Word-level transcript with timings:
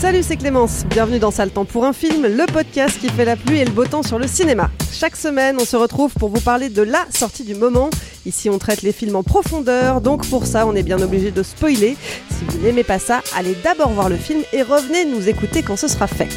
Salut, 0.00 0.22
c'est 0.22 0.38
Clémence. 0.38 0.86
Bienvenue 0.86 1.18
dans 1.18 1.30
Sale 1.30 1.50
Temps 1.50 1.66
pour 1.66 1.84
un 1.84 1.92
film, 1.92 2.26
le 2.26 2.50
podcast 2.50 2.98
qui 2.98 3.10
fait 3.10 3.26
la 3.26 3.36
pluie 3.36 3.58
et 3.58 3.66
le 3.66 3.70
beau 3.70 3.84
temps 3.84 4.02
sur 4.02 4.18
le 4.18 4.26
cinéma. 4.26 4.70
Chaque 4.90 5.14
semaine, 5.14 5.58
on 5.60 5.66
se 5.66 5.76
retrouve 5.76 6.14
pour 6.14 6.30
vous 6.30 6.40
parler 6.40 6.70
de 6.70 6.80
la 6.80 7.04
sortie 7.10 7.44
du 7.44 7.54
moment. 7.54 7.90
Ici, 8.24 8.48
on 8.48 8.56
traite 8.56 8.80
les 8.80 8.92
films 8.92 9.14
en 9.16 9.22
profondeur, 9.22 10.00
donc 10.00 10.26
pour 10.30 10.46
ça, 10.46 10.66
on 10.66 10.74
est 10.74 10.82
bien 10.82 11.02
obligé 11.02 11.32
de 11.32 11.42
spoiler. 11.42 11.98
Si 12.30 12.44
vous 12.48 12.64
n'aimez 12.64 12.82
pas 12.82 12.98
ça, 12.98 13.20
allez 13.36 13.54
d'abord 13.62 13.90
voir 13.90 14.08
le 14.08 14.16
film 14.16 14.40
et 14.54 14.62
revenez 14.62 15.04
nous 15.04 15.28
écouter 15.28 15.62
quand 15.62 15.76
ce 15.76 15.86
sera 15.86 16.06
fait. 16.06 16.28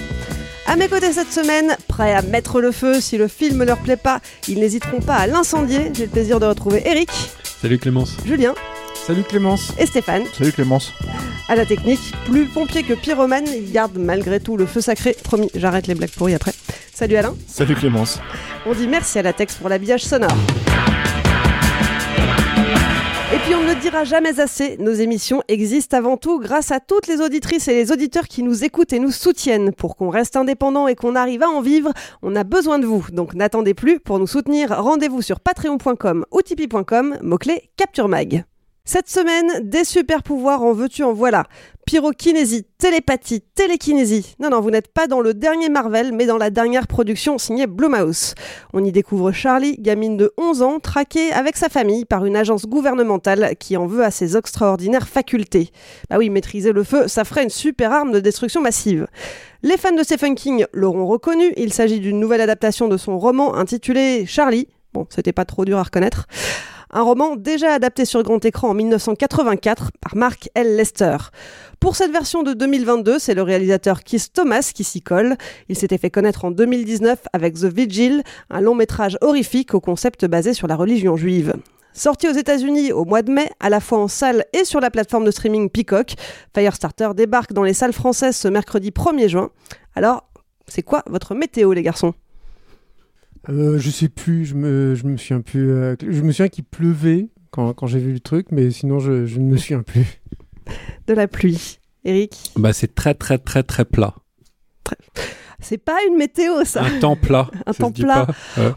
À 0.67 0.75
mes 0.75 0.89
côtés 0.89 1.13
cette 1.13 1.31
semaine, 1.31 1.77
prêts 1.87 2.13
à 2.13 2.21
mettre 2.21 2.59
le 2.59 2.73
feu 2.73 2.99
si 2.99 3.17
le 3.17 3.29
film 3.29 3.59
ne 3.59 3.63
leur 3.63 3.77
plaît 3.77 3.95
pas, 3.95 4.19
ils 4.49 4.59
n'hésiteront 4.59 4.99
pas 4.99 5.15
à 5.15 5.25
l'incendier. 5.25 5.89
J'ai 5.93 6.03
le 6.03 6.11
plaisir 6.11 6.41
de 6.41 6.45
retrouver 6.47 6.83
Eric, 6.85 7.09
Salut 7.63 7.79
Clémence. 7.79 8.17
Julien 8.25 8.55
Salut 9.05 9.23
Clémence. 9.23 9.73
et 9.77 9.85
Stéphane. 9.85 10.23
Salut 10.31 10.53
Clémence. 10.53 10.93
À 11.49 11.55
la 11.57 11.65
technique, 11.65 11.99
plus 12.25 12.45
pompier 12.45 12.83
que 12.83 12.93
pyromane, 12.93 13.45
il 13.47 13.69
garde 13.71 13.97
malgré 13.97 14.39
tout 14.39 14.55
le 14.55 14.65
feu 14.65 14.79
sacré. 14.79 15.13
Promis, 15.23 15.49
j'arrête 15.55 15.87
les 15.87 15.95
blagues 15.95 16.11
pourries 16.11 16.35
après. 16.35 16.53
Salut 16.93 17.17
Alain. 17.17 17.35
Salut 17.45 17.75
Clémence. 17.75 18.19
On 18.65 18.73
dit 18.73 18.87
merci 18.87 19.19
à 19.19 19.21
la 19.21 19.33
Tex 19.33 19.55
pour 19.55 19.67
l'habillage 19.67 20.05
sonore. 20.05 20.31
Et 23.33 23.37
puis 23.39 23.55
on 23.55 23.63
ne 23.63 23.73
le 23.73 23.75
dira 23.81 24.05
jamais 24.05 24.39
assez, 24.39 24.77
nos 24.77 24.93
émissions 24.93 25.41
existent 25.49 25.97
avant 25.97 26.15
tout 26.17 26.39
grâce 26.39 26.71
à 26.71 26.79
toutes 26.79 27.07
les 27.07 27.19
auditrices 27.19 27.67
et 27.67 27.73
les 27.73 27.91
auditeurs 27.91 28.27
qui 28.27 28.41
nous 28.41 28.63
écoutent 28.63 28.93
et 28.93 28.99
nous 28.99 29.11
soutiennent. 29.11 29.73
Pour 29.73 29.97
qu'on 29.97 30.09
reste 30.11 30.37
indépendant 30.37 30.87
et 30.87 30.95
qu'on 30.95 31.15
arrive 31.15 31.43
à 31.43 31.49
en 31.49 31.59
vivre, 31.59 31.91
on 32.21 32.35
a 32.37 32.43
besoin 32.45 32.79
de 32.79 32.85
vous. 32.85 33.05
Donc 33.11 33.33
n'attendez 33.33 33.73
plus, 33.73 33.99
pour 33.99 34.19
nous 34.19 34.27
soutenir, 34.27 34.69
rendez-vous 34.69 35.21
sur 35.21 35.41
patreon.com 35.41 36.25
ou 36.31 36.41
tipeee.com, 36.41 37.17
mot-clé 37.21 37.69
Capture 37.75 38.07
Mag. 38.07 38.45
Cette 38.85 39.09
semaine, 39.09 39.69
des 39.69 39.85
super 39.85 40.23
pouvoirs 40.23 40.61
en 40.61 40.73
veux-tu 40.73 41.03
en 41.03 41.13
voilà. 41.13 41.45
Pyrokinésie, 41.85 42.65
télépathie, 42.77 43.39
télékinésie. 43.55 44.35
Non, 44.39 44.49
non, 44.49 44.59
vous 44.59 44.71
n'êtes 44.71 44.89
pas 44.89 45.07
dans 45.07 45.21
le 45.21 45.33
dernier 45.33 45.69
Marvel, 45.69 46.11
mais 46.11 46.25
dans 46.25 46.37
la 46.37 46.49
dernière 46.49 46.85
production 46.85 47.37
signée 47.37 47.65
Blumhouse. 47.65 48.35
On 48.73 48.83
y 48.83 48.91
découvre 48.91 49.31
Charlie, 49.31 49.77
gamine 49.79 50.17
de 50.17 50.33
11 50.37 50.61
ans, 50.63 50.79
traquée 50.81 51.31
avec 51.31 51.55
sa 51.55 51.69
famille 51.69 52.03
par 52.03 52.25
une 52.25 52.35
agence 52.35 52.65
gouvernementale 52.65 53.55
qui 53.57 53.77
en 53.77 53.87
veut 53.87 54.03
à 54.03 54.11
ses 54.11 54.35
extraordinaires 54.35 55.07
facultés. 55.07 55.69
Bah 56.09 56.17
oui, 56.17 56.29
maîtriser 56.29 56.73
le 56.73 56.83
feu, 56.83 57.07
ça 57.07 57.23
ferait 57.23 57.43
une 57.43 57.49
super 57.49 57.93
arme 57.93 58.11
de 58.11 58.19
destruction 58.19 58.59
massive. 58.59 59.07
Les 59.61 59.77
fans 59.77 59.95
de 59.95 60.03
Stephen 60.03 60.35
King 60.35 60.65
l'auront 60.73 61.07
reconnu, 61.07 61.53
il 61.55 61.71
s'agit 61.71 62.01
d'une 62.01 62.19
nouvelle 62.19 62.41
adaptation 62.41 62.89
de 62.89 62.97
son 62.97 63.17
roman 63.17 63.55
intitulé 63.55 64.25
Charlie. 64.25 64.67
Bon, 64.91 65.07
c'était 65.09 65.31
pas 65.31 65.45
trop 65.45 65.63
dur 65.63 65.77
à 65.77 65.83
reconnaître. 65.83 66.27
Un 66.95 67.01
roman 67.01 67.35
déjà 67.35 67.73
adapté 67.73 68.05
sur 68.05 68.21
grand 68.21 68.45
écran 68.45 68.69
en 68.69 68.73
1984 68.75 69.89
par 69.99 70.15
Mark 70.15 70.51
L. 70.53 70.75
Lester. 70.75 71.17
Pour 71.79 71.95
cette 71.95 72.11
version 72.11 72.43
de 72.43 72.53
2022, 72.53 73.17
c'est 73.17 73.33
le 73.33 73.41
réalisateur 73.41 74.03
Keith 74.03 74.31
Thomas 74.31 74.69
qui 74.75 74.83
s'y 74.83 75.01
colle. 75.01 75.35
Il 75.69 75.75
s'était 75.75 75.97
fait 75.97 76.11
connaître 76.11 76.45
en 76.45 76.51
2019 76.51 77.19
avec 77.33 77.55
The 77.55 77.65
Vigil, 77.65 78.21
un 78.51 78.61
long 78.61 78.75
métrage 78.75 79.17
horrifique 79.21 79.73
au 79.73 79.79
concept 79.79 80.25
basé 80.25 80.53
sur 80.53 80.67
la 80.67 80.75
religion 80.75 81.17
juive. 81.17 81.55
Sorti 81.93 82.27
aux 82.27 82.33
États-Unis 82.33 82.91
au 82.91 83.05
mois 83.05 83.23
de 83.23 83.31
mai, 83.31 83.49
à 83.59 83.71
la 83.71 83.79
fois 83.79 83.97
en 83.97 84.07
salle 84.07 84.45
et 84.53 84.63
sur 84.63 84.79
la 84.79 84.91
plateforme 84.91 85.25
de 85.25 85.31
streaming 85.31 85.71
Peacock, 85.71 86.13
Firestarter 86.53 87.09
débarque 87.15 87.53
dans 87.53 87.63
les 87.63 87.73
salles 87.73 87.93
françaises 87.93 88.35
ce 88.35 88.47
mercredi 88.47 88.91
1er 88.91 89.29
juin. 89.29 89.49
Alors, 89.95 90.29
c'est 90.67 90.83
quoi 90.83 91.01
votre 91.07 91.33
météo, 91.33 91.73
les 91.73 91.81
garçons? 91.81 92.13
Euh, 93.49 93.77
je 93.77 93.89
sais 93.89 94.09
plus, 94.09 94.45
je 94.45 94.55
me, 94.55 94.95
je 94.95 95.05
me 95.05 95.17
souviens 95.17 95.41
plus. 95.41 95.69
euh, 95.69 95.95
je 96.01 96.21
me 96.21 96.31
souviens 96.31 96.47
qu'il 96.47 96.63
pleuvait 96.63 97.29
quand, 97.51 97.73
quand 97.73 97.87
j'ai 97.87 97.99
vu 97.99 98.13
le 98.13 98.19
truc, 98.19 98.47
mais 98.51 98.71
sinon 98.71 98.99
je, 98.99 99.25
je 99.25 99.39
ne 99.39 99.45
me 99.51 99.57
souviens 99.57 99.83
plus. 99.83 100.21
De 101.07 101.13
la 101.13 101.27
pluie. 101.27 101.79
Eric 102.05 102.51
Bah, 102.55 102.71
c'est 102.73 102.95
très 102.95 103.13
très 103.13 103.37
très 103.37 103.63
très 103.63 103.85
plat. 103.85 104.13
C'est 105.59 105.77
pas 105.77 105.97
une 106.09 106.17
météo, 106.17 106.63
ça 106.65 106.83
Un 106.83 106.99
temps 106.99 107.15
plat. 107.15 107.49
Un 107.65 107.73
temps 107.73 107.91
plat. 107.91 108.27
pas. 108.55 108.61
Ouais. 108.61 108.73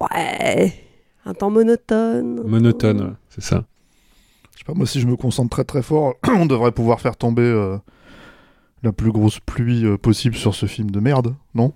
Ouais. 0.00 0.72
Un 1.24 1.34
temps 1.34 1.50
monotone. 1.50 2.42
Monotone, 2.46 3.00
ouais, 3.02 3.12
c'est 3.30 3.42
ça. 3.42 3.64
Je 4.54 4.58
sais 4.58 4.64
pas, 4.64 4.74
moi 4.74 4.86
si 4.86 5.00
je 5.00 5.06
me 5.06 5.16
concentre 5.16 5.50
très 5.50 5.64
très 5.64 5.82
fort, 5.82 6.14
on 6.28 6.46
devrait 6.46 6.72
pouvoir 6.72 7.00
faire 7.00 7.16
tomber 7.16 7.42
euh, 7.42 7.76
la 8.82 8.92
plus 8.92 9.12
grosse 9.12 9.40
pluie 9.40 9.84
euh, 9.84 9.96
possible 9.98 10.36
sur 10.36 10.54
ce 10.54 10.66
film 10.66 10.90
de 10.90 11.00
merde, 11.00 11.34
non? 11.54 11.72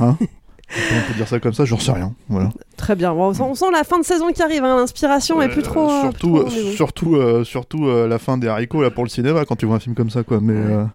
Hein? 0.00 0.16
On 0.70 1.08
peut 1.08 1.14
dire 1.16 1.28
ça 1.28 1.38
comme 1.40 1.52
ça, 1.52 1.64
j'en 1.64 1.78
sais 1.78 1.92
rien. 1.92 2.14
Voilà. 2.28 2.50
Très 2.76 2.96
bien. 2.96 3.12
Bon, 3.14 3.28
on, 3.28 3.34
sent, 3.34 3.42
on 3.42 3.54
sent 3.54 3.70
la 3.72 3.84
fin 3.84 3.98
de 3.98 4.04
saison 4.04 4.32
qui 4.32 4.42
arrive. 4.42 4.64
hein. 4.64 4.76
L'inspiration 4.78 5.40
est 5.42 5.48
plus 5.48 5.62
trop. 5.62 5.90
euh, 5.90 6.00
surtout, 6.00 6.32
plus 6.44 6.50
trop 6.52 6.58
au 6.58 6.68
euh, 6.68 6.74
surtout, 6.74 7.16
euh, 7.16 7.44
surtout 7.44 7.86
euh, 7.86 8.08
la 8.08 8.18
fin 8.18 8.38
des 8.38 8.48
haricots 8.48 8.82
là 8.82 8.90
pour 8.90 9.04
le 9.04 9.10
cinéma 9.10 9.44
quand 9.44 9.56
tu 9.56 9.66
vois 9.66 9.76
un 9.76 9.80
film 9.80 9.94
comme 9.94 10.10
ça 10.10 10.22
quoi. 10.22 10.40
Mais 10.40 10.54
euh, 10.54 10.82
On 10.84 10.88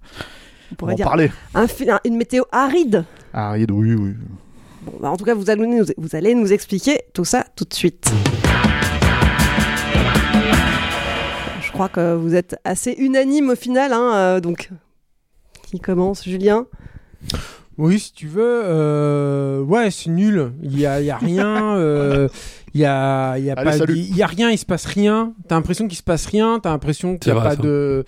on 0.72 0.76
pourrait 0.76 0.94
en 0.94 0.96
dire 0.96 1.06
parler. 1.06 1.32
un 1.54 1.68
une 2.06 2.18
météo 2.18 2.44
aride. 2.52 3.06
Aride, 3.34 3.72
oui, 3.72 3.94
oui. 3.94 4.14
Bon, 4.82 4.94
bah, 5.02 5.10
en 5.12 5.18
tout 5.18 5.26
cas, 5.26 5.34
vous 5.36 5.50
allez, 5.50 5.66
nous, 5.68 5.86
vous 5.98 6.16
allez 6.16 6.34
nous 6.34 6.52
expliquer 6.52 7.02
tout 7.14 7.26
ça 7.26 7.46
tout 7.56 7.66
de 7.66 7.74
suite. 7.74 8.12
Je 11.62 11.72
crois 11.72 11.90
que 11.90 12.16
vous 12.16 12.34
êtes 12.36 12.58
assez 12.64 12.92
unanime 12.98 13.50
au 13.52 13.56
final. 13.56 13.94
hein, 13.94 14.14
euh, 14.16 14.40
donc, 14.40 14.70
qui 15.64 15.80
commence 15.80 16.24
Julien? 16.24 16.66
Oui, 17.80 17.98
si 18.00 18.12
tu 18.14 18.28
veux. 18.28 18.62
euh, 18.66 19.62
ouais, 19.62 19.90
c'est 19.90 20.10
nul. 20.12 20.52
Il 20.62 20.78
y 20.80 20.86
a, 20.86 21.00
il 21.02 21.06
y 21.08 21.12
a 21.12 21.18
rien. 21.18 21.76
euh, 21.78 22.28
Il 22.76 22.82
y 22.82 22.86
a, 22.86 23.38
il 23.40 23.46
y 23.46 23.50
a 23.50 23.54
Allez, 23.56 23.72
pas, 23.72 23.78
salut. 23.78 23.96
il 23.98 24.16
y 24.16 24.22
a 24.22 24.28
rien. 24.28 24.52
Il 24.52 24.58
se 24.60 24.66
passe 24.66 24.86
rien. 24.86 25.34
T'as 25.48 25.56
l'impression 25.56 25.88
qu'il 25.88 25.98
se 25.98 26.04
passe 26.04 26.28
rien. 26.28 26.60
T'as 26.62 26.70
l'impression 26.70 27.18
qu'il 27.18 27.32
n'y 27.34 27.38
a 27.38 27.42
vrai, 27.42 27.50
pas 27.52 27.56
ça. 27.56 27.62
de 27.64 28.04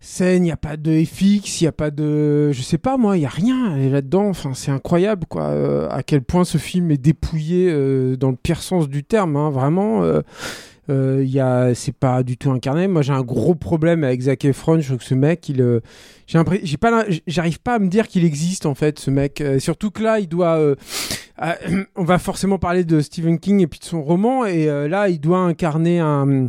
scène, 0.00 0.42
il 0.42 0.46
n'y 0.46 0.50
a 0.52 0.56
pas 0.56 0.76
de 0.76 1.04
FX, 1.04 1.60
il 1.60 1.64
n'y 1.64 1.68
a 1.68 1.72
pas 1.72 1.90
de, 1.90 2.50
je 2.50 2.62
sais 2.62 2.78
pas 2.78 2.96
moi, 2.96 3.16
il 3.18 3.22
y 3.22 3.26
a 3.26 3.28
rien 3.28 3.76
là-dedans. 3.76 4.28
Enfin, 4.30 4.52
c'est 4.54 4.70
incroyable 4.70 5.26
quoi. 5.28 5.48
euh, 5.48 5.86
à 5.90 6.02
quel 6.02 6.22
point 6.22 6.44
ce 6.44 6.56
film 6.58 6.90
est 6.90 6.96
dépouillé 6.96 7.68
euh, 7.70 8.16
dans 8.16 8.30
le 8.30 8.36
pire 8.36 8.62
sens 8.62 8.88
du 8.88 9.04
terme. 9.04 9.36
hein, 9.36 9.50
vraiment. 9.50 10.02
euh, 10.02 10.22
euh, 10.90 11.22
y 11.24 11.40
a, 11.40 11.74
c'est 11.74 11.92
pas 11.92 12.22
du 12.22 12.36
tout 12.36 12.50
incarné. 12.50 12.88
Moi, 12.88 13.02
j'ai 13.02 13.12
un 13.12 13.22
gros 13.22 13.54
problème 13.54 14.04
avec 14.04 14.22
Zac 14.22 14.44
Efron. 14.44 14.80
Je 14.80 14.86
trouve 14.86 14.98
que 14.98 15.04
ce 15.04 15.14
mec, 15.14 15.48
il, 15.48 15.60
euh, 15.60 15.80
j'ai 16.26 16.76
pas, 16.76 17.04
j'arrive 17.26 17.60
pas 17.60 17.74
à 17.74 17.78
me 17.78 17.88
dire 17.88 18.06
qu'il 18.06 18.24
existe 18.24 18.66
en 18.66 18.74
fait, 18.74 18.98
ce 18.98 19.10
mec. 19.10 19.40
Euh, 19.40 19.58
surtout 19.58 19.90
que 19.90 20.02
là, 20.02 20.20
il 20.20 20.28
doit, 20.28 20.56
euh, 20.56 20.74
euh, 21.42 21.54
on 21.96 22.04
va 22.04 22.18
forcément 22.18 22.58
parler 22.58 22.84
de 22.84 23.00
Stephen 23.00 23.38
King 23.38 23.60
et 23.60 23.66
puis 23.66 23.80
de 23.80 23.84
son 23.84 24.02
roman, 24.02 24.44
et 24.44 24.68
euh, 24.68 24.88
là, 24.88 25.08
il 25.08 25.20
doit 25.20 25.38
incarner 25.38 26.00
un, 26.00 26.48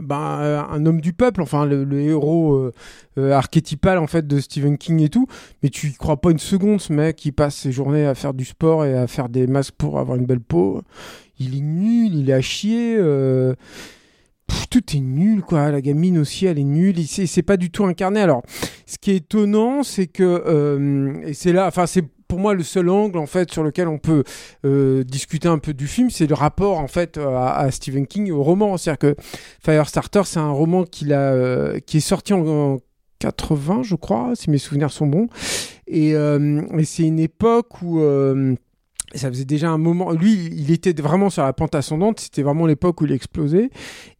ben, 0.00 0.66
un 0.70 0.86
homme 0.86 1.00
du 1.00 1.12
peuple, 1.12 1.42
enfin 1.42 1.66
le, 1.66 2.00
héros 2.00 2.70
archétypal 3.18 3.98
en 3.98 4.06
fait 4.06 4.26
de 4.26 4.38
Stephen 4.40 4.78
King 4.78 5.00
et 5.00 5.08
tout. 5.08 5.26
Mais 5.62 5.68
tu 5.68 5.88
y 5.88 5.94
crois 5.94 6.20
pas 6.20 6.30
une 6.30 6.38
seconde, 6.38 6.80
ce 6.80 6.92
mec, 6.92 7.24
il 7.24 7.32
passe 7.32 7.56
ses 7.56 7.72
journées 7.72 8.06
à 8.06 8.14
faire 8.14 8.32
du 8.32 8.44
sport 8.44 8.84
et 8.84 8.96
à 8.96 9.06
faire 9.06 9.28
des 9.28 9.46
masques 9.46 9.74
pour 9.76 9.98
avoir 9.98 10.16
une 10.16 10.26
belle 10.26 10.40
peau. 10.40 10.82
Il 11.38 11.56
est 11.56 11.60
nul, 11.60 12.14
il 12.14 12.30
est 12.30 12.34
à 12.34 12.40
chier. 12.40 12.96
tout 14.70 14.96
est 14.96 15.00
nul, 15.00 15.42
quoi. 15.42 15.70
La 15.70 15.80
gamine 15.80 16.18
aussi, 16.18 16.46
elle 16.46 16.58
est 16.58 16.64
nulle. 16.64 16.96
C'est 17.06 17.42
pas 17.42 17.56
du 17.56 17.70
tout 17.70 17.84
incarné. 17.84 18.20
Alors, 18.20 18.42
ce 18.86 18.98
qui 18.98 19.10
est 19.10 19.16
étonnant, 19.16 19.82
c'est 19.82 20.06
que 20.06 20.22
euh, 20.22 21.20
et 21.24 21.34
c'est 21.34 21.52
là, 21.52 21.66
enfin, 21.66 21.86
c'est 21.86 22.04
pour 22.28 22.38
moi 22.38 22.54
le 22.54 22.62
seul 22.62 22.88
angle 22.88 23.18
en 23.18 23.26
fait 23.26 23.52
sur 23.52 23.62
lequel 23.62 23.86
on 23.88 23.98
peut 23.98 24.24
euh, 24.64 25.04
discuter 25.04 25.48
un 25.48 25.58
peu 25.58 25.74
du 25.74 25.86
film, 25.86 26.10
c'est 26.10 26.26
le 26.26 26.34
rapport 26.34 26.78
en 26.78 26.88
fait 26.88 27.18
à, 27.18 27.68
Stephen 27.70 28.06
King 28.06 28.28
et 28.28 28.32
au 28.32 28.42
roman. 28.42 28.76
C'est-à-dire 28.76 28.98
que 28.98 29.16
Firestarter, 29.64 30.22
c'est 30.24 30.40
un 30.40 30.50
roman 30.50 30.82
a, 30.82 31.12
euh, 31.12 31.78
qui 31.80 31.98
est 31.98 32.00
sorti 32.00 32.32
en, 32.32 32.46
en 32.46 32.78
80, 33.18 33.82
je 33.82 33.94
crois, 33.94 34.32
si 34.34 34.50
mes 34.50 34.58
souvenirs 34.58 34.90
sont 34.90 35.06
bons. 35.06 35.28
Et 35.88 36.14
c'est 36.84 37.04
une 37.04 37.20
époque 37.20 37.80
où 37.82 38.00
ça 39.16 39.28
faisait 39.30 39.44
déjà 39.44 39.70
un 39.70 39.78
moment. 39.78 40.12
Lui, 40.12 40.48
il 40.52 40.70
était 40.70 40.92
vraiment 41.00 41.30
sur 41.30 41.42
la 41.42 41.52
pente 41.52 41.74
ascendante. 41.74 42.20
C'était 42.20 42.42
vraiment 42.42 42.66
l'époque 42.66 43.00
où 43.00 43.06
il 43.06 43.12
explosait. 43.12 43.70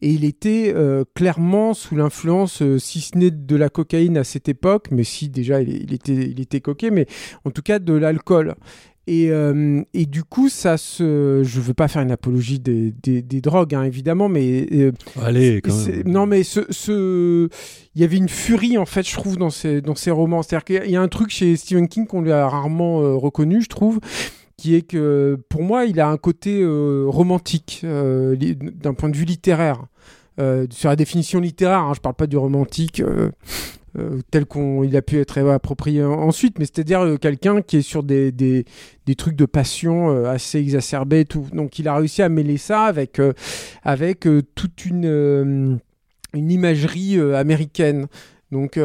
Et 0.01 0.09
il 0.09 0.25
était 0.25 0.73
euh, 0.75 1.03
clairement 1.15 1.73
sous 1.73 1.95
l'influence, 1.95 2.61
euh, 2.61 2.79
si 2.79 3.01
ce 3.01 3.17
n'est 3.17 3.31
de 3.31 3.55
la 3.55 3.69
cocaïne 3.69 4.17
à 4.17 4.23
cette 4.23 4.49
époque, 4.49 4.87
mais 4.91 5.03
si 5.03 5.29
déjà 5.29 5.61
il, 5.61 5.69
il 5.83 5.93
était, 5.93 6.13
il 6.29 6.39
était 6.39 6.61
coqué, 6.61 6.91
mais 6.91 7.05
en 7.45 7.51
tout 7.51 7.61
cas 7.61 7.79
de 7.79 7.93
l'alcool. 7.93 8.55
Et, 9.09 9.31
euh, 9.31 9.81
et 9.93 10.05
du 10.05 10.25
coup, 10.25 10.49
ça 10.49 10.75
se. 10.75 11.41
Je 11.41 11.61
veux 11.61 11.73
pas 11.73 11.87
faire 11.87 12.01
une 12.01 12.11
apologie 12.11 12.59
des, 12.59 12.91
des, 13.01 13.21
des 13.21 13.39
drogues, 13.39 13.73
hein, 13.73 13.83
évidemment, 13.83 14.27
mais. 14.27 14.67
euh, 14.73 14.91
Allez, 15.21 15.61
quand 15.61 15.71
même. 15.87 16.03
Non, 16.05 16.25
mais 16.25 16.43
ce, 16.43 16.59
ce- 16.71 17.47
il 17.95 18.01
y 18.01 18.03
avait 18.03 18.17
une 18.17 18.27
furie 18.27 18.77
en 18.77 18.85
fait, 18.85 19.07
je 19.07 19.13
trouve, 19.13 19.37
dans 19.37 19.49
ces 19.49 19.79
dans 19.79 19.95
ces 19.95 20.11
romans. 20.11 20.43
C'est-à-dire 20.43 20.65
qu'il 20.83 20.91
y 20.91 20.97
a 20.97 21.01
un 21.01 21.07
truc 21.07 21.29
chez 21.29 21.55
Stephen 21.55 21.87
King 21.87 22.05
qu'on 22.05 22.19
lui 22.21 22.33
a 22.33 22.49
rarement 22.49 23.01
euh, 23.01 23.13
reconnu, 23.15 23.61
je 23.61 23.69
trouve, 23.69 24.01
qui 24.57 24.75
est 24.75 24.81
que 24.81 25.37
pour 25.49 25.61
moi, 25.63 25.85
il 25.85 25.99
a 25.99 26.09
un 26.09 26.17
côté 26.17 26.61
euh, 26.61 27.05
romantique 27.07 27.81
euh, 27.83 28.35
d'un 28.35 28.93
point 28.93 29.09
de 29.09 29.15
vue 29.15 29.25
littéraire. 29.25 29.85
Euh, 30.39 30.67
sur 30.69 30.89
la 30.89 30.95
définition 30.95 31.39
littéraire, 31.39 31.79
hein, 31.79 31.93
je 31.95 31.99
parle 31.99 32.15
pas 32.15 32.27
du 32.27 32.37
romantique. 32.37 33.01
tel 34.29 34.45
qu'on 34.45 34.83
il 34.83 34.95
a 34.95 35.01
pu 35.01 35.19
être 35.19 35.39
approprié 35.49 36.03
en- 36.03 36.11
ensuite, 36.11 36.59
mais 36.59 36.65
c'est-à-dire 36.65 37.17
quelqu'un 37.19 37.63
qui 37.63 37.77
est 37.77 37.81
sur 37.81 38.03
des, 38.03 38.31
des, 38.31 38.65
des 39.07 39.15
trucs 39.15 39.35
de 39.35 39.45
passion 39.45 40.25
assez 40.25 40.59
exacerbés 40.59 41.21
et 41.21 41.25
tout. 41.25 41.47
Donc 41.51 41.79
il 41.79 41.87
a 41.87 41.95
réussi 41.95 42.21
à 42.21 42.29
mêler 42.29 42.57
ça 42.57 42.83
avec, 42.83 43.19
avec 43.83 44.27
toute 44.53 44.85
une, 44.85 45.79
une 46.33 46.51
imagerie 46.51 47.19
américaine. 47.19 48.05
Donc 48.51 48.77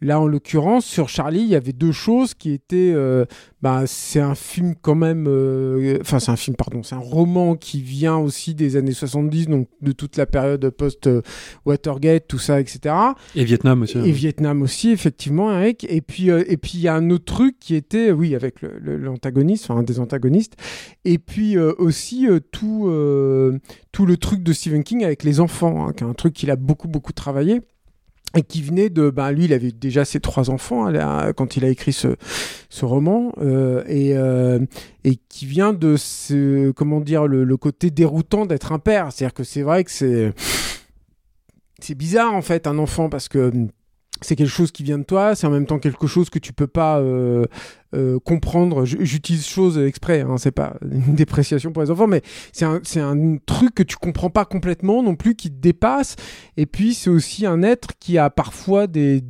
là, 0.00 0.20
en 0.20 0.26
l'occurrence, 0.26 0.84
sur 0.86 1.08
Charlie, 1.08 1.40
il 1.40 1.48
y 1.48 1.54
avait 1.56 1.72
deux 1.72 1.92
choses 1.92 2.34
qui 2.34 2.52
étaient... 2.52 2.92
euh, 2.94 3.24
bah, 3.62 3.82
c'est 3.86 4.20
un 4.20 4.34
film 4.36 4.74
quand 4.80 4.94
même... 4.94 5.26
euh, 5.28 5.98
Enfin, 6.00 6.20
c'est 6.20 6.30
un 6.30 6.36
film, 6.36 6.56
pardon, 6.56 6.82
c'est 6.82 6.94
un 6.94 6.98
roman 7.00 7.56
qui 7.56 7.82
vient 7.82 8.16
aussi 8.16 8.54
des 8.54 8.76
années 8.76 8.92
70, 8.92 9.48
donc 9.48 9.68
de 9.82 9.92
toute 9.92 10.16
la 10.16 10.26
période 10.26 10.68
post-Watergate, 10.70 12.26
tout 12.28 12.38
ça, 12.38 12.60
etc. 12.60 12.94
Et 13.34 13.44
Vietnam 13.44 13.82
aussi. 13.82 13.98
hein. 13.98 14.04
Et 14.04 14.12
Vietnam 14.12 14.62
aussi, 14.62 14.90
effectivement, 14.90 15.52
Eric. 15.52 15.86
Et 15.88 16.00
puis, 16.00 16.30
euh, 16.30 16.44
et 16.46 16.56
puis 16.56 16.72
il 16.74 16.80
y 16.80 16.88
a 16.88 16.94
un 16.94 17.10
autre 17.10 17.24
truc 17.24 17.58
qui 17.58 17.74
était, 17.74 18.12
oui, 18.12 18.34
avec 18.34 18.56
l'antagoniste, 18.82 19.64
enfin 19.68 19.80
un 19.80 19.82
des 19.82 19.98
antagonistes. 20.00 20.54
Et 21.04 21.18
puis 21.18 21.58
aussi 21.58 22.26
tout, 22.52 22.90
tout 23.92 24.06
le 24.06 24.16
truc 24.16 24.42
de 24.42 24.52
Stephen 24.52 24.84
King 24.84 25.04
avec 25.04 25.24
les 25.24 25.40
enfants, 25.40 25.86
hein, 25.88 25.92
qui 25.92 26.04
est 26.04 26.06
un 26.06 26.14
truc 26.14 26.34
qu'il 26.34 26.50
a 26.50 26.56
beaucoup, 26.56 26.88
beaucoup 26.88 27.12
travaillé. 27.12 27.60
Et 28.36 28.42
qui 28.42 28.62
venait 28.62 28.90
de. 28.90 29.08
Ben, 29.10 29.32
lui, 29.32 29.46
il 29.46 29.52
avait 29.54 29.72
déjà 29.72 30.04
ses 30.04 30.20
trois 30.20 30.50
enfants 30.50 30.86
hein, 30.86 31.32
quand 31.32 31.56
il 31.56 31.64
a 31.64 31.68
écrit 31.68 31.92
ce, 31.94 32.08
ce 32.68 32.84
roman. 32.84 33.32
euh, 33.40 33.82
et, 33.86 34.16
euh, 34.16 34.58
et 35.04 35.16
qui 35.28 35.46
vient 35.46 35.72
de 35.72 35.96
ce. 35.96 36.70
Comment 36.72 37.00
dire 37.00 37.26
Le, 37.26 37.44
le 37.44 37.56
côté 37.56 37.90
déroutant 37.90 38.44
d'être 38.44 38.72
un 38.72 38.78
père. 38.78 39.12
C'est-à-dire 39.12 39.34
que 39.34 39.44
c'est 39.44 39.62
vrai 39.62 39.82
que 39.84 39.90
c'est 39.90 40.32
c'est 41.80 41.94
bizarre 41.94 42.34
en 42.34 42.42
fait 42.42 42.66
un 42.66 42.76
enfant 42.78 43.08
parce 43.08 43.28
que 43.28 43.52
c'est 44.20 44.36
quelque 44.36 44.50
chose 44.50 44.72
qui 44.72 44.82
vient 44.82 44.98
de 44.98 45.04
toi, 45.04 45.34
c'est 45.34 45.46
en 45.46 45.50
même 45.50 45.66
temps 45.66 45.78
quelque 45.78 46.06
chose 46.06 46.28
que 46.28 46.38
tu 46.38 46.52
peux 46.52 46.66
pas 46.66 46.98
euh, 46.98 47.44
euh, 47.94 48.18
comprendre. 48.18 48.84
J'utilise 48.84 49.46
chose 49.46 49.78
exprès, 49.78 50.22
hein, 50.22 50.36
c'est 50.38 50.50
pas 50.50 50.76
une 50.82 51.14
dépréciation 51.14 51.72
pour 51.72 51.82
les 51.82 51.90
enfants, 51.90 52.06
mais 52.06 52.22
c'est 52.52 52.64
un, 52.64 52.80
un 52.96 53.36
truc 53.46 53.74
que 53.74 53.82
tu 53.82 53.96
comprends 53.96 54.30
pas 54.30 54.44
complètement 54.44 55.02
non 55.02 55.14
plus, 55.14 55.34
qui 55.34 55.50
te 55.50 55.60
dépasse. 55.60 56.16
Et 56.56 56.66
puis 56.66 56.94
c'est 56.94 57.10
aussi 57.10 57.46
un 57.46 57.62
être 57.62 57.90
qui 58.00 58.18
a 58.18 58.30
parfois 58.30 58.86
des, 58.86 59.20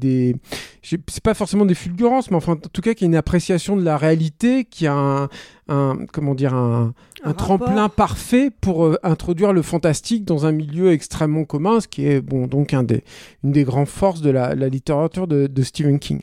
c'est 0.83 1.23
pas 1.23 1.35
forcément 1.35 1.65
des 1.65 1.75
fulgurances, 1.75 2.31
mais 2.31 2.37
enfin 2.37 2.53
en 2.53 2.57
tout 2.57 2.81
cas 2.81 2.95
qui 2.95 3.05
a 3.05 3.07
une 3.07 3.17
appréciation 3.17 3.77
de 3.77 3.83
la 3.83 3.97
réalité, 3.97 4.65
qui 4.65 4.87
a 4.87 4.95
un, 4.95 5.29
un 5.69 5.99
comment 6.13 6.35
dire 6.35 6.55
un, 6.55 6.95
un, 7.23 7.31
Un 7.31 7.35
tremplin 7.35 7.89
parfait 7.89 8.51
pour 8.61 8.87
euh, 8.87 8.97
introduire 9.03 9.53
le 9.53 9.63
fantastique 9.63 10.25
dans 10.25 10.47
un 10.47 10.53
milieu 10.53 10.93
extrêmement 10.93 11.45
commun, 11.45 11.81
ce 11.81 11.89
qui 11.89 12.07
est 12.07 12.21
bon 12.21 12.47
donc 12.47 12.75
un 12.75 12.83
des 12.83 13.05
une 13.45 13.53
des 13.53 13.65
grandes 13.65 13.89
forces 13.89 14.21
de 14.21 14.31
la, 14.31 14.55
la 14.55 14.69
littérature 14.69 15.27
de, 15.27 15.47
de 15.47 15.63
Stephen 15.63 15.99
King. 15.99 16.23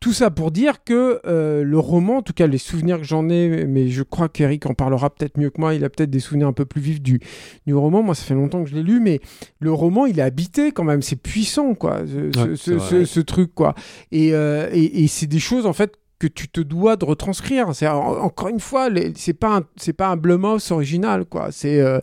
Tout 0.00 0.12
ça 0.12 0.30
pour 0.30 0.50
dire 0.50 0.84
que 0.84 1.20
euh, 1.26 1.62
le 1.64 1.78
roman, 1.78 2.18
en 2.18 2.22
tout 2.22 2.34
cas 2.34 2.46
les 2.46 2.58
souvenirs 2.58 2.98
que 2.98 3.04
j'en 3.04 3.28
ai, 3.30 3.64
mais 3.66 3.88
je 3.88 4.02
crois 4.02 4.28
qu'Eric 4.28 4.66
en 4.66 4.74
parlera 4.74 5.08
peut-être 5.08 5.38
mieux 5.38 5.48
que 5.48 5.58
moi, 5.60 5.74
il 5.74 5.82
a 5.84 5.88
peut-être 5.88 6.10
des 6.10 6.20
souvenirs 6.20 6.48
un 6.48 6.52
peu 6.52 6.66
plus 6.66 6.82
vifs 6.82 7.00
du, 7.00 7.20
du 7.66 7.74
roman, 7.74 8.02
moi 8.02 8.14
ça 8.14 8.24
fait 8.24 8.34
longtemps 8.34 8.62
que 8.62 8.68
je 8.68 8.74
l'ai 8.74 8.82
lu, 8.82 9.00
mais 9.00 9.20
le 9.60 9.72
roman 9.72 10.04
il 10.04 10.18
est 10.18 10.22
habité 10.22 10.72
quand 10.72 10.84
même, 10.84 11.00
c'est 11.00 11.16
puissant 11.16 11.74
quoi, 11.74 12.02
ce, 12.06 12.26
Ouais, 12.38 12.48
ce- 12.48 12.56
c'est 12.56 12.74
vrai. 12.74 12.88
ce- 12.90 13.04
ce 13.06 13.20
truc 13.20 13.54
quoi. 13.54 13.74
Et, 14.12 14.34
euh, 14.34 14.68
et, 14.72 15.04
et 15.04 15.08
c'est 15.08 15.26
des 15.26 15.38
choses 15.38 15.64
en 15.64 15.72
fait 15.72 15.94
que 16.18 16.26
tu 16.26 16.48
te 16.48 16.60
dois 16.60 16.96
de 16.96 17.04
retranscrire. 17.04 17.74
C'est 17.74 17.88
en- 17.88 18.18
encore 18.22 18.48
une 18.48 18.60
fois, 18.60 18.88
c'est 19.16 19.32
pas 19.34 19.56
un, 19.56 19.62
c'est 19.76 19.92
pas 19.94 20.08
un 20.08 20.16
Blumhouse 20.16 20.70
original 20.70 21.24
quoi. 21.24 21.48
C'est 21.50 21.80
euh, 21.80 21.98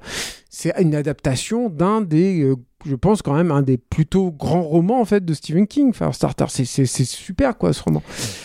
c'est 0.50 0.74
une 0.82 0.96
adaptation 0.96 1.70
d'un 1.70 2.02
des, 2.02 2.44
euh, 2.44 2.56
je 2.86 2.96
pense 2.96 3.22
quand 3.22 3.34
même 3.34 3.52
un 3.52 3.62
des 3.62 3.78
plutôt 3.78 4.32
grands 4.32 4.62
romans 4.62 5.02
en 5.02 5.06
fait 5.06 5.24
de 5.24 5.34
Stephen 5.34 5.68
King. 5.68 5.94
Firestarter, 5.94 6.46
c'est 6.50 6.86
super 7.06 7.58
quoi 7.58 7.74
ce 7.74 7.84
roman. 7.84 8.02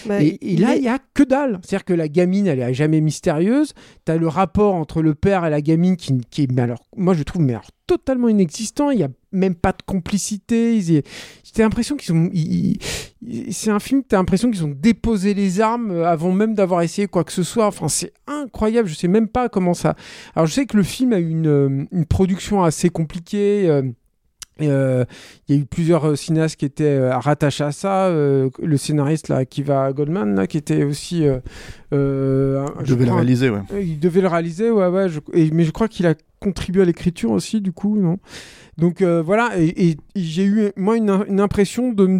Bah, 0.06 0.23
et, 0.23 0.38
et 0.55 0.56
là, 0.56 0.77
il 0.77 0.83
y 0.85 0.88
a 0.88 0.99
que 1.15 1.23
dalle. 1.23 1.59
C'est-à-dire 1.62 1.85
que 1.85 1.94
la 1.94 2.09
gamine, 2.09 2.47
elle 2.47 2.61
est 2.61 2.75
jamais 2.75 3.00
mystérieuse. 3.00 3.73
T'as 4.05 4.17
le 4.17 4.29
rapport 4.29 4.75
entre 4.75 5.03
le 5.03 5.15
père 5.15 5.44
et 5.47 5.50
la 5.50 5.61
gamine 5.61 5.97
qui, 5.97 6.19
qui 6.31 6.43
est, 6.44 6.53
mais 6.53 6.62
alors, 6.62 6.85
moi 6.97 7.15
je 7.15 7.23
trouve, 7.23 7.43
mais 7.43 7.53
alors, 7.55 7.71
totalement 7.87 8.29
inexistant. 8.29 8.91
Il 8.91 8.99
y 9.00 9.05
a 9.05 9.09
même 9.33 9.55
pas 9.55 9.73
de 9.73 9.83
complicité. 9.85 10.77
Ils- 10.77 11.03
J'ai 11.44 11.62
l'impression 11.62 11.97
qu'ils 11.97 12.15
ont. 12.15 12.29
ils- 12.33 12.79
ils- 13.23 13.53
C'est 13.53 13.71
un 13.71 13.81
film, 13.81 14.03
t'as 14.06 14.19
l'impression 14.19 14.50
qu'ils 14.50 14.65
ont 14.65 14.75
déposé 14.77 15.35
les 15.35 15.61
armes 15.61 15.91
euh, 15.91 16.06
avant 16.06 16.31
même 16.33 16.55
d'avoir 16.55 16.83
essayé 16.83 17.09
quoi 17.09 17.25
que 17.25 17.33
ce 17.33 17.43
soit. 17.43 17.67
Enfin, 17.67 17.88
c'est 17.88 18.12
incroyable. 18.27 18.88
Je 18.88 18.94
sais 18.94 19.09
même 19.09 19.27
pas 19.29 19.49
comment 19.49 19.75
ça. 19.75 19.94
Alors, 20.35 20.47
je 20.47 20.53
sais 20.53 20.67
que 20.67 20.77
le 20.77 20.83
film 20.83 21.12
a 21.12 21.19
eu 21.19 21.31
une, 21.31 21.47
euh, 21.49 21.85
une 21.91 22.05
production 22.06 22.62
assez 22.62 22.88
compliquée. 22.88 23.69
Euh, 24.61 24.64
euh, 24.67 25.05
il 25.49 25.55
y 25.55 25.58
a 25.58 25.62
eu 25.62 25.67
plusieurs 25.67 26.06
euh, 26.08 26.17
cinéastes 26.17 26.56
qui 26.56 26.64
étaient 26.64 26.85
euh, 26.85 27.17
rattachés 27.19 27.64
à 27.64 27.73
ça. 27.73 28.08
le 28.11 28.76
scénariste 28.76 29.29
là, 29.29 29.44
qui 29.44 29.62
va 29.62 29.93
Goldman, 29.93 30.35
là, 30.35 30.47
qui 30.47 30.56
était 30.58 30.85
aussi. 30.85 31.25
Il 31.92 31.97
devait 32.87 33.07
le 33.07 33.12
réaliser, 33.12 33.50
ouais. 33.50 33.61
Il 33.83 33.99
devait 34.00 34.21
le 34.21 34.28
réaliser, 34.28 34.71
ouais, 34.71 34.88
ouais. 34.88 35.09
je- 35.09 35.21
et- 35.33 35.50
mais 35.52 35.64
je 35.64 35.71
crois 35.71 35.88
qu'il 35.88 36.07
a 36.07 36.14
contribué 36.40 36.83
à 36.83 36.85
l'écriture 36.85 37.31
aussi, 37.31 37.61
du 37.61 37.73
coup, 37.73 37.97
non? 37.97 38.19
Donc 38.78 39.00
euh, 39.00 39.23
voilà, 39.23 39.52
et, 39.59 39.90
et 39.90 39.97
j'ai 40.14 40.45
eu, 40.45 40.71
moi, 40.76 40.97
une, 40.99 41.25
une 41.28 41.40
impression 41.40 41.92
de. 41.92 42.18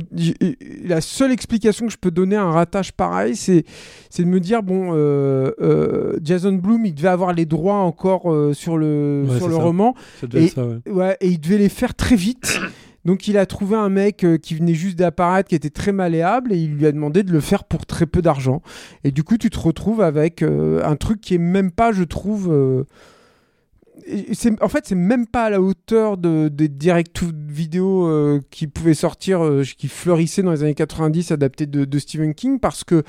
La 0.84 1.00
seule 1.02 1.30
explication 1.32 1.86
que 1.86 1.92
je 1.92 1.98
peux 1.98 2.10
donner 2.10 2.36
à 2.36 2.42
un 2.44 2.50
rattache 2.50 2.92
pareil, 2.92 3.36
c'est 3.36 3.64
c'est 4.08 4.22
de 4.25 4.28
me 4.28 4.40
dire, 4.40 4.62
bon, 4.62 4.92
euh, 4.94 5.50
euh, 5.60 6.18
Jason 6.22 6.52
Bloom, 6.54 6.86
il 6.86 6.94
devait 6.94 7.08
avoir 7.08 7.34
les 7.34 7.44
droits 7.44 7.75
encore 7.80 8.22
sur 8.54 8.78
le, 8.78 9.26
Ouais, 9.28 9.36
sur 9.36 9.48
le 9.48 9.54
ça. 9.56 9.62
roman. 9.62 9.94
Ça 10.20 10.26
et, 10.34 10.48
ça, 10.48 10.64
ouais. 10.66 10.80
ouais, 10.90 11.16
et 11.20 11.28
il 11.28 11.38
devait 11.40 11.58
les 11.58 11.68
faire 11.68 11.94
très 11.94 12.16
vite. 12.16 12.58
Donc 13.04 13.28
il 13.28 13.38
a 13.38 13.46
trouvé 13.46 13.76
un 13.76 13.88
mec 13.88 14.25
euh, 14.25 14.36
qui 14.36 14.54
venait 14.56 14.75
juste 14.75 14.98
d'apparaître, 14.98 15.48
qui 15.50 15.54
était 15.54 15.70
très 15.70 15.92
malléable, 15.92 16.52
et 16.52 16.56
il 16.56 16.72
lui 16.75 16.86
a 16.86 16.92
demandé 16.92 17.22
de 17.22 17.30
le 17.32 17.38
faire 17.40 17.62
pour 17.62 17.86
très 17.86 18.04
peu 18.06 18.20
d'argent. 18.20 18.62
Et 19.04 19.12
du 19.12 19.22
coup, 19.22 19.36
tu 19.38 19.48
te 19.48 19.58
retrouves 19.60 20.00
avec 20.00 20.42
euh, 20.42 20.82
un 20.84 20.96
truc 20.96 21.20
qui 21.20 21.34
est 21.34 21.38
même 21.38 21.70
pas, 21.70 21.92
je 21.92 22.02
trouve. 22.02 22.48
euh, 22.50 22.84
en 24.60 24.68
fait, 24.68 24.86
c'est 24.86 24.94
même 24.94 25.26
pas 25.26 25.44
à 25.44 25.50
la 25.50 25.60
hauteur 25.60 26.16
de, 26.16 26.48
des 26.48 26.68
direct 26.68 27.22
vidéo 27.25 28.06
euh, 28.06 28.40
qui 28.50 28.66
pouvaient 28.66 28.94
sortir, 28.94 29.44
euh, 29.44 29.64
qui 29.64 29.88
fleurissaient 29.88 30.42
dans 30.42 30.52
les 30.52 30.62
années 30.62 30.75
90, 30.75 31.32
adaptés 31.32 31.66
de, 31.66 31.98
Stephen 31.98 32.34
King, 32.34 32.60
parce 32.60 32.84
que 32.84 33.02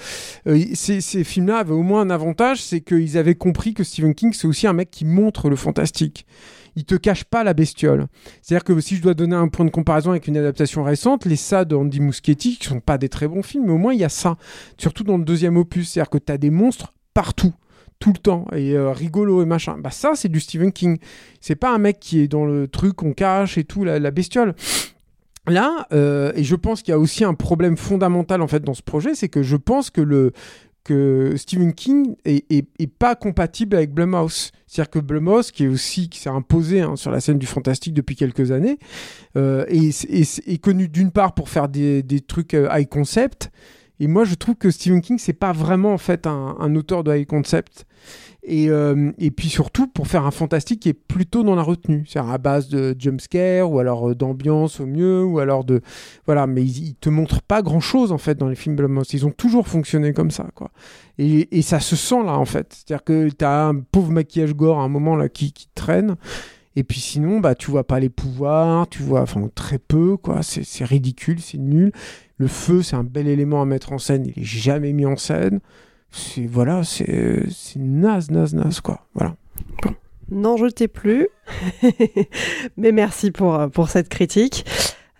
euh, 0.47 0.63
ces, 0.73 1.01
ces 1.01 1.23
films-là 1.23 1.57
avaient 1.57 1.73
au 1.73 1.83
moins 1.83 2.01
un 2.01 2.09
avantage, 2.09 2.61
c'est 2.61 2.81
qu'ils 2.81 3.17
avaient 3.17 3.35
compris 3.35 3.73
que 3.73 3.83
Stephen 3.83 4.15
King, 4.15 4.33
c'est 4.33 4.47
aussi 4.47 4.65
un 4.65 4.73
mec 4.73 4.89
qui 4.89 5.05
montre 5.05 5.49
le 5.49 5.55
fantastique. 5.55 6.25
Il 6.75 6.85
te 6.85 6.95
cache 6.95 7.23
pas 7.23 7.43
la 7.43 7.53
bestiole. 7.53 8.07
C'est-à-dire 8.41 8.63
que 8.63 8.79
si 8.79 8.95
je 8.95 9.01
dois 9.01 9.15
donner 9.15 9.35
un 9.35 9.47
point 9.47 9.65
de 9.65 9.71
comparaison 9.71 10.11
avec 10.11 10.27
une 10.27 10.37
adaptation 10.37 10.83
récente, 10.83 11.25
les 11.25 11.35
Ça 11.35 11.65
de 11.65 11.75
Andy 11.75 11.99
Muschietti, 11.99 12.57
qui 12.57 12.67
sont 12.67 12.79
pas 12.79 12.97
des 12.97 13.09
très 13.09 13.27
bons 13.27 13.43
films, 13.43 13.65
mais 13.65 13.71
au 13.71 13.77
moins 13.77 13.93
il 13.93 13.99
y 13.99 14.03
a 14.03 14.09
ça. 14.09 14.37
Surtout 14.77 15.03
dans 15.03 15.17
le 15.17 15.25
deuxième 15.25 15.57
opus, 15.57 15.89
c'est-à-dire 15.89 16.09
que 16.09 16.19
tu 16.19 16.31
as 16.31 16.37
des 16.37 16.51
monstres 16.51 16.93
partout 17.13 17.53
tout 17.99 18.13
le 18.13 18.19
temps 18.19 18.45
et 18.53 18.73
euh, 18.73 18.91
rigolo 18.91 19.41
et 19.41 19.45
machin. 19.45 19.77
Bah 19.77 19.91
ça 19.91 20.11
c'est 20.15 20.29
du 20.29 20.39
Stephen 20.39 20.71
King. 20.71 20.97
C'est 21.41 21.55
pas 21.55 21.73
un 21.73 21.77
mec 21.77 21.99
qui 21.99 22.19
est 22.19 22.27
dans 22.27 22.45
le 22.45 22.67
truc 22.67 23.03
on 23.03 23.13
cache 23.13 23.57
et 23.57 23.63
tout 23.63 23.83
la, 23.83 24.11
bestiole. 24.11 24.55
Là, 25.47 25.87
euh, 25.93 26.33
et 26.35 26.43
je 26.43 26.55
pense 26.55 26.81
qu'il 26.81 26.91
y 26.91 26.95
a 26.95 26.99
aussi 26.99 27.23
un 27.23 27.33
problème 27.33 27.77
fondamental 27.77 28.41
en 28.41 28.47
fait 28.47 28.63
dans 28.63 28.73
ce 28.73 28.81
projet, 28.81 29.15
c'est 29.15 29.29
que 29.29 29.43
je 29.43 29.55
pense 29.55 29.89
que 29.89 30.01
le 30.01 30.33
que 30.83 31.33
Stephen 31.35 31.73
King 31.73 32.15
est, 32.23 32.87
pas 32.97 33.15
compatible 33.15 33.75
avec 33.75 33.93
Blumhouse. 33.93 34.51
C'est-à-dire 34.67 34.89
que 34.89 34.99
Blumhouse, 34.99 35.51
qui 35.51 35.65
est 35.65 35.67
aussi 35.67 36.07
qui 36.07 36.17
s'est 36.17 36.29
imposé 36.29 36.79
hein, 36.79 36.95
sur 36.95 37.11
la 37.11 37.19
scène 37.19 37.37
du 37.37 37.45
fantastique 37.45 37.93
depuis 37.93 38.15
quelques 38.15 38.53
années, 38.53 38.79
euh, 39.35 39.65
est, 39.67 40.61
connu 40.61 40.87
d'une 40.87 41.11
part 41.11 41.33
pour 41.33 41.49
faire 41.49 41.67
des, 41.67 42.03
des 42.03 42.21
trucs 42.21 42.53
high 42.53 42.87
concept. 42.87 43.51
Et 43.99 44.07
moi, 44.07 44.23
je 44.25 44.35
trouve 44.35 44.55
que 44.55 44.69
Stephen 44.69 45.01
King, 45.01 45.17
c'est 45.17 45.33
pas 45.33 45.51
vraiment 45.51 45.93
en 45.93 45.97
fait 45.97 46.27
un, 46.27 46.75
auteur 46.75 47.03
de 47.03 47.15
high 47.15 47.25
concept. 47.25 47.85
Et, 48.43 48.69
euh, 48.69 49.11
et 49.17 49.29
puis 49.29 49.49
surtout 49.49 49.87
pour 49.87 50.07
faire 50.07 50.25
un 50.25 50.31
fantastique 50.31 50.79
qui 50.79 50.89
est 50.89 50.93
plutôt 50.93 51.43
dans 51.43 51.55
la 51.55 51.63
retenue, 51.63 52.05
c'est-à-dire 52.07 52.31
à 52.31 52.37
base 52.37 52.69
de 52.69 52.95
jumpscare 52.97 53.69
ou 53.69 53.79
alors 53.79 54.09
euh, 54.09 54.15
d'ambiance 54.15 54.79
au 54.79 54.85
mieux 54.85 55.21
ou 55.25 55.39
alors 55.39 55.65
de 55.65 55.81
voilà, 56.25 56.47
mais 56.47 56.63
ils, 56.63 56.89
ils 56.89 56.95
te 56.95 57.09
montrent 57.09 57.41
pas 57.41 57.61
grand-chose 57.61 58.13
en 58.13 58.17
fait 58.17 58.35
dans 58.35 58.47
les 58.47 58.55
films 58.55 58.77
Blumhouse. 58.77 59.11
Ils 59.11 59.25
ont 59.25 59.31
toujours 59.31 59.67
fonctionné 59.67 60.13
comme 60.13 60.31
ça 60.31 60.47
quoi. 60.55 60.71
Et, 61.17 61.57
et 61.57 61.61
ça 61.61 61.81
se 61.81 61.97
sent 61.97 62.23
là 62.23 62.37
en 62.37 62.45
fait, 62.45 62.73
c'est-à-dire 62.73 63.03
que 63.03 63.29
t'as 63.31 63.67
un 63.67 63.75
pauvre 63.81 64.11
maquillage 64.11 64.53
gore 64.53 64.79
à 64.79 64.83
un 64.83 64.89
moment 64.89 65.17
là 65.17 65.27
qui, 65.27 65.51
qui 65.51 65.67
traîne. 65.75 66.15
Et 66.79 66.83
puis 66.83 66.99
sinon, 66.99 67.39
bah, 67.39 67.55
tu 67.55 67.71
vois 67.71 67.85
pas 67.85 67.99
les 67.99 68.09
pouvoirs, 68.09 68.87
tu 68.87 69.01
vois 69.01 69.21
enfin, 69.21 69.49
très 69.55 69.79
peu, 69.79 70.15
quoi. 70.15 70.43
C'est 70.43 70.63
c'est 70.63 70.85
ridicule, 70.85 71.39
c'est 71.39 71.57
nul. 71.57 71.91
Le 72.37 72.47
feu, 72.47 72.83
c'est 72.83 72.95
un 72.95 73.03
bel 73.03 73.27
élément 73.27 73.63
à 73.63 73.65
mettre 73.65 73.93
en 73.93 73.97
scène, 73.97 74.25
il 74.27 74.39
est 74.43 74.45
jamais 74.45 74.93
mis 74.93 75.05
en 75.07 75.15
scène. 75.17 75.59
C'est 76.11 76.45
voilà, 76.45 76.83
c'est 76.83 77.45
c'est 77.49 77.79
naze, 77.79 78.29
naze, 78.29 78.53
naze, 78.53 78.79
quoi. 78.81 79.07
Voilà. 79.15 79.35
N'en 80.29 80.55
jetez 80.57 80.87
plus. 80.87 81.27
Mais 82.77 82.91
merci 82.91 83.31
pour, 83.31 83.55
euh, 83.55 83.67
pour 83.69 83.89
cette 83.89 84.09
critique. 84.09 84.65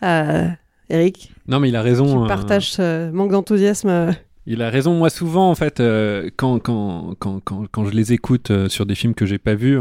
Euh, 0.04 0.48
Eric, 0.90 1.34
Non, 1.48 1.60
mais 1.60 1.70
il 1.70 1.76
a 1.76 1.82
raison. 1.82 2.06
tu 2.06 2.24
euh, 2.26 2.28
partages 2.28 2.72
ce 2.72 3.10
manque 3.12 3.32
d'enthousiasme. 3.32 3.90
euh, 3.90 4.12
Il 4.46 4.62
a 4.62 4.70
raison. 4.70 4.94
Moi, 4.96 5.10
souvent, 5.10 5.50
en 5.50 5.56
fait, 5.56 5.80
euh, 5.80 6.30
quand, 6.36 6.60
quand, 6.60 7.16
quand, 7.20 7.40
quand, 7.44 7.64
quand 7.72 7.86
je 7.86 7.92
les 7.92 8.14
écoute 8.14 8.52
euh, 8.52 8.70
sur 8.70 8.86
des 8.86 8.96
films 8.96 9.14
que 9.14 9.26
j'ai 9.26 9.38
pas 9.38 9.56
vus, 9.56 9.80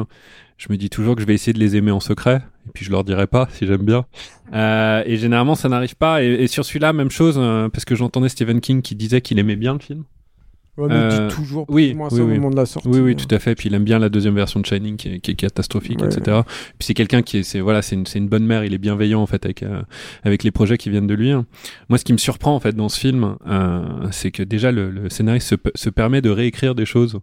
je 0.56 0.66
me 0.70 0.76
dis 0.76 0.90
toujours 0.90 1.14
que 1.14 1.22
je 1.22 1.26
vais 1.26 1.34
essayer 1.34 1.52
de 1.52 1.58
les 1.58 1.76
aimer 1.76 1.90
en 1.90 2.00
secret. 2.00 2.42
Et 2.66 2.70
puis, 2.74 2.84
je 2.84 2.90
leur 2.90 3.04
dirai 3.04 3.26
pas 3.26 3.48
si 3.52 3.66
j'aime 3.66 3.84
bien. 3.84 4.06
Euh, 4.52 5.02
et 5.06 5.16
généralement, 5.16 5.54
ça 5.54 5.68
n'arrive 5.68 5.96
pas. 5.96 6.22
Et, 6.24 6.26
et 6.28 6.46
sur 6.46 6.64
celui-là, 6.64 6.92
même 6.92 7.10
chose, 7.10 7.36
euh, 7.38 7.68
parce 7.68 7.84
que 7.84 7.94
j'entendais 7.94 8.28
Stephen 8.28 8.60
King 8.60 8.82
qui 8.82 8.94
disait 8.96 9.20
qu'il 9.20 9.38
aimait 9.38 9.56
bien 9.56 9.74
le 9.74 9.78
film. 9.78 10.04
Ouais, 10.76 10.88
mais 10.88 10.94
Euh, 10.94 11.30
toujours 11.30 11.64
oui, 11.70 11.94
moins 11.94 12.08
oui, 12.10 12.16
ça 12.18 12.22
au 12.22 12.26
oui. 12.26 12.34
moment 12.34 12.50
de 12.50 12.56
la 12.56 12.66
sortie. 12.66 12.86
Oui, 12.88 12.98
oui, 13.00 13.12
hein. 13.12 13.14
tout 13.14 13.34
à 13.34 13.38
fait. 13.38 13.54
Puis 13.54 13.70
il 13.70 13.74
aime 13.74 13.84
bien 13.84 13.98
la 13.98 14.10
deuxième 14.10 14.34
version 14.34 14.60
de 14.60 14.66
Shining 14.66 14.96
qui 14.96 15.08
est, 15.08 15.20
qui 15.20 15.30
est 15.30 15.34
catastrophique, 15.34 16.00
Ouais, 16.02 16.06
etc. 16.08 16.40
Puis 16.78 16.86
c'est 16.86 16.92
quelqu'un 16.92 17.22
qui 17.22 17.38
est, 17.38 17.42
c'est 17.44 17.60
voilà, 17.60 17.80
c'est 17.80 17.94
une, 17.96 18.04
c'est 18.04 18.18
une 18.18 18.28
bonne 18.28 18.44
mère. 18.44 18.62
Il 18.62 18.74
est 18.74 18.78
bienveillant 18.78 19.22
en 19.22 19.26
fait 19.26 19.42
avec 19.46 19.62
euh, 19.62 19.80
avec 20.22 20.42
les 20.42 20.50
projets 20.50 20.76
qui 20.76 20.90
viennent 20.90 21.06
de 21.06 21.14
lui. 21.14 21.32
Moi, 21.88 21.96
ce 21.98 22.04
qui 22.04 22.12
me 22.12 22.18
surprend 22.18 22.54
en 22.54 22.60
fait 22.60 22.74
dans 22.76 22.90
ce 22.90 23.00
film, 23.00 23.36
euh, 23.46 23.84
c'est 24.10 24.30
que 24.30 24.42
déjà 24.42 24.70
le, 24.70 24.90
le 24.90 25.08
scénariste 25.08 25.48
se, 25.48 25.54
se 25.74 25.88
permet 25.88 26.20
de 26.20 26.28
réécrire 26.28 26.74
des 26.74 26.84
choses. 26.84 27.20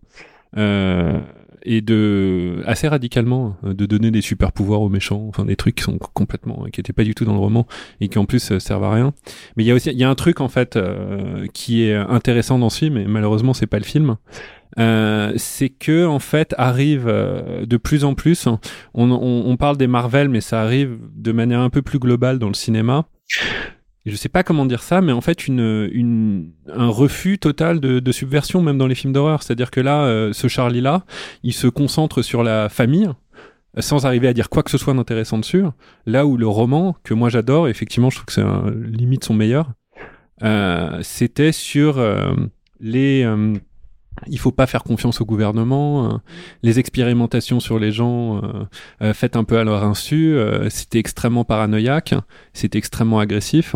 Euh, 0.58 1.20
et 1.66 1.82
de 1.82 2.62
assez 2.66 2.88
radicalement 2.88 3.56
euh, 3.64 3.74
de 3.74 3.86
donner 3.86 4.12
des 4.12 4.22
super 4.22 4.52
pouvoirs 4.52 4.82
aux 4.82 4.90
méchants 4.90 5.26
enfin 5.30 5.46
des 5.46 5.56
trucs 5.56 5.76
qui 5.76 5.84
sont 5.84 5.98
complètement 5.98 6.66
qui 6.72 6.80
étaient 6.80 6.94
pas 6.94 7.04
du 7.04 7.16
tout 7.16 7.26
dans 7.26 7.34
le 7.34 7.40
roman 7.40 7.68
et 8.02 8.10
qui 8.10 8.18
en 8.20 8.26
plus 8.26 8.52
euh, 8.52 8.60
servent 8.60 8.84
à 8.84 8.92
rien. 8.92 9.14
Mais 9.56 9.64
il 9.64 9.68
y 9.68 9.72
a 9.72 9.76
aussi 9.76 9.90
il 9.90 9.98
y 9.98 10.04
a 10.04 10.10
un 10.10 10.16
truc 10.16 10.42
en 10.42 10.50
fait 10.50 10.76
euh, 10.76 11.48
qui 11.54 11.84
est 11.84 11.96
intéressant 11.96 12.60
dans 12.60 12.70
ce 12.70 12.80
film 12.80 12.98
et 12.98 13.06
malheureusement 13.06 13.54
c'est 13.54 13.68
pas 13.68 13.80
le 13.80 13.86
film 13.86 14.18
euh, 14.80 15.34
c'est 15.38 15.70
que 15.70 16.06
en 16.06 16.20
fait 16.20 16.56
arrive 16.58 17.06
de 17.06 17.78
plus 17.78 18.04
en 18.04 18.16
plus 18.16 18.48
on, 18.48 18.60
on, 19.12 19.44
on 19.46 19.58
parle 19.58 19.78
des 19.78 19.88
Marvel 19.88 20.30
mais 20.30 20.42
ça 20.42 20.62
arrive 20.62 20.98
de 21.16 21.32
manière 21.32 21.60
un 21.60 21.70
peu 21.70 21.82
plus 21.82 22.00
globale 22.00 22.40
dans 22.40 22.48
le 22.48 22.56
cinéma 22.56 23.06
je 24.06 24.16
sais 24.16 24.30
pas 24.30 24.44
comment 24.44 24.66
dire 24.66 24.84
ça, 24.84 25.02
mais 25.02 25.12
en 25.12 25.22
fait 25.22 25.48
une, 25.48 25.90
une 25.92 26.52
un 26.68 26.88
refus 26.88 27.40
total 27.40 27.80
de, 27.80 28.00
de 28.00 28.12
subversion 28.12 28.62
même 28.62 28.78
dans 28.78 28.88
les 28.88 28.96
films 28.96 29.14
d'horreur. 29.14 29.44
C'est-à-dire 29.44 29.72
que 29.72 29.80
là, 29.80 30.04
euh, 30.06 30.34
ce 30.34 30.48
Charlie 30.48 30.82
là, 30.82 31.06
il 31.44 31.54
se 31.54 31.68
concentre 31.68 32.22
sur 32.22 32.44
la 32.44 32.70
famille 32.70 33.10
sans 33.80 34.06
arriver 34.06 34.28
à 34.28 34.34
dire 34.34 34.50
quoi 34.50 34.62
que 34.62 34.70
ce 34.70 34.78
soit 34.78 34.94
d'intéressant 34.94 35.40
dessus. 35.40 35.64
Là 36.06 36.26
où 36.26 36.38
le 36.38 36.48
roman 36.48 36.96
que 37.04 37.14
moi 37.14 37.30
j'adore, 37.30 37.68
effectivement, 37.68 38.10
je 38.10 38.18
trouve 38.18 38.26
que 38.26 38.34
c'est 38.34 38.46
limite 38.86 39.24
son 39.24 39.34
meilleur, 39.34 39.72
euh, 40.44 41.00
c'était 41.02 41.52
sur 41.52 41.98
euh, 41.98 42.34
les 42.80 43.24
euh, 43.24 43.54
il 44.28 44.38
faut 44.38 44.52
pas 44.52 44.68
faire 44.68 44.84
confiance 44.84 45.22
au 45.22 45.26
gouvernement, 45.26 46.06
euh, 46.06 46.18
les 46.62 46.78
expérimentations 46.78 47.60
sur 47.60 47.80
les 47.80 47.92
gens 47.92 48.42
euh, 49.02 49.14
faites 49.14 49.36
un 49.36 49.44
peu 49.44 49.58
à 49.58 49.64
leur 49.64 49.84
insu, 49.84 50.38
c'était 50.70 51.00
extrêmement 51.00 51.46
paranoïaque, 51.46 52.14
c'était 52.54 52.78
extrêmement 52.78 53.20
agressif. 53.20 53.76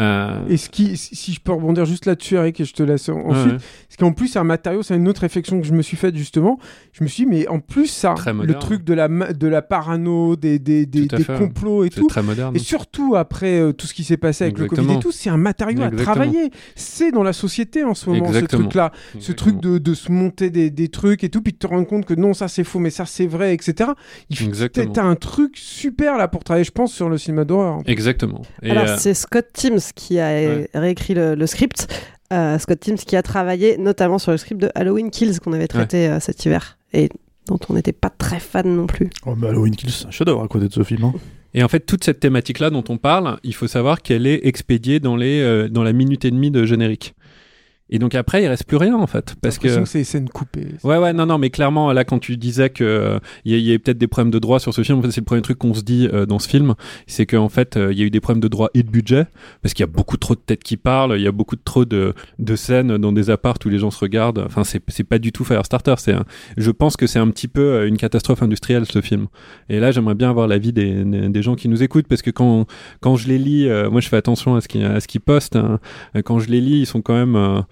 Euh, 0.00 0.40
Et 0.48 0.56
ce 0.56 0.68
qui, 0.68 0.96
si 0.96 1.32
je 1.32 1.40
peux 1.40 1.52
rebondir 1.52 1.84
juste 1.84 2.06
là-dessus, 2.06 2.34
Eric, 2.34 2.60
et 2.60 2.64
je 2.64 2.72
te 2.72 2.82
laisse 2.82 3.08
en- 3.08 3.14
ensuite, 3.20 3.34
Ouais, 3.46 3.52
ouais. 3.52 3.58
parce 3.88 3.96
qu'en 3.98 4.12
plus, 4.12 4.28
c'est 4.28 4.38
un 4.38 4.44
matériau, 4.44 4.82
c'est 4.82 4.96
une 4.96 5.06
autre 5.08 5.20
réflexion 5.20 5.60
que 5.60 5.66
je 5.66 5.72
me 5.72 5.82
suis 5.82 5.96
faite 5.96 6.16
justement. 6.16 6.58
Je 6.92 7.04
me 7.04 7.08
suis 7.08 7.24
dit, 7.24 7.30
mais 7.30 7.48
en 7.48 7.60
plus, 7.60 7.86
ça, 7.86 8.14
le 8.42 8.54
truc 8.54 8.82
de 8.84 8.94
la, 8.94 9.08
de 9.08 9.46
la 9.48 9.62
parano, 9.62 10.36
des, 10.36 10.58
des, 10.58 10.86
des, 10.86 11.06
fait. 11.08 11.38
complots 11.38 11.84
et 11.84 11.90
C'est 11.92 12.00
tout. 12.00 12.06
très 12.08 12.22
moderne. 12.22 12.56
Et 12.56 12.58
surtout 12.58 13.14
après 13.16 13.60
euh, 13.60 13.72
tout 13.72 13.86
ce 13.86 13.94
qui 13.94 14.04
s'est 14.04 14.16
passé 14.16 14.44
avec 14.44 14.58
le 14.58 14.66
Covid 14.66 14.94
et 14.94 14.98
tout, 14.98 15.12
c'est 15.12 15.30
un 15.30 15.36
matériau 15.36 15.82
à 15.82 15.90
travailler. 15.90 16.50
C'est 16.74 17.12
dans 17.12 17.22
la 17.22 17.32
société 17.32 17.84
en 17.84 17.94
ce 17.94 18.10
moment, 18.10 18.26
Exactement. 18.26 18.46
ce 18.48 18.62
truc-là. 18.64 18.92
Ce 19.20 19.32
truc 19.32 19.60
de, 19.60 19.78
de 19.78 19.94
se 19.94 20.10
monter 20.10 20.50
des, 20.50 20.70
des 20.70 20.88
trucs 20.88 21.24
et 21.24 21.28
tout, 21.28 21.40
puis 21.42 21.52
de 21.52 21.58
te 21.58 21.66
rendre 21.66 21.86
compte 21.86 22.04
que 22.04 22.14
non, 22.14 22.34
ça 22.34 22.48
c'est 22.48 22.64
faux, 22.64 22.78
mais 22.78 22.90
ça 22.90 23.06
c'est 23.06 23.26
vrai, 23.26 23.54
etc. 23.54 23.90
Il. 24.30 24.50
T'as 24.92 25.02
un 25.04 25.14
truc 25.16 25.56
super 25.56 26.16
là 26.16 26.28
pour 26.28 26.44
travailler, 26.44 26.64
je 26.64 26.70
pense, 26.72 26.92
sur 26.92 27.08
le 27.08 27.18
cinéma 27.18 27.44
d'horreur. 27.44 27.78
Exactement. 27.86 28.42
Et, 28.62 28.70
Alors, 28.70 28.84
euh, 28.88 28.96
c'est 28.98 29.14
Scott 29.14 29.46
Teams 29.52 29.78
qui 29.92 30.18
a 30.20 30.30
réécrit 30.74 31.14
le, 31.14 31.34
le 31.34 31.46
script. 31.46 31.86
Euh, 32.32 32.58
Scott 32.58 32.80
Teams 32.80 32.96
qui 32.96 33.16
a 33.16 33.22
travaillé 33.22 33.76
notamment 33.76 34.18
sur 34.18 34.32
le 34.32 34.38
script 34.38 34.60
de 34.60 34.70
Halloween 34.74 35.10
Kills 35.10 35.38
qu'on 35.40 35.52
avait 35.52 35.68
traité 35.68 36.08
euh, 36.08 36.20
cet 36.20 36.44
hiver 36.44 36.78
et 36.92 37.10
dont 37.46 37.58
on 37.68 37.74
n'était 37.74 37.92
pas 37.92 38.08
très 38.10 38.40
fan 38.40 38.66
non 38.74 38.86
plus. 38.86 39.10
Oh, 39.26 39.34
mais 39.36 39.48
Halloween 39.48 39.76
Kills, 39.76 39.90
c'est 39.90 40.06
un 40.06 40.10
chef-d'œuvre 40.10 40.42
à 40.42 40.48
côté 40.48 40.66
de 40.66 40.72
ce 40.72 40.82
film. 40.82 41.04
hein. 41.04 41.12
Et 41.52 41.62
en 41.62 41.68
fait, 41.68 41.80
toute 41.80 42.02
cette 42.02 42.18
thématique-là 42.20 42.70
dont 42.70 42.82
on 42.88 42.96
parle, 42.96 43.38
il 43.44 43.54
faut 43.54 43.68
savoir 43.68 44.02
qu'elle 44.02 44.26
est 44.26 44.44
expédiée 44.46 44.98
dans, 45.00 45.16
les, 45.16 45.40
euh, 45.40 45.68
dans 45.68 45.82
la 45.84 45.92
minute 45.92 46.24
et 46.24 46.30
demie 46.30 46.50
de 46.50 46.64
générique. 46.64 47.14
Et 47.94 48.00
donc 48.00 48.16
après, 48.16 48.42
il 48.42 48.48
reste 48.48 48.64
plus 48.64 48.76
rien 48.76 48.96
en 48.96 49.06
fait. 49.06 49.36
Parce 49.40 49.58
que. 49.58 49.68
Que 49.68 49.84
c'est 49.84 49.98
des 49.98 50.04
scènes 50.04 50.28
coupées. 50.28 50.66
Ouais, 50.82 50.98
ouais, 50.98 51.12
non, 51.12 51.26
non, 51.26 51.38
mais 51.38 51.50
clairement, 51.50 51.92
là, 51.92 52.02
quand 52.04 52.18
tu 52.18 52.36
disais 52.36 52.68
que 52.68 52.82
euh, 52.82 53.18
il 53.44 53.52
y, 53.52 53.54
a- 53.54 53.58
y 53.58 53.68
avait 53.68 53.78
peut-être 53.78 53.98
des 53.98 54.08
problèmes 54.08 54.32
de 54.32 54.40
droit 54.40 54.58
sur 54.58 54.74
ce 54.74 54.82
film, 54.82 54.98
en 54.98 55.02
fait, 55.02 55.12
c'est 55.12 55.20
le 55.20 55.24
premier 55.26 55.42
truc 55.42 55.58
qu'on 55.58 55.74
se 55.74 55.82
dit 55.82 56.08
euh, 56.12 56.26
dans 56.26 56.40
ce 56.40 56.48
film, 56.48 56.74
c'est 57.06 57.24
qu'en 57.24 57.48
fait, 57.48 57.76
euh, 57.76 57.92
il 57.92 57.98
y 58.00 58.02
a 58.02 58.04
eu 58.04 58.10
des 58.10 58.18
problèmes 58.20 58.42
de 58.42 58.48
droit 58.48 58.68
et 58.74 58.82
de 58.82 58.90
budget, 58.90 59.26
parce 59.62 59.74
qu'il 59.74 59.84
y 59.84 59.88
a 59.88 59.92
beaucoup 59.92 60.16
trop 60.16 60.34
de 60.34 60.40
têtes 60.40 60.64
qui 60.64 60.76
parlent, 60.76 61.14
il 61.16 61.22
y 61.22 61.28
a 61.28 61.32
beaucoup 61.32 61.54
de 61.54 61.60
trop 61.64 61.84
de, 61.84 62.14
de 62.40 62.56
scènes 62.56 62.96
dans 62.98 63.12
des 63.12 63.30
apparts 63.30 63.58
où 63.64 63.68
les 63.68 63.78
gens 63.78 63.92
se 63.92 64.00
regardent. 64.00 64.42
Enfin, 64.44 64.64
c'est 64.64 64.82
c'est 64.88 65.04
pas 65.04 65.20
du 65.20 65.30
tout 65.30 65.44
Firestarter. 65.44 65.94
C'est, 65.98 66.14
un- 66.14 66.24
je 66.56 66.72
pense 66.72 66.96
que 66.96 67.06
c'est 67.06 67.20
un 67.20 67.28
petit 67.30 67.46
peu 67.48 67.86
une 67.86 67.96
catastrophe 67.96 68.42
industrielle 68.42 68.86
ce 68.86 69.00
film. 69.00 69.28
Et 69.68 69.78
là, 69.78 69.92
j'aimerais 69.92 70.16
bien 70.16 70.30
avoir 70.30 70.48
l'avis 70.48 70.72
des, 70.72 71.04
des, 71.04 71.42
gens 71.42 71.54
qui 71.54 71.68
nous 71.68 71.82
écoutent, 71.84 72.08
parce 72.08 72.22
que 72.22 72.30
quand 72.32 72.66
quand 73.00 73.14
je 73.14 73.28
les 73.28 73.38
lis, 73.38 73.68
moi, 73.90 74.00
je 74.00 74.08
fais 74.08 74.16
attention 74.16 74.56
à 74.56 74.60
ce 74.60 74.66
qu'ils 74.66 74.84
à 74.84 74.98
ce 74.98 75.06
qu'ils 75.06 75.20
postent. 75.20 75.54
hein. 75.56 75.78
Quand 76.24 76.40
je 76.40 76.48
les 76.50 76.60
lis, 76.60 76.80
ils 76.80 76.86
sont 76.86 77.02
quand 77.02 77.14
même 77.14 77.62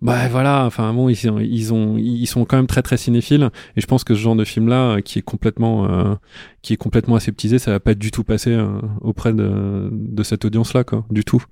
bah 0.00 0.28
voilà, 0.28 0.64
enfin 0.64 0.92
bon, 0.94 1.08
ils, 1.08 1.18
ils 1.24 1.72
ont, 1.74 1.96
ils 1.98 2.26
sont 2.26 2.44
quand 2.44 2.56
même 2.56 2.68
très 2.68 2.82
très 2.82 2.96
cinéphiles, 2.96 3.50
et 3.76 3.80
je 3.80 3.86
pense 3.86 4.04
que 4.04 4.14
ce 4.14 4.20
genre 4.20 4.36
de 4.36 4.44
film 4.44 4.68
là, 4.68 5.02
qui 5.02 5.18
est 5.18 5.22
complètement, 5.22 5.90
euh, 5.90 6.14
qui 6.62 6.72
est 6.72 6.76
complètement 6.76 7.16
aseptisé, 7.16 7.58
ça 7.58 7.72
va 7.72 7.80
pas 7.80 7.94
du 7.94 8.12
tout 8.12 8.22
passer 8.22 8.52
euh, 8.52 8.80
auprès 9.00 9.32
de, 9.32 9.88
de 9.90 10.22
cette 10.22 10.44
audience 10.44 10.72
là, 10.72 10.84
quoi, 10.84 11.04
du 11.10 11.24
tout. 11.24 11.42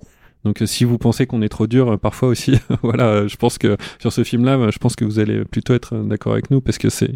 Donc 0.47 0.63
euh, 0.63 0.67
si 0.67 0.85
vous 0.85 0.97
pensez 0.97 1.27
qu'on 1.27 1.43
est 1.43 1.49
trop 1.49 1.67
dur, 1.67 1.91
euh, 1.91 1.97
parfois 1.97 2.29
aussi, 2.29 2.53
voilà, 2.85 3.05
euh, 3.09 3.29
je 3.29 3.35
pense 3.37 3.59
que 3.59 3.77
sur 3.99 4.13
ce 4.13 4.23
film 4.23 4.45
là, 4.45 4.71
je 4.71 4.79
pense 4.79 4.95
que 4.95 5.05
vous 5.05 5.19
allez 5.19 5.45
plutôt 5.45 5.75
être 5.75 5.97
d'accord 5.97 6.35
avec 6.35 6.53
nous, 6.53 6.61
parce 6.61 6.79
que 6.79 6.89
c'est, 6.89 7.11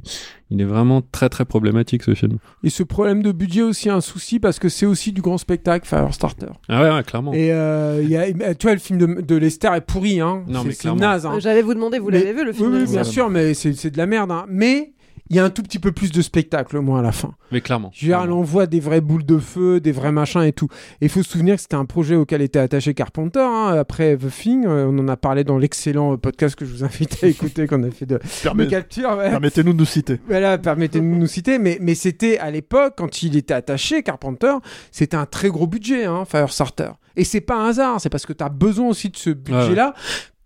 il 0.50 0.60
est 0.60 0.64
vraiment 0.64 1.00
très 1.00 1.28
très 1.28 1.44
problématique 1.44 2.02
ce 2.02 2.14
film. 2.14 2.38
Et 2.64 2.70
ce 2.70 2.82
problème 2.82 3.22
de 3.22 3.30
budget 3.30 3.62
aussi 3.62 3.88
un 3.88 4.00
souci 4.00 4.40
parce 4.40 4.58
que 4.58 4.68
c'est 4.68 4.84
aussi 4.84 5.12
du 5.12 5.22
grand 5.22 5.38
spectacle 5.38 5.86
Firestarter. 5.86 6.46
Ah 6.68 6.82
ouais, 6.82 6.90
ouais 6.92 7.04
clairement. 7.04 7.32
Et 7.32 7.52
euh, 7.52 8.00
il 8.02 8.08
y 8.10 8.16
a, 8.16 8.54
tu 8.56 8.66
vois, 8.66 8.74
le 8.74 8.80
film 8.80 8.98
de, 8.98 9.20
de 9.22 9.36
Lester 9.36 9.70
est 9.76 9.80
pourri, 9.80 10.20
hein. 10.20 10.42
Non, 10.48 10.64
mais 10.64 10.72
c'est 10.72 10.80
clairement. 10.80 11.00
naze. 11.00 11.24
hein. 11.24 11.38
J'allais 11.38 11.62
vous 11.62 11.74
demander, 11.74 12.00
vous 12.00 12.10
l'avez 12.10 12.32
vu 12.32 12.44
le 12.44 12.52
film 12.52 12.72
Oui, 12.74 12.90
bien? 12.90 13.04
sûr, 13.04 13.30
mais 13.30 13.54
c'est 13.54 13.74
c'est 13.74 13.90
de 13.92 13.98
la 13.98 14.06
merde. 14.06 14.32
hein. 14.32 14.44
Mais 14.48 14.92
il 15.30 15.36
y 15.36 15.38
a 15.38 15.44
un 15.44 15.50
tout 15.50 15.62
petit 15.62 15.78
peu 15.78 15.92
plus 15.92 16.10
de 16.10 16.20
spectacle, 16.22 16.76
au 16.76 16.82
moins, 16.82 16.98
à 16.98 17.02
la 17.02 17.12
fin. 17.12 17.32
Mais 17.52 17.60
clairement. 17.60 17.90
Je 17.94 18.02
veux 18.06 18.12
dire, 18.12 18.20
elle 18.24 18.32
envoie 18.32 18.66
des 18.66 18.80
vraies 18.80 19.00
boules 19.00 19.24
de 19.24 19.38
feu, 19.38 19.80
des 19.80 19.92
vrais 19.92 20.10
machins 20.12 20.42
et 20.42 20.52
tout. 20.52 20.66
Et 21.00 21.06
il 21.06 21.08
faut 21.08 21.22
se 21.22 21.30
souvenir 21.30 21.54
que 21.56 21.62
c'était 21.62 21.76
un 21.76 21.84
projet 21.84 22.16
auquel 22.16 22.42
était 22.42 22.58
attaché 22.58 22.94
Carpenter. 22.94 23.40
hein, 23.40 23.76
après 23.78 24.16
The 24.16 24.28
Thing, 24.28 24.66
Euh, 24.66 24.86
on 24.90 24.98
en 24.98 25.08
a 25.08 25.16
parlé 25.16 25.44
dans 25.44 25.56
l'excellent 25.56 26.14
euh, 26.14 26.16
podcast 26.16 26.56
que 26.56 26.64
je 26.64 26.72
vous 26.72 26.84
invite 26.84 27.22
à 27.22 27.26
écouter, 27.28 27.66
qu'on 27.66 27.82
a 27.84 27.90
fait 27.90 28.06
de, 28.06 28.18
Permet- 28.42 28.64
de 28.64 28.70
capture. 28.70 29.16
ouais. 29.16 29.30
Permettez-nous 29.30 29.72
de 29.72 29.78
nous 29.78 29.84
citer. 29.84 30.18
Voilà, 30.26 30.58
permettez-nous 30.58 31.14
de 31.14 31.20
nous 31.20 31.26
citer, 31.26 31.58
mais, 31.58 31.78
mais 31.80 31.94
c'était 31.94 32.38
à 32.38 32.50
l'époque, 32.50 32.94
quand 32.96 33.22
il 33.22 33.36
était 33.36 33.54
attaché, 33.54 34.02
Carpenter, 34.02 34.54
c'était 34.90 35.16
un 35.16 35.26
très 35.26 35.48
gros 35.48 35.66
budget, 35.66 36.06
hein, 36.06 36.24
Firestarter. 36.24 36.90
Et 37.16 37.24
c'est 37.24 37.40
pas 37.40 37.56
un 37.56 37.68
hasard, 37.68 38.00
c'est 38.00 38.08
parce 38.08 38.26
que 38.26 38.32
tu 38.32 38.42
as 38.42 38.48
besoin 38.48 38.88
aussi 38.88 39.10
de 39.10 39.16
ce 39.16 39.30
budget-là 39.30 39.94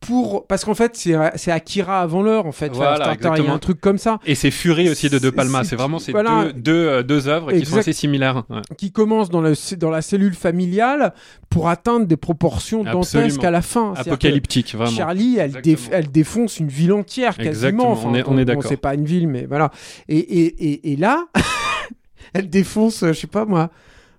pour 0.07 0.47
parce 0.47 0.65
qu'en 0.65 0.75
fait 0.75 0.97
c'est 0.97 1.51
Akira 1.51 2.01
avant 2.01 2.23
l'heure 2.23 2.47
en 2.47 2.53
fait 2.53 2.71
Voilà, 2.73 3.15
il 3.19 3.45
y 3.45 3.49
a 3.49 3.53
un 3.53 3.59
truc 3.59 3.81
comme 3.81 3.99
ça 3.99 4.19
Et 4.27 4.35
c'est 4.35 4.51
Fury 4.51 4.89
aussi 4.91 5.09
de 5.09 5.19
De 5.19 5.31
Palma. 5.31 5.65
C'est- 5.65 5.77
vraiment 5.77 5.99
ces 5.99 6.13
voilà. 6.13 6.45
deux, 6.47 6.53
deux, 6.53 6.73
euh, 6.89 7.03
deux 7.03 7.29
œuvres 7.29 7.53
qui 7.53 7.65
sont 7.65 7.79
assez 7.79 7.93
similaires. 7.93 8.45
Ouais. 8.51 8.61
qui 8.77 8.93
commence 8.93 9.31
dans, 9.31 9.41
le, 9.41 9.55
dans 9.77 9.91
la 9.91 10.03
cellule 10.03 10.35
familiale 10.35 11.15
pour 11.49 11.69
atteindre 11.69 12.07
des 12.07 12.17
proportions 12.17 12.85
dantesques 12.85 13.43
à 13.45 13.51
la 13.51 13.63
fin. 13.63 13.95
Apocalyptique, 13.97 14.75
vraiment. 14.75 14.91
Charlie, 14.91 15.37
elle, 15.39 15.47
Exactement. 15.57 15.75
déf- 15.77 15.89
elle 15.93 16.11
défonce 16.11 16.59
une 16.61 16.69
ville 16.69 16.93
entière 16.93 17.37
quasiment. 17.37 17.51
Exactement, 17.51 17.91
Enfin, 17.93 18.09
on 18.11 18.15
est- 18.15 18.25
on 18.27 18.39
est 18.39 18.45
d'accord. 18.45 18.65
c'est 18.67 18.77
pas 18.77 18.95
une 18.95 19.05
ville, 19.05 19.29
mais 19.29 19.47
voilà. 19.47 19.71
Et, 20.09 20.19
et, 20.19 20.47
et, 20.73 20.93
et 20.93 20.97
là, 20.97 21.27
elle 22.35 22.49
défonce, 22.51 23.03
euh, 23.03 23.13
je 23.13 23.21
sais 23.21 23.27
pas 23.27 23.45
moi, 23.45 23.71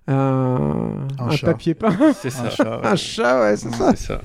un, 0.08 0.14
Un 1.18 1.26
un 1.26 1.30
chat. 1.30 1.46
papier 1.46 1.74
peint. 1.74 1.96
C'est 2.20 2.30
ça. 2.30 2.44
Un 2.44 2.50
chat, 2.50 2.64
ouais. 2.80 2.86
un 2.92 2.96
chat, 2.96 3.40
ouais, 3.42 3.56
c'est 3.56 3.74
ça. 3.74 3.92
C'est 3.96 4.06
ça. 4.06 4.20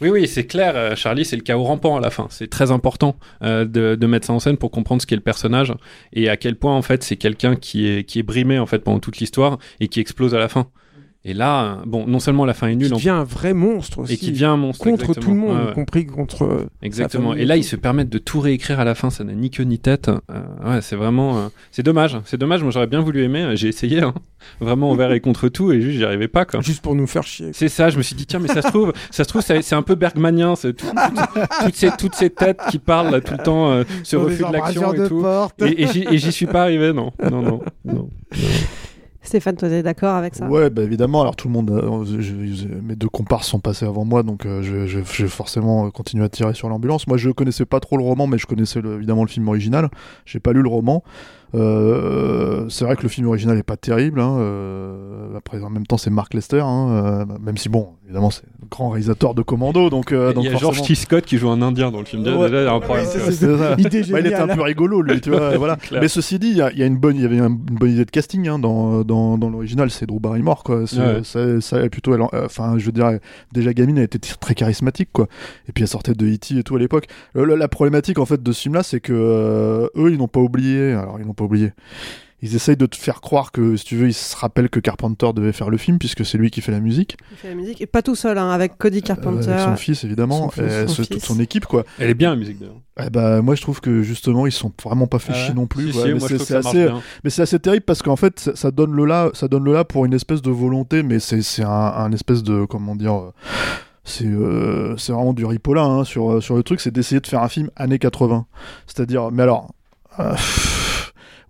Oui, 0.00 0.10
oui, 0.10 0.26
c'est 0.26 0.46
clair. 0.46 0.76
euh, 0.76 0.96
Charlie, 0.96 1.24
c'est 1.24 1.36
le 1.36 1.42
chaos 1.42 1.62
rampant 1.62 1.96
à 1.96 2.00
la 2.00 2.10
fin. 2.10 2.26
C'est 2.30 2.48
très 2.48 2.70
important 2.70 3.16
euh, 3.42 3.64
de, 3.64 4.06
mettre 4.06 4.26
ça 4.26 4.32
en 4.32 4.40
scène 4.40 4.56
pour 4.56 4.70
comprendre 4.70 5.00
ce 5.00 5.06
qu'est 5.06 5.14
le 5.14 5.22
personnage 5.22 5.72
et 6.12 6.28
à 6.28 6.36
quel 6.36 6.56
point 6.56 6.74
en 6.76 6.82
fait 6.82 7.02
c'est 7.02 7.16
quelqu'un 7.16 7.56
qui 7.56 7.88
est 7.88 8.04
qui 8.04 8.18
est 8.18 8.22
brimé 8.22 8.58
en 8.58 8.66
fait 8.66 8.80
pendant 8.80 8.98
toute 8.98 9.18
l'histoire 9.18 9.58
et 9.80 9.88
qui 9.88 10.00
explose 10.00 10.34
à 10.34 10.38
la 10.38 10.48
fin. 10.48 10.68
Et 11.26 11.32
là, 11.32 11.78
bon, 11.86 12.06
non 12.06 12.18
seulement 12.20 12.44
la 12.44 12.52
fin 12.52 12.66
est 12.68 12.72
Qui 12.72 12.76
nulle, 12.76 12.92
en- 12.92 12.96
devient 12.96 13.08
un 13.08 13.24
vrai 13.24 13.54
monstre 13.54 14.00
aussi. 14.00 14.12
et 14.12 14.16
qui 14.18 14.30
devient 14.30 14.44
un 14.44 14.56
monstre 14.58 14.84
contre 14.84 15.04
exactement. 15.04 15.24
tout 15.24 15.30
le 15.30 15.36
monde, 15.40 15.56
Ouais, 15.58 15.64
ouais. 15.64 15.70
y 15.70 15.74
compris 15.74 16.06
contre. 16.06 16.42
euh, 16.44 16.66
Exactement. 16.82 17.32
Et 17.34 17.46
là, 17.46 17.56
ils 17.56 17.64
se 17.64 17.76
permettent 17.76 18.10
de 18.10 18.18
tout 18.18 18.40
réécrire 18.40 18.78
à 18.78 18.84
la 18.84 18.94
fin. 18.94 19.08
Ça 19.08 19.24
n'a 19.24 19.32
ni 19.32 19.48
queue 19.48 19.64
ni 19.64 19.78
tête. 19.78 20.08
Euh, 20.10 20.42
ouais, 20.70 20.82
c'est 20.82 20.96
vraiment. 20.96 21.38
euh, 21.38 21.48
c'est 21.70 21.82
dommage. 21.82 22.18
C'est 22.26 22.36
dommage. 22.36 22.62
Moi, 22.62 22.72
j'aurais 22.72 22.86
bien 22.88 23.00
voulu 23.00 23.22
aimer. 23.24 23.52
J'ai 23.56 23.68
essayé. 23.68 24.02
hein. 24.02 24.12
Vraiment 24.60 24.90
envers 24.90 25.10
et 25.12 25.20
contre 25.20 25.48
tout. 25.48 25.72
Et 25.72 25.80
juste, 25.80 25.96
j'y 25.96 26.04
arrivais 26.04 26.28
pas. 26.28 26.44
Quoi. 26.44 26.60
Juste 26.60 26.82
pour 26.82 26.94
nous 26.94 27.06
faire 27.06 27.22
chier. 27.22 27.52
C'est 27.54 27.70
ça. 27.70 27.88
Je 27.88 27.96
me 27.96 28.02
suis 28.02 28.14
dit, 28.14 28.26
tiens, 28.26 28.40
mais 28.40 28.48
ça 28.48 28.60
se 28.60 28.68
trouve, 28.68 28.92
ça 29.10 29.24
se 29.24 29.28
trouve, 29.30 29.40
c'est 29.40 29.72
un 29.74 29.80
peu 29.82 29.94
Bergmanien. 29.94 30.54
C'est 30.56 30.74
tout- 30.74 30.84
tout- 30.86 31.40
toutes 31.64 31.74
ces 31.74 31.90
toutes 31.98 32.14
ces 32.14 32.28
têtes 32.28 32.60
qui 32.70 32.78
parlent 32.78 33.10
là, 33.10 33.22
tout 33.22 33.32
le 33.32 33.42
temps, 33.42 33.70
euh, 33.72 33.84
ce 34.02 34.16
refus 34.16 34.44
de 34.44 34.52
l'action 34.52 34.92
et 34.92 35.08
tout. 35.08 35.22
porte. 35.22 35.62
Et, 35.62 35.84
et 35.84 36.18
j'y- 36.18 36.32
suis 36.32 36.44
pas 36.44 36.64
arrivé. 36.64 36.92
Non, 36.92 37.12
non, 37.30 37.40
non. 37.40 37.60
non. 37.86 38.10
Stéphane, 39.24 39.56
toi, 39.56 39.70
t'es 39.70 39.82
d'accord 39.82 40.14
avec 40.14 40.34
ça? 40.34 40.46
Ouais, 40.46 40.68
bah 40.68 40.82
évidemment. 40.82 41.22
Alors 41.22 41.34
tout 41.34 41.48
le 41.48 41.54
monde, 41.54 41.70
euh, 41.70 42.80
mes 42.82 42.94
deux 42.94 43.08
comparses 43.08 43.48
sont 43.48 43.58
passés 43.58 43.86
avant 43.86 44.04
moi, 44.04 44.22
donc 44.22 44.44
euh, 44.44 44.62
je, 44.62 44.98
vais 44.98 45.28
forcément 45.28 45.86
euh, 45.86 45.90
continuer 45.90 46.24
à 46.24 46.28
tirer 46.28 46.52
sur 46.52 46.68
l'ambulance. 46.68 47.06
Moi, 47.06 47.16
je 47.16 47.30
connaissais 47.30 47.64
pas 47.64 47.80
trop 47.80 47.96
le 47.96 48.04
roman, 48.04 48.26
mais 48.26 48.36
je 48.36 48.46
connaissais 48.46 48.80
évidemment 48.80 49.22
le 49.22 49.28
film 49.28 49.48
original. 49.48 49.88
J'ai 50.26 50.40
pas 50.40 50.52
lu 50.52 50.62
le 50.62 50.68
roman. 50.68 51.02
Euh, 51.54 52.68
c'est 52.68 52.84
vrai 52.84 52.96
que 52.96 53.02
le 53.02 53.08
film 53.08 53.26
original 53.28 53.56
est 53.58 53.62
pas 53.62 53.76
terrible. 53.76 54.20
Hein, 54.20 54.36
euh, 54.38 55.36
après, 55.36 55.62
en 55.62 55.70
même 55.70 55.86
temps, 55.86 55.96
c'est 55.96 56.10
Mark 56.10 56.34
Lester, 56.34 56.60
hein, 56.60 56.88
euh, 56.90 57.24
même 57.40 57.56
si 57.56 57.68
bon, 57.68 57.88
évidemment, 58.04 58.30
c'est 58.30 58.42
le 58.60 58.68
grand 58.70 58.90
réalisateur 58.90 59.34
de 59.34 59.42
Commando, 59.42 59.90
donc. 59.90 60.12
euh, 60.12 60.28
Il 60.30 60.34
donc 60.34 60.44
y 60.44 60.48
a 60.48 60.56
George 60.56 60.82
T. 60.82 60.94
Scott 60.94 61.24
qui 61.24 61.38
joue 61.38 61.50
un 61.50 61.62
Indien 61.62 61.90
dans 61.90 61.98
le 62.00 62.04
film. 62.04 62.22
Ouais. 62.22 62.48
déjà, 62.48 62.62
il 62.62 62.64
y 62.64 62.68
a 62.68 62.72
un 62.74 62.80
problème. 62.80 63.06
Ouais, 63.06 63.12
tu 63.12 63.18
c'est- 63.32 63.46
vois. 63.46 63.56
c'est 63.58 63.58
ça. 63.58 63.74
Idée 63.78 64.02
Bah, 64.12 64.20
il 64.20 64.26
était 64.26 64.34
un 64.36 64.48
peu 64.48 64.62
rigolo, 64.62 65.02
lui, 65.02 65.20
tu 65.20 65.30
vois. 65.30 65.56
voilà. 65.58 65.76
Mais 65.92 66.08
ceci 66.08 66.38
dit, 66.38 66.48
il 66.50 66.56
y, 66.56 66.62
a- 66.62 66.72
il 66.72 66.78
y 66.78 66.82
a 66.82 66.86
une 66.86 66.96
bonne, 66.96 67.16
il 67.16 67.22
y 67.22 67.24
avait 67.24 67.38
un- 67.40 67.46
une 67.48 67.56
bonne 67.78 67.90
idée 67.90 68.04
de 68.04 68.10
casting 68.10 68.48
hein, 68.48 68.58
dans, 68.58 69.02
dans, 69.04 69.38
dans 69.38 69.48
l'original. 69.50 69.90
C'est 69.90 70.06
Drew 70.06 70.20
Barrymore, 70.20 70.62
quoi. 70.64 70.86
C'est- 70.86 70.98
Ouais. 71.04 71.60
Ça, 71.60 71.88
plutôt, 71.88 72.12
euh, 72.14 72.26
enfin, 72.44 72.74
je 72.78 72.86
veux 72.86 72.92
dire, 72.92 73.18
déjà 73.52 73.72
gamine, 73.72 73.98
elle 73.98 74.04
était 74.04 74.18
très 74.18 74.54
charismatique, 74.54 75.10
quoi. 75.12 75.26
Et 75.68 75.72
puis 75.72 75.82
elle 75.84 75.88
sortait 75.88 76.14
de 76.14 76.26
E.T. 76.26 76.58
et 76.58 76.62
tout 76.62 76.76
à 76.76 76.78
l'époque. 76.78 77.06
La, 77.34 77.44
la 77.56 77.68
problématique, 77.68 78.18
en 78.18 78.24
fait, 78.26 78.42
de 78.42 78.52
ce 78.52 78.62
film-là, 78.62 78.82
c'est 78.82 79.00
que 79.00 79.12
euh, 79.14 79.88
eux, 79.96 80.10
ils 80.12 80.18
n'ont 80.18 80.28
pas 80.28 80.40
oublié. 80.40 80.92
Alors, 80.92 81.18
ils 81.20 81.26
n'ont 81.26 81.34
pas 81.34 81.43
oublié. 81.44 81.72
Ils 82.42 82.54
essayent 82.56 82.76
de 82.76 82.84
te 82.84 82.96
faire 82.96 83.22
croire 83.22 83.52
que, 83.52 83.74
si 83.74 83.86
tu 83.86 83.96
veux, 83.96 84.06
ils 84.08 84.12
se 84.12 84.36
rappellent 84.36 84.68
que 84.68 84.78
Carpenter 84.80 85.28
devait 85.34 85.52
faire 85.52 85.70
le 85.70 85.78
film, 85.78 85.98
puisque 85.98 86.26
c'est 86.26 86.36
lui 86.36 86.50
qui 86.50 86.60
fait 86.60 86.72
la 86.72 86.80
musique. 86.80 87.16
Il 87.30 87.38
fait 87.38 87.48
la 87.48 87.54
musique, 87.54 87.80
et 87.80 87.86
pas 87.86 88.02
tout 88.02 88.14
seul, 88.14 88.36
hein, 88.36 88.50
avec 88.50 88.76
Cody 88.76 89.00
Carpenter. 89.00 89.48
Euh, 89.48 89.52
avec 89.54 89.64
son 89.64 89.76
fils, 89.76 90.04
évidemment. 90.04 90.36
Son 90.42 90.50
fils, 90.50 90.62
et 90.72 90.86
son 90.86 90.88
ce- 90.88 91.02
fils. 91.02 91.08
toute 91.08 91.22
son 91.24 91.40
équipe, 91.40 91.64
quoi. 91.64 91.84
Elle 91.98 92.10
est 92.10 92.14
bien 92.14 92.30
la 92.30 92.36
musique 92.36 92.58
d'ailleurs. 92.58 92.80
Eh 93.02 93.08
bah, 93.10 93.40
moi 93.42 93.54
je 93.56 93.62
trouve 93.62 93.80
que 93.80 94.02
justement 94.02 94.46
ils 94.46 94.52
sont 94.52 94.70
vraiment 94.84 95.06
pas 95.08 95.18
fait 95.18 95.32
Ah 95.34 95.36
ouais 95.38 95.44
chier 95.46 95.54
non 95.54 95.66
plus. 95.66 95.90
Si, 95.90 95.98
ouais, 95.98 96.04
si, 96.20 96.32
mais 96.32 96.38
c'est 96.38 96.54
assez, 96.54 96.84
bien. 96.84 97.00
mais 97.24 97.30
c'est 97.30 97.42
assez 97.42 97.58
terrible 97.58 97.84
parce 97.84 98.02
qu'en 98.02 98.14
fait 98.14 98.38
ça, 98.38 98.54
ça 98.54 98.70
donne 98.70 98.92
le 98.92 99.04
là, 99.04 99.30
ça 99.34 99.48
donne 99.48 99.64
le 99.64 99.72
là 99.72 99.84
pour 99.84 100.04
une 100.04 100.12
espèce 100.14 100.42
de 100.42 100.50
volonté, 100.52 101.02
mais 101.02 101.18
c'est 101.18 101.42
c'est 101.42 101.64
un, 101.64 101.68
un 101.70 102.12
espèce 102.12 102.42
de 102.44 102.66
comment 102.66 102.94
dire. 102.94 103.14
euh, 103.14 103.32
C'est 104.04 104.26
euh, 104.26 104.96
c'est 104.98 105.12
vraiment 105.12 105.32
du 105.32 105.44
ripola 105.46 105.82
hein, 105.82 106.04
sur, 106.04 106.34
euh, 106.34 106.40
sur 106.40 106.54
le 106.56 106.62
truc, 106.62 106.80
c'est 106.80 106.92
d'essayer 106.92 107.20
de 107.20 107.26
faire 107.26 107.42
un 107.42 107.48
film 107.48 107.68
années 107.74 107.98
80. 107.98 108.46
C'est-à-dire, 108.86 109.30
mais 109.32 109.42
alors. 109.42 109.72
euh, 110.20 110.34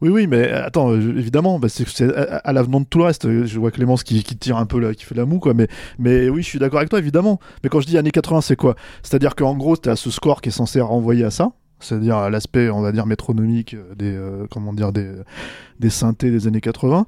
oui, 0.04 0.10
oui, 0.10 0.26
mais 0.26 0.50
attends, 0.50 0.90
euh, 0.90 0.98
évidemment, 1.16 1.58
bah, 1.58 1.70
c'est 1.70 1.88
c'est 1.88 2.14
à, 2.14 2.52
l'avenant 2.52 2.80
de 2.80 2.84
tout 2.84 2.98
le 2.98 3.04
reste. 3.04 3.24
Euh, 3.24 3.46
Je 3.46 3.58
vois 3.58 3.70
Clémence 3.70 4.04
qui, 4.04 4.22
tire 4.22 4.58
un 4.58 4.66
peu, 4.66 4.78
là, 4.78 4.92
qui 4.92 5.04
fait 5.04 5.14
la 5.14 5.24
moue, 5.24 5.38
quoi. 5.38 5.54
Mais, 5.54 6.28
oui, 6.28 6.42
je 6.42 6.46
suis 6.46 6.58
d'accord 6.58 6.78
avec 6.78 6.90
toi, 6.90 6.98
évidemment. 6.98 7.40
Mais 7.62 7.70
quand 7.70 7.80
je 7.80 7.86
dis 7.86 7.96
années 7.96 8.10
80, 8.10 8.42
c'est 8.42 8.56
quoi? 8.56 8.76
C'est-à-dire 9.02 9.34
qu'en 9.34 9.56
gros, 9.56 9.78
tu 9.78 9.88
as 9.88 9.96
ce 9.96 10.10
score 10.10 10.42
qui 10.42 10.50
est 10.50 10.52
censé 10.52 10.82
renvoyer 10.82 11.24
à 11.24 11.30
ça, 11.30 11.52
c'est-à-dire 11.80 12.18
à 12.18 12.28
l'aspect, 12.28 12.68
on 12.68 12.82
va 12.82 12.92
dire, 12.92 13.06
métronomique 13.06 13.72
euh, 13.72 13.94
des, 13.94 14.14
euh, 14.14 14.46
comment 14.50 14.74
dire, 14.74 14.92
des, 14.92 15.90
synthés 15.90 16.30
des 16.30 16.46
années 16.46 16.60
80. 16.60 17.06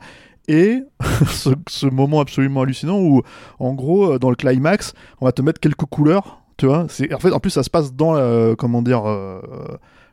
Et 0.48 0.82
ce, 1.28 1.86
moment 1.86 2.20
absolument 2.20 2.62
hallucinant 2.62 2.98
où, 2.98 3.20
en 3.58 3.74
gros, 3.74 4.14
euh, 4.14 4.18
dans 4.18 4.30
le 4.30 4.36
climax, 4.36 4.94
on 5.20 5.26
va 5.26 5.32
te 5.32 5.42
mettre 5.42 5.60
quelques 5.60 5.84
couleurs, 5.84 6.40
tu 6.56 6.64
vois. 6.64 6.86
C'est, 6.88 7.12
en 7.12 7.18
fait, 7.18 7.32
en 7.32 7.40
plus, 7.40 7.50
ça 7.50 7.62
se 7.62 7.68
passe 7.68 7.92
dans, 7.92 8.54
comment 8.56 8.80
dire, 8.80 9.06
euh, 9.06 9.40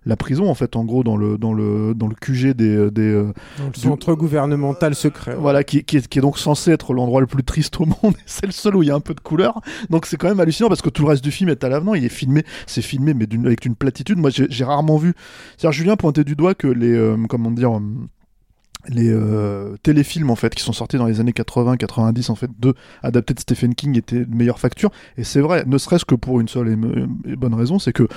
la 0.06 0.16
prison, 0.18 0.50
en 0.50 0.54
fait, 0.56 0.76
en 0.76 0.84
gros, 0.86 1.04
dans 1.04 1.16
le, 1.18 1.38
dans 1.38 1.54
le, 1.54 1.94
dans 1.96 2.08
le 2.08 2.16
QG 2.16 2.54
des, 2.54 2.92
des, 2.92 3.02
euh, 3.02 3.34
Dans 3.58 3.66
le 3.66 3.72
du- 3.72 3.80
centre 3.80 4.14
gouvernemental 4.16 4.96
secret. 4.96 5.36
voilà, 5.40 5.64
qui, 5.64 5.84
qui, 5.84 5.98
est, 5.98 6.08
qui 6.08 6.20
est 6.20 6.22
donc 6.22 6.38
censé 6.38 6.72
être 6.72 6.94
l'endroit 6.94 7.22
le 7.22 7.28
plus 7.28 7.44
triste 7.44 7.80
au 7.80 7.86
monde. 7.86 8.16
C'est 8.26 8.46
le 8.46 8.52
seul 8.52 8.76
où 8.76 8.84
il 8.84 8.88
y 8.88 8.92
a 8.92 8.96
un 8.96 9.00
peu 9.00 9.14
de 9.14 9.20
couleur. 9.22 9.62
Donc 9.90 10.06
c'est 10.06 10.18
quand 10.18 10.28
même 10.28 10.40
hallucinant 10.40 10.68
parce 10.70 10.82
que 10.82 10.90
tout 10.90 11.04
le 11.04 11.10
reste 11.10 11.24
du 11.24 11.32
film 11.32 11.50
est 11.50 11.64
à 11.64 11.70
l'avenant. 11.70 11.94
Il 11.94 12.04
est 12.06 12.10
filmé, 12.10 12.44
c'est 12.68 12.82
filmé, 12.82 13.14
mais 13.14 13.26
d'une- 13.28 13.46
avec 13.46 13.66
une 13.66 13.76
platitude. 13.76 14.18
Moi, 14.18 14.30
j'ai 14.32 14.64
rarement 14.64 14.98
vu. 14.98 15.14
C'est-à-dire, 15.58 15.72
Julien 15.78 15.96
pointait 15.96 16.24
du 16.24 16.36
doigt 16.36 16.54
que 16.56 16.68
les, 16.68 16.92
euh, 16.94 17.16
comment 17.30 17.52
dire, 17.52 17.76
euh, 17.78 17.82
les 18.90 19.10
euh, 19.10 19.78
téléfilms 19.82 20.30
en 20.30 20.36
fait 20.36 20.54
qui 20.54 20.62
sont 20.62 20.74
sortis 20.74 20.98
dans 20.98 21.06
les 21.06 21.22
années 21.22 21.32
80 21.32 21.78
90 21.78 22.30
en 22.30 22.36
fait 22.36 22.52
de 22.60 22.74
adaptés 23.02 23.34
de 23.34 23.40
Stephen 23.40 23.76
King 23.76 23.98
étaient 23.98 24.26
de 24.26 24.36
meilleure 24.36 24.60
facture 24.60 24.92
et 25.16 25.24
c'est 25.24 25.40
vrai 25.40 25.64
ne 25.66 25.78
serait-ce 25.78 26.04
que 26.04 26.16
pour 26.16 26.42
une 26.42 26.50
seule 26.50 26.78
et 27.26 27.36
bonne 27.38 27.54
raison 27.54 27.80
c'est 27.80 27.94
que 27.94 28.10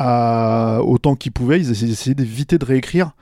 autant 0.00 1.16
qu'ils 1.16 1.32
pouvaient 1.32 1.60
ils 1.60 1.70
essayaient 1.70 2.14
d'éviter 2.14 2.58
de 2.58 2.64
réécrire 2.64 3.12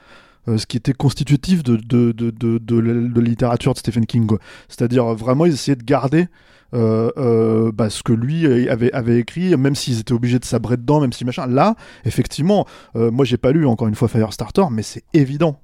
euh, 0.48 0.58
ce 0.58 0.66
qui 0.66 0.76
était 0.76 0.92
constitutif 0.92 1.64
de, 1.64 1.76
de, 1.76 2.12
de, 2.12 2.30
de, 2.30 2.78
la 2.78 3.20
littérature 3.20 3.72
de 3.72 3.78
Stephen 3.78 4.06
King. 4.06 4.28
C'est-à-dire 4.68 5.04
euh, 5.04 5.14
vraiment, 5.14 5.44
ils 5.44 5.54
essayaient 5.54 5.76
de 5.76 5.82
garder 5.82 6.28
euh, 6.74 7.72
bah, 7.72 7.90
ce 7.90 8.02
que 8.04 8.12
lui 8.12 8.46
avait, 8.68 8.92
avait 8.92 9.18
écrit, 9.18 9.56
même 9.56 9.74
s'ils 9.74 9.98
étaient 9.98 10.12
obligés 10.12 10.38
de 10.38 10.44
sabrer 10.44 10.76
dedans, 10.76 11.00
même 11.00 11.12
si 11.12 11.24
machin. 11.24 11.46
Là, 11.46 11.74
effectivement, 12.04 12.66
moi 12.94 13.24
j'ai 13.24 13.38
pas 13.38 13.52
lu 13.52 13.66
encore 13.66 13.88
une 13.88 13.94
fois 13.94 14.08
Firestarter, 14.08 14.64
mais 14.70 14.82
c'est 14.82 15.04
évident 15.14 15.60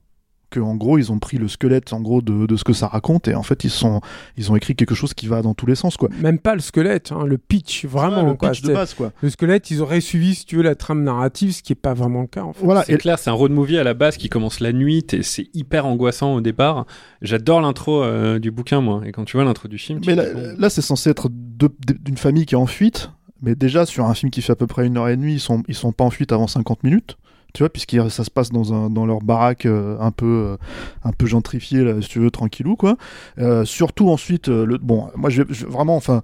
que 0.52 0.60
en 0.60 0.76
gros 0.76 0.98
ils 0.98 1.10
ont 1.10 1.18
pris 1.18 1.38
le 1.38 1.48
squelette 1.48 1.92
en 1.92 2.00
gros 2.00 2.22
de, 2.22 2.46
de 2.46 2.56
ce 2.56 2.64
que 2.64 2.72
ça 2.72 2.86
raconte 2.86 3.26
et 3.28 3.34
en 3.34 3.42
fait 3.42 3.64
ils 3.64 3.70
sont 3.70 4.00
ils 4.36 4.52
ont 4.52 4.56
écrit 4.56 4.76
quelque 4.76 4.94
chose 4.94 5.14
qui 5.14 5.26
va 5.26 5.42
dans 5.42 5.54
tous 5.54 5.66
les 5.66 5.74
sens 5.74 5.96
quoi. 5.96 6.08
Même 6.20 6.38
pas 6.38 6.54
le 6.54 6.60
squelette, 6.60 7.12
hein, 7.12 7.24
le 7.26 7.38
pitch, 7.38 7.84
vraiment. 7.86 8.22
Ouais, 8.22 8.30
le 8.30 8.34
quoi. 8.34 8.50
pitch 8.50 8.62
de 8.62 8.72
base 8.72 8.94
quoi. 8.94 9.12
Le 9.22 9.30
squelette, 9.30 9.70
ils 9.70 9.80
auraient 9.80 10.00
suivi, 10.00 10.34
si 10.34 10.46
tu 10.46 10.56
veux, 10.56 10.62
la 10.62 10.74
trame 10.74 11.02
narrative, 11.02 11.52
ce 11.52 11.62
qui 11.62 11.72
est 11.72 11.76
pas 11.76 11.94
vraiment 11.94 12.22
le 12.22 12.26
cas, 12.26 12.42
en 12.42 12.52
fait. 12.52 12.64
Voilà 12.64 12.84
C'est 12.84 12.98
clair, 12.98 13.18
c'est 13.18 13.30
un 13.30 13.34
road 13.34 13.52
movie 13.52 13.78
à 13.78 13.84
la 13.84 13.94
base 13.94 14.16
qui 14.16 14.28
commence 14.28 14.60
la 14.60 14.72
nuit, 14.72 15.04
et 15.12 15.22
c'est 15.22 15.48
hyper 15.54 15.86
angoissant 15.86 16.34
au 16.34 16.40
départ. 16.40 16.86
J'adore 17.20 17.60
l'intro 17.60 18.02
euh, 18.02 18.38
du 18.38 18.50
bouquin, 18.50 18.80
moi. 18.80 19.02
Et 19.06 19.12
quand 19.12 19.24
tu 19.24 19.36
vois 19.36 19.44
l'intro 19.44 19.68
du 19.68 19.78
film, 19.78 20.00
Mais 20.06 20.14
là, 20.14 20.26
dis, 20.26 20.34
bon, 20.34 20.54
là, 20.58 20.70
c'est 20.70 20.82
censé 20.82 21.10
être 21.10 21.28
d'une 21.30 22.16
famille 22.16 22.46
qui 22.46 22.54
est 22.54 22.58
en 22.58 22.66
fuite. 22.66 23.10
Mais 23.40 23.56
déjà, 23.56 23.86
sur 23.86 24.06
un 24.06 24.14
film 24.14 24.30
qui 24.30 24.40
fait 24.40 24.52
à 24.52 24.56
peu 24.56 24.68
près 24.68 24.86
une 24.86 24.96
heure 24.96 25.08
et 25.08 25.16
demie, 25.16 25.34
ils 25.34 25.40
sont, 25.40 25.64
ils 25.66 25.74
sont 25.74 25.92
pas 25.92 26.04
en 26.04 26.10
fuite 26.10 26.30
avant 26.30 26.46
50 26.46 26.84
minutes. 26.84 27.16
Tu 27.52 27.62
vois, 27.62 27.70
puisque 27.70 27.96
ça 28.10 28.24
se 28.24 28.30
passe 28.30 28.50
dans, 28.50 28.72
un, 28.72 28.88
dans 28.90 29.04
leur 29.04 29.20
baraque 29.20 29.66
euh, 29.66 29.96
un 30.00 30.10
peu, 30.10 30.26
euh, 30.26 30.56
un 31.04 31.12
peu 31.12 31.26
gentrifiée, 31.26 31.84
là, 31.84 32.00
si 32.00 32.08
tu 32.08 32.18
veux, 32.18 32.30
tranquillou, 32.30 32.76
quoi. 32.76 32.96
Euh, 33.38 33.64
surtout 33.66 34.08
ensuite, 34.10 34.48
euh, 34.48 34.64
le, 34.64 34.78
bon, 34.78 35.08
moi, 35.16 35.28
je, 35.30 35.42
je- 35.50 35.66
vraiment, 35.66 35.96
enfin, 35.96 36.22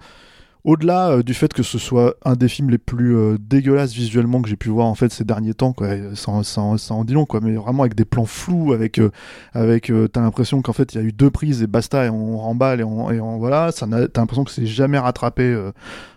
au-delà 0.65 1.11
euh, 1.11 1.23
du 1.23 1.35
fait 1.35 1.53
que 1.53 1.63
ce 1.63 1.79
soit 1.79 2.17
un 2.25 2.35
des 2.35 2.49
films 2.49 2.71
les 2.71 2.79
plus 2.79 3.17
euh, 3.17 3.37
dégueulasses 3.39 3.93
visuellement 3.93 4.43
que 4.43 4.49
j'ai 4.49 4.57
pu 4.57 4.69
voir 4.69 4.87
en 4.87 4.95
fait 4.95 5.13
ces 5.13 5.25
derniers 5.25 5.55
temps, 5.55 5.73
quoi, 5.73 5.89
ça, 6.15 6.43
ça, 6.43 6.63
ça 6.77 6.95
en 6.95 7.05
dit 7.05 7.15
long, 7.15 7.27
quoi, 7.27 7.41
mais 7.41 7.55
vraiment 7.55 7.83
avec 7.83 7.95
des 7.95 8.05
plans 8.05 8.25
flous, 8.25 8.73
avec, 8.73 8.99
euh, 8.99 9.11
avec 9.53 9.91
euh, 9.91 10.09
t'as 10.09 10.21
l'impression 10.21 10.61
qu'en 10.63 10.73
fait 10.73 10.95
il 10.95 11.01
y 11.01 11.05
a 11.05 11.05
eu 11.05 11.13
deux 11.13 11.31
prises 11.31 11.63
et 11.63 11.67
basta, 11.67 12.07
et 12.07 12.11
on 12.11 12.39
remballe 12.39 12.81
et 12.81 12.85
on, 12.85 13.11
et 13.11 13.21
on 13.21 13.39
voilà, 13.39 13.73
ça 13.73 13.87
t'as 13.87 14.21
l'impression 14.21 14.45
que 14.45 14.51
c'est 14.51 14.67
jamais 14.67 14.99
rattrapé 14.99 15.71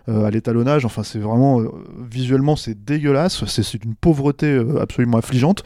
à 0.08 0.30
l'étalonnage, 0.30 0.84
enfin 0.84 1.02
c'est 1.02 1.18
vraiment 1.18 1.60
visuellement 1.98 2.56
c'est 2.56 2.84
dégueulasse, 2.84 3.44
c'est 3.46 3.80
d'une 3.80 3.94
pauvreté 3.94 4.60
absolument 4.80 5.18
affligeante. 5.18 5.62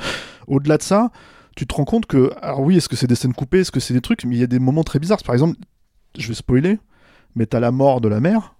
Au-delà 0.46 0.76
de 0.76 0.82
ça, 0.82 1.10
tu 1.56 1.66
te 1.66 1.74
rends 1.74 1.84
compte 1.84 2.06
que, 2.06 2.30
alors 2.42 2.60
oui, 2.60 2.76
est-ce 2.76 2.88
que 2.88 2.96
c'est 2.96 3.06
des 3.06 3.14
scènes 3.14 3.32
coupées, 3.32 3.60
est-ce 3.60 3.72
que 3.72 3.80
c'est 3.80 3.94
des 3.94 4.02
trucs, 4.02 4.24
mais 4.24 4.36
il 4.36 4.38
y 4.38 4.44
a 4.44 4.46
des 4.46 4.58
moments 4.58 4.84
très 4.84 4.98
bizarres. 4.98 5.22
Par 5.24 5.34
exemple, 5.34 5.56
je 6.18 6.28
vais 6.28 6.34
spoiler, 6.34 6.78
mais 7.34 7.46
t'as 7.46 7.60
la 7.60 7.70
mort 7.70 8.00
de 8.00 8.08
la 8.08 8.20
mère, 8.20 8.55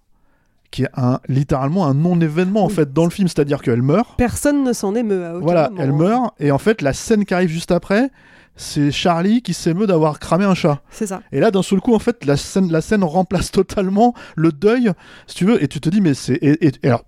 qui 0.71 0.83
est 0.85 0.89
un, 0.95 1.21
littéralement 1.29 1.87
un 1.87 1.95
non-événement 1.95 2.65
en 2.65 2.69
fait 2.69 2.93
dans 2.93 3.05
le 3.05 3.11
film, 3.11 3.29
c'est-à-dire 3.29 3.63
qu'elle 3.63 3.83
meurt. 3.83 4.17
Personne 4.17 4.65
ne 4.65 4.73
s'en 4.73 4.95
émeut 4.95 5.25
à 5.25 5.35
aucun 5.37 5.45
Voilà, 5.45 5.69
moment. 5.71 5.83
elle 5.83 5.93
meurt, 5.93 6.35
et 6.41 6.51
en 6.51 6.59
fait, 6.59 6.83
la 6.83 6.93
scène 6.93 7.25
qui 7.25 7.35
arrive 7.35 7.49
juste 7.49 7.71
après, 7.73 8.11
c'est 8.57 8.91
Charlie 8.91 9.43
qui 9.43 9.53
s'émeut 9.53 9.87
d'avoir 9.87 10.19
cramé 10.19 10.45
un 10.45 10.55
chat. 10.55 10.81
C'est 10.91 11.07
ça. 11.07 11.21
Et 11.33 11.41
là, 11.41 11.51
d'un 11.51 11.63
seul 11.63 11.81
coup, 11.81 11.95
en 11.95 11.99
fait, 11.99 12.25
la 12.25 12.37
scène, 12.37 12.71
la 12.73 12.81
scène 12.81 13.05
remplace 13.05 13.51
totalement 13.53 14.15
le 14.35 14.51
deuil, 14.53 14.91
si 15.27 15.35
tu 15.37 15.45
veux, 15.45 15.63
et 15.63 15.69
tu 15.69 15.81
te 15.81 15.89
dis, 15.91 16.01
mais 16.01 16.15
c'est. 16.15 16.35
Et, 16.35 16.67
et- 16.67 16.73
et 16.83 16.87
alors, 16.89 17.05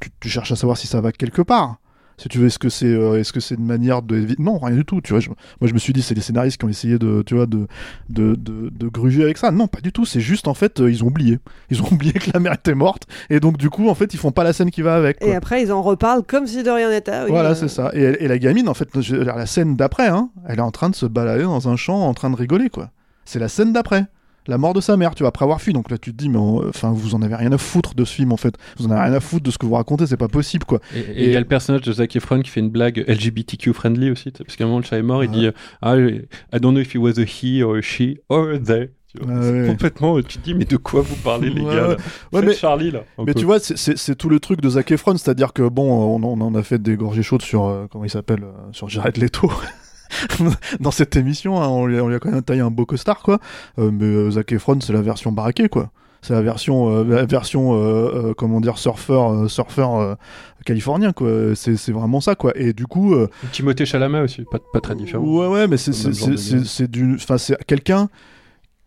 tu, 0.00 0.10
tu 0.20 0.28
cherches 0.28 0.52
à 0.52 0.56
savoir 0.56 0.76
si 0.76 0.86
ça 0.86 1.00
va 1.00 1.10
quelque 1.12 1.42
part. 1.42 1.76
Si 2.20 2.28
tu 2.28 2.36
veux, 2.38 2.48
est-ce 2.48 2.58
que 2.58 2.68
c'est 2.68 2.84
euh, 2.86 3.18
est-ce 3.18 3.32
que 3.32 3.40
c'est 3.40 3.54
une 3.54 3.64
manière 3.64 4.02
de 4.02 4.26
non 4.38 4.58
rien 4.58 4.76
du 4.76 4.84
tout. 4.84 5.00
Tu 5.00 5.12
vois, 5.14 5.20
je- 5.20 5.30
moi 5.30 5.36
je 5.68 5.72
me 5.72 5.78
suis 5.78 5.94
dit 5.94 6.02
c'est 6.02 6.14
les 6.14 6.20
scénaristes 6.20 6.58
qui 6.58 6.66
ont 6.66 6.68
essayé 6.68 6.98
de 6.98 7.22
tu 7.24 7.34
vois 7.34 7.46
de 7.46 7.66
de, 8.10 8.34
de, 8.34 8.68
de 8.70 8.88
gruger 8.88 9.22
avec 9.22 9.38
ça. 9.38 9.50
Non, 9.50 9.68
pas 9.68 9.80
du 9.80 9.90
tout. 9.90 10.04
C'est 10.04 10.20
juste 10.20 10.46
en 10.46 10.52
fait 10.54 10.80
euh, 10.80 10.90
ils 10.90 11.02
ont 11.02 11.06
oublié. 11.06 11.38
Ils 11.70 11.80
ont 11.82 11.86
oublié 11.90 12.12
que 12.12 12.30
la 12.34 12.40
mère 12.40 12.52
était 12.54 12.74
morte 12.74 13.06
et 13.30 13.40
donc 13.40 13.56
du 13.56 13.70
coup 13.70 13.88
en 13.88 13.94
fait 13.94 14.12
ils 14.12 14.18
font 14.18 14.32
pas 14.32 14.44
la 14.44 14.52
scène 14.52 14.70
qui 14.70 14.82
va 14.82 14.96
avec. 14.96 15.16
Et 15.22 15.34
après, 15.34 15.62
ils 15.62 15.72
en 15.72 15.80
reparlent 15.82 16.24
comme 16.24 16.46
si 16.46 16.62
de 16.62 16.68
rien 16.70 16.90
n'était. 16.90 17.22
oui, 17.22 17.30
Voilà, 17.30 17.50
euh, 17.50 17.54
c'est 17.54 17.68
ça. 17.68 17.90
Et, 17.94 18.02
et 18.24 18.28
la 18.28 18.38
gamine, 18.38 18.68
en 18.68 18.74
fait, 18.74 18.88
la 19.10 19.46
scène 19.46 19.76
d'après, 19.76 20.08
hein, 20.08 20.30
elle 20.46 20.58
est 20.58 20.62
en 20.62 20.70
train 20.72 20.90
de 20.90 20.94
se 20.96 21.06
balader 21.06 21.44
dans 21.44 21.68
un 21.68 21.76
champ, 21.76 22.06
en 22.06 22.12
train 22.12 22.28
de 22.30 22.36
rigoler, 22.36 22.68
quoi. 22.68 22.90
C'est 23.24 23.38
la 23.38 23.48
scène 23.48 23.72
d'après. 23.72 24.06
La 24.46 24.58
mort 24.58 24.72
de 24.74 24.80
sa 24.80 24.96
mère, 24.96 25.14
tu 25.14 25.22
vois, 25.22 25.28
après 25.28 25.44
avoir 25.44 25.60
fui. 25.60 25.72
Donc 25.72 25.90
là, 25.90 25.98
tu 25.98 26.12
te 26.12 26.16
dis, 26.16 26.28
mais 26.28 26.38
on- 26.38 26.66
enfin, 26.68 26.90
vous 26.92 27.14
en 27.14 27.22
avez 27.22 27.34
rien 27.34 27.52
à 27.52 27.58
foutre 27.58 27.94
de 27.94 28.04
ce 28.04 28.14
film, 28.14 28.32
en 28.32 28.36
fait. 28.36 28.54
Vous 28.78 28.86
en 28.86 28.90
avez 28.90 29.00
rien 29.02 29.12
à 29.12 29.20
foutre 29.20 29.44
de 29.44 29.50
ce 29.50 29.58
que 29.58 29.66
vous 29.66 29.74
racontez, 29.74 30.06
c'est 30.06 30.16
pas 30.16 30.28
possible, 30.28 30.64
quoi. 30.64 30.80
Et 30.94 31.26
il 31.26 31.32
y 31.32 31.36
a 31.36 31.40
le 31.40 31.46
personnage 31.46 31.82
de 31.82 31.92
Zac 31.92 32.16
Efron 32.16 32.40
qui 32.40 32.50
fait 32.50 32.60
une 32.60 32.70
blague 32.70 33.04
LGBTQ 33.06 33.72
friendly 33.72 34.10
aussi, 34.10 34.30
parce 34.30 34.56
qu'à 34.56 34.64
un 34.64 34.66
moment 34.68 34.78
le 34.80 34.84
chat 34.84 34.96
est 34.98 35.02
mort, 35.02 35.22
il 35.22 35.30
dit 35.30 35.46
euh, 35.46 35.52
ah, 35.82 35.96
I 35.98 36.22
don't 36.60 36.72
know 36.72 36.80
if 36.80 36.94
he 36.94 36.98
was 36.98 37.18
a 37.20 37.24
he 37.24 37.62
or 37.62 37.76
a 37.76 37.80
she 37.82 38.18
or 38.28 38.48
a 38.50 38.58
they. 38.58 38.90
Ouais, 39.20 39.26
ouais. 39.34 39.66
complètement, 39.66 40.22
tu 40.22 40.38
te 40.38 40.44
dis 40.44 40.54
mais 40.54 40.64
de 40.64 40.76
quoi 40.76 41.00
vous 41.00 41.16
parlez 41.16 41.50
les 41.50 41.60
Ouais, 41.62 41.74
gars 41.74 41.88
là 41.88 41.96
Ouais, 42.32 42.42
mais- 42.42 42.54
Charlie 42.54 42.92
là. 42.92 43.00
Mais 43.26 43.34
tu 43.34 43.44
vois, 43.44 43.58
c'est- 43.58 44.14
tout 44.14 44.28
le 44.28 44.38
truc 44.38 44.60
de 44.60 44.68
Zac 44.68 44.88
Efron, 44.92 45.16
c'est-à-dire 45.16 45.52
que 45.52 45.68
bon, 45.68 45.90
on, 46.16 46.22
on 46.22 46.40
en 46.40 46.54
a 46.54 46.62
fait 46.62 46.80
des 46.80 46.94
gorgées 46.96 47.24
chaudes 47.24 47.42
sur 47.42 47.64
euh, 47.66 47.86
comment 47.90 48.04
il 48.04 48.10
s'appelle, 48.10 48.44
euh, 48.44 48.52
sur 48.70 48.88
Jared 48.88 49.16
Leto. 49.16 49.50
Dans 50.80 50.90
cette 50.90 51.16
émission, 51.16 51.60
hein, 51.60 51.68
on, 51.68 51.86
lui 51.86 51.98
a, 51.98 52.04
on 52.04 52.08
lui 52.08 52.14
a 52.14 52.18
quand 52.18 52.30
même 52.30 52.42
taillé 52.42 52.60
un 52.60 52.70
beau 52.70 52.86
costard, 52.86 53.22
quoi. 53.22 53.38
Euh, 53.78 53.90
mais 53.92 54.04
euh, 54.04 54.30
Zac 54.30 54.52
Efron, 54.52 54.78
c'est 54.80 54.92
la 54.92 55.02
version 55.02 55.32
baraquée, 55.32 55.68
quoi. 55.68 55.90
C'est 56.22 56.34
la 56.34 56.42
version, 56.42 56.90
euh, 56.90 57.04
la 57.04 57.24
version, 57.24 57.74
euh, 57.74 58.34
comment 58.36 58.60
dire, 58.60 58.76
surfeur, 58.76 59.48
surfeur 59.50 60.16
californien, 60.66 61.12
quoi. 61.12 61.54
C'est 61.54 61.90
vraiment 61.90 62.20
ça, 62.20 62.34
quoi. 62.34 62.52
Et 62.56 62.72
du 62.72 62.86
coup, 62.86 63.14
Timothée 63.52 63.86
Chalamet 63.86 64.20
aussi, 64.20 64.44
pas, 64.50 64.58
pas 64.72 64.80
très 64.80 64.94
différent. 64.94 65.24
Ouais, 65.24 65.46
ouais, 65.46 65.66
mais 65.66 65.76
c'est 65.76 66.90
du, 66.90 67.14
enfin 67.14 67.38
c'est 67.38 67.56
quelqu'un 67.66 68.08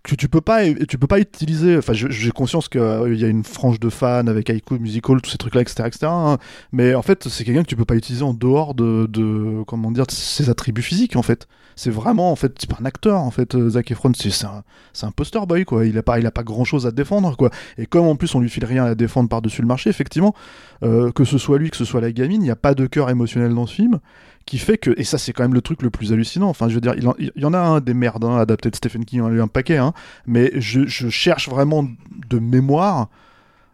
que 0.04 0.16
tu 0.16 0.28
peux 0.28 0.42
pas 0.42 0.66
tu 0.88 0.98
peux 0.98 1.08
pas 1.08 1.20
utiliser. 1.20 1.78
Enfin, 1.78 1.94
j'ai 1.94 2.32
conscience 2.32 2.68
qu'il 2.68 2.82
y 3.16 3.24
a 3.24 3.28
une 3.28 3.46
frange 3.46 3.80
de 3.80 3.90
fans 3.90 4.28
avec 4.28 4.50
Haiku 4.50 4.78
Musical, 4.78 5.22
tous 5.22 5.32
ces 5.32 5.38
trucs-là, 5.38 5.62
etc., 5.62 5.84
etc. 5.88 6.08
hein. 6.10 6.38
Mais 6.74 6.94
en 6.94 7.02
fait, 7.02 7.30
c'est 7.30 7.46
quelqu'un 7.46 7.64
que 7.64 7.70
tu 7.70 7.78
peux 7.78 7.86
pas 7.86 7.96
utiliser 7.96 8.24
en 8.24 8.34
dehors 8.34 8.76
de, 8.76 9.08
de 9.10 9.64
comment 9.64 9.92
dire 9.92 10.06
de 10.06 10.12
ses 10.12 10.50
attributs 10.50 10.82
physiques. 10.82 11.16
En 11.16 11.22
fait, 11.22 11.48
c'est 11.78 11.90
vraiment 11.90 12.32
en 12.32 12.36
fait 12.36 12.54
c'est 12.60 12.70
pas 12.70 12.78
un 12.82 12.86
acteur. 12.86 13.20
En 13.20 13.32
fait, 13.32 13.56
euh, 13.56 13.70
Zac 13.70 13.92
Efron, 13.92 14.12
c'est 14.14 14.46
un 14.46 14.64
un 15.04 15.12
poster 15.12 15.48
boy 15.48 15.64
quoi. 15.64 15.86
Il 15.86 15.98
a 15.98 16.04
pas 16.04 16.20
il 16.20 16.26
a 16.26 16.32
pas 16.32 16.44
grand 16.44 16.66
chose 16.66 16.86
à 16.86 16.92
défendre 16.92 17.38
quoi. 17.38 17.50
Et 17.78 17.86
comme 17.86 18.06
en 18.06 18.18
plus 18.18 18.36
on 18.36 18.42
lui 18.42 18.50
file 18.50 18.66
rien 18.66 18.84
à 18.84 18.96
défendre 18.96 19.30
par 19.30 19.42
dessus 19.42 19.62
le 19.62 19.68
marché, 19.68 19.90
effectivement, 19.90 20.36
euh, 20.84 21.12
que 21.14 21.24
ce 21.24 21.38
soit 21.38 21.58
lui, 21.58 21.70
que 21.70 21.78
ce 21.78 21.86
soit 21.86 22.02
la 22.02 22.12
gamine, 22.12 22.42
il 22.42 22.46
n'y 22.46 22.52
a 22.52 22.58
pas 22.58 22.74
de 22.74 22.88
cœur 22.88 23.10
émotionnel 23.10 23.54
dans 23.56 23.68
ce 23.68 23.76
film 23.76 24.00
qui 24.46 24.58
fait 24.58 24.78
que, 24.78 24.92
et 24.98 25.04
ça 25.04 25.18
c'est 25.18 25.34
quand 25.34 25.44
même 25.44 25.54
le 25.54 25.62
truc 25.62 25.82
le 25.82 25.90
plus 25.90 26.12
hallucinant, 26.12 26.50
enfin 26.50 26.68
je 26.70 26.76
veux 26.76 26.82
dire, 26.82 26.96
il, 26.96 27.32
y 27.36 27.46
en 27.46 27.54
a 27.54 27.60
un 27.60 27.80
des 27.80 27.94
merdes 27.94 28.26
hein, 28.26 28.38
adaptés 28.38 28.70
de 28.70 28.76
Stephen 28.76 29.06
King, 29.06 29.20
il 29.20 29.24
y 29.24 29.26
en 29.26 29.32
a 29.32 29.34
eu 29.34 29.42
un 29.42 29.48
paquet, 29.48 29.78
hein, 29.78 29.94
mais 30.26 30.52
je, 30.56 30.86
cherche 30.88 31.50
vraiment 31.50 31.88
de 32.30 32.40
mémoire 32.40 33.10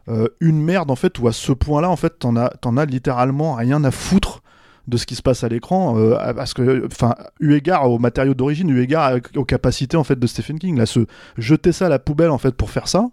euh, 0.08 0.28
une 0.40 0.62
merde 0.62 0.92
en 0.92 0.96
fait 0.96 1.18
où 1.20 1.28
à 1.28 1.32
ce 1.32 1.52
point-là 1.52 1.90
en 1.90 1.96
fait 1.96 2.20
t'en 2.20 2.36
as, 2.36 2.52
as 2.64 2.86
littéralement 2.86 3.56
rien 3.56 3.84
à 3.84 3.92
foutre 3.92 4.42
de 4.88 4.98
ce 4.98 5.06
qui 5.06 5.16
se 5.16 5.22
passe 5.22 5.44
à 5.44 5.50
l'écran 5.50 5.98
euh, 5.98 6.34
parce 6.34 6.54
que 6.54 6.86
enfin 6.88 7.16
eu 7.40 7.54
égard 7.54 7.90
aux 7.90 8.00
matériaux 8.00 8.34
d'origine 8.34 8.70
eu 8.70 8.82
égard 8.82 9.14
aux 9.36 9.46
capacités 9.46 9.98
en 9.98 10.04
fait 10.04 10.18
de 10.18 10.26
Stephen 10.26 10.58
King. 10.58 10.78
Là 10.78 10.88
se 10.88 11.06
jeter 11.38 11.72
ça 11.72 11.86
à 11.86 11.90
la 11.90 12.00
poubelle 12.00 12.32
en 12.32 12.40
fait 12.40 12.56
pour 12.56 12.72
faire 12.72 12.88
ça 12.88 13.10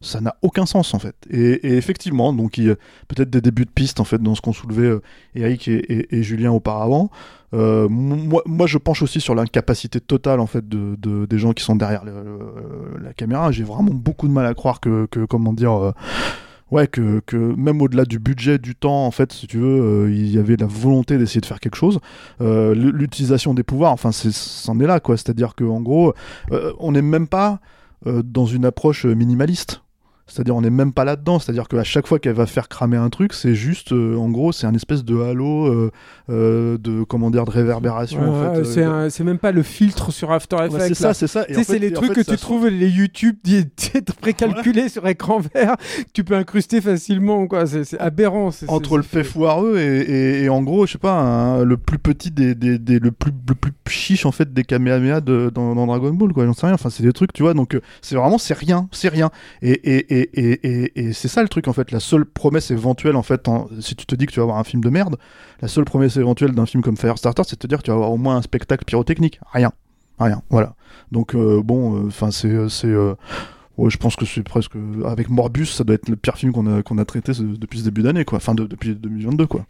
ça 0.00 0.20
n'a 0.20 0.36
aucun 0.42 0.66
sens 0.66 0.92
en 0.94 0.98
fait. 0.98 1.16
Et, 1.30 1.76
effectivement 1.76 2.32
donc 2.32 2.58
il 2.58 2.64
y 2.64 2.70
a 2.70 2.74
peut-être 3.08 3.30
des 3.30 3.40
débuts 3.40 3.64
de 3.64 3.70
piste 3.70 3.98
en 4.00 4.04
fait 4.04 4.18
dans 4.22 4.34
ce 4.34 4.40
qu'ont 4.42 4.52
soulevé 4.52 4.84
euh, 4.86 5.02
Eric 5.34 5.68
et, 5.68 5.74
et- 5.76 6.16
et 6.16 6.22
Julien 6.22 6.50
auparavant. 6.52 7.10
Euh, 7.54 7.88
moi, 7.88 8.42
moi 8.44 8.66
je 8.66 8.76
penche 8.76 9.02
aussi 9.02 9.20
sur 9.20 9.34
l'incapacité 9.34 10.00
totale 10.00 10.40
en 10.40 10.46
fait 10.46 10.68
de, 10.68 10.96
de- 10.98 11.26
des 11.26 11.38
gens 11.38 11.52
qui 11.52 11.62
sont 11.64 11.76
derrière 11.76 12.02
la 12.04 13.12
caméra. 13.14 13.50
J'ai 13.52 13.62
vraiment 13.64 13.92
beaucoup 13.94 14.26
de 14.28 14.32
mal 14.32 14.44
à 14.46 14.52
croire 14.54 14.80
que, 14.80 15.06
que 15.10 15.24
comment 15.24 15.52
dire 15.52 15.72
euh, 15.72 15.92
ouais 16.72 16.88
que, 16.88 17.20
que 17.24 17.36
même 17.36 17.80
au-delà 17.80 18.04
du 18.04 18.18
budget 18.18 18.58
du 18.58 18.74
temps 18.74 19.06
en 19.06 19.12
fait 19.12 19.32
si 19.32 19.46
tu 19.46 19.58
veux 19.58 20.10
il 20.12 20.28
y 20.28 20.38
avait 20.38 20.56
la 20.56 20.66
volonté 20.66 21.16
d'essayer 21.16 21.40
de 21.40 21.46
faire 21.46 21.60
quelque 21.60 21.76
chose. 21.76 22.00
L'utilisation 22.40 23.54
des 23.54 23.62
pouvoirs 23.62 23.92
enfin 23.92 24.10
c'en 24.12 24.78
est 24.80 24.86
là 24.86 25.00
quoi. 25.00 25.16
C'est 25.16 25.30
à 25.30 25.34
dire 25.34 25.54
que 25.54 25.64
en 25.64 25.80
gros 25.80 26.12
on 26.78 26.92
n'est 26.92 27.02
même 27.02 27.28
pas 27.28 27.60
dans 28.04 28.46
une 28.46 28.64
approche 28.64 29.04
minimaliste 29.06 29.80
c'est-à-dire 30.26 30.56
on 30.56 30.60
n'est 30.60 30.70
même 30.70 30.92
pas 30.92 31.04
là-dedans, 31.04 31.38
c'est-à-dire 31.38 31.68
qu'à 31.68 31.84
chaque 31.84 32.06
fois 32.06 32.18
qu'elle 32.18 32.34
va 32.34 32.46
faire 32.46 32.68
cramer 32.68 32.96
un 32.96 33.10
truc, 33.10 33.32
c'est 33.32 33.54
juste, 33.54 33.92
euh, 33.92 34.16
en 34.16 34.28
gros, 34.28 34.52
c'est 34.52 34.66
un 34.66 34.74
espèce 34.74 35.04
de 35.04 35.18
halo 35.20 35.66
euh, 35.66 35.90
euh, 36.30 36.78
de 36.78 37.04
comment 37.04 37.30
dire 37.30 37.44
de 37.44 37.50
réverbération. 37.50 38.20
en 38.20 38.54
Ouais, 38.58 38.64
fait, 38.64 39.10
c'est 39.10 39.24
même 39.24 39.38
pas 39.38 39.52
le 39.52 39.62
filtre 39.62 40.10
sur 40.12 40.32
After 40.32 40.56
Effects. 40.56 40.80
c'est 40.88 40.94
ça, 40.94 41.14
c'est 41.14 41.26
ça. 41.26 41.46
C'est 41.62 41.78
les 41.78 41.90
en 41.90 42.00
trucs 42.00 42.14
fait, 42.14 42.24
que 42.24 42.30
tu 42.30 42.36
trouves 42.36 42.68
les 42.68 42.88
YouTube 42.88 43.36
précalculés 44.20 44.88
sur 44.88 45.06
écran 45.06 45.40
vert, 45.54 45.76
que 45.76 46.10
tu 46.12 46.24
peux 46.24 46.34
incruster 46.36 46.80
facilement. 46.80 47.46
quoi. 47.46 47.66
C'est 47.66 47.98
aberrant. 47.98 48.50
entre 48.68 48.96
le 48.96 49.02
fait 49.02 49.24
foireux 49.24 49.78
et, 49.78 50.00
et- 50.00 50.42
et 50.44 50.48
en 50.48 50.62
gros, 50.62 50.86
je 50.86 50.92
sais 50.92 50.98
pas, 50.98 51.62
le 51.64 51.76
plus 51.76 51.98
petit 51.98 52.30
des, 52.30 52.54
des, 52.54 52.78
des- 52.78 52.98
le 52.98 53.10
plus 53.12 53.32
le 53.48 53.54
plus 53.54 53.72
chiche 53.88 54.26
en 54.26 54.32
fait 54.32 54.52
des 54.52 54.64
Kamehameha 54.64 55.20
de, 55.20 55.50
dans, 55.54 55.74
dans 55.74 55.86
Dragon 55.86 56.12
Ball 56.12 56.32
quoi. 56.32 56.44
J'en 56.46 56.52
sais 56.52 56.66
rien. 56.66 56.74
Enfin, 56.74 56.90
c'est 56.90 57.02
des 57.02 57.12
trucs, 57.12 57.32
tu 57.32 57.42
vois. 57.42 57.54
Donc 57.54 57.78
c'est 58.02 58.16
vraiment 58.16 58.38
c'est 58.38 58.54
rien, 58.56 58.88
c'est 58.92 59.08
rien. 59.08 59.30
Et 59.62 59.70
et, 59.96 60.15
et, 60.34 61.12
c'est 61.12 61.28
ça 61.28 61.42
le 61.42 61.48
truc 61.48 61.68
en 61.68 61.72
fait. 61.72 61.90
La 61.90 62.00
seule 62.00 62.24
promesse 62.24 62.70
éventuelle 62.70 63.16
en 63.16 63.22
fait, 63.22 63.48
si 63.80 63.94
tu 63.96 64.06
te 64.06 64.14
dis 64.14 64.26
que 64.26 64.32
tu 64.32 64.40
vas 64.40 64.44
avoir 64.44 64.58
un 64.58 64.64
film 64.64 64.82
de 64.82 64.90
merde, 64.90 65.16
la 65.60 65.68
seule 65.68 65.84
promesse 65.84 66.16
éventuelle 66.16 66.52
d'un 66.52 66.66
film 66.66 66.82
comme 66.82 66.96
Firestarter, 66.96 67.42
c'est 67.46 67.56
de 67.56 67.60
te 67.60 67.66
dire 67.66 67.78
que 67.78 67.82
tu 67.84 67.90
vas 67.90 67.96
avoir 67.96 68.12
au 68.12 68.16
moins 68.16 68.36
un 68.36 68.42
spectacle 68.42 68.84
pyrotechnique. 68.84 69.40
Rien, 69.52 69.72
rien. 70.18 70.42
Voilà. 70.50 70.74
Donc 71.12 71.34
euh, 71.34 71.62
bon, 71.62 72.06
enfin 72.06 72.30
c'est 72.30 72.68
c'est 72.68 72.88
euh, 72.88 73.14
je 73.88 73.96
pense 73.98 74.16
que 74.16 74.24
c'est 74.24 74.42
presque 74.42 74.72
avec 75.04 75.28
Morbus, 75.28 75.66
ça 75.66 75.84
doit 75.84 75.94
être 75.96 76.08
le 76.08 76.16
pire 76.16 76.36
film 76.36 76.52
qu'on 76.52 76.66
a 76.78 76.82
qu'on 76.82 76.98
a 76.98 77.04
traité 77.04 77.32
depuis 77.38 77.80
ce 77.80 77.84
début 77.84 78.02
d'année, 78.02 78.24
quoi. 78.24 78.38
Enfin, 78.38 78.54
de- 78.54 78.64
depuis 78.66 78.94
2022, 78.94 79.46
quoi. 79.46 79.66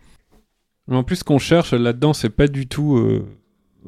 Mais 0.89 0.97
En 0.97 1.03
plus, 1.03 1.17
ce 1.17 1.25
qu'on 1.25 1.39
cherche 1.41 1.73
là-dedans, 1.73 2.13
c'est 2.13 2.31
pas 2.31 2.47
du 2.47 2.69
tout. 2.69 2.97
euh, 2.97 3.25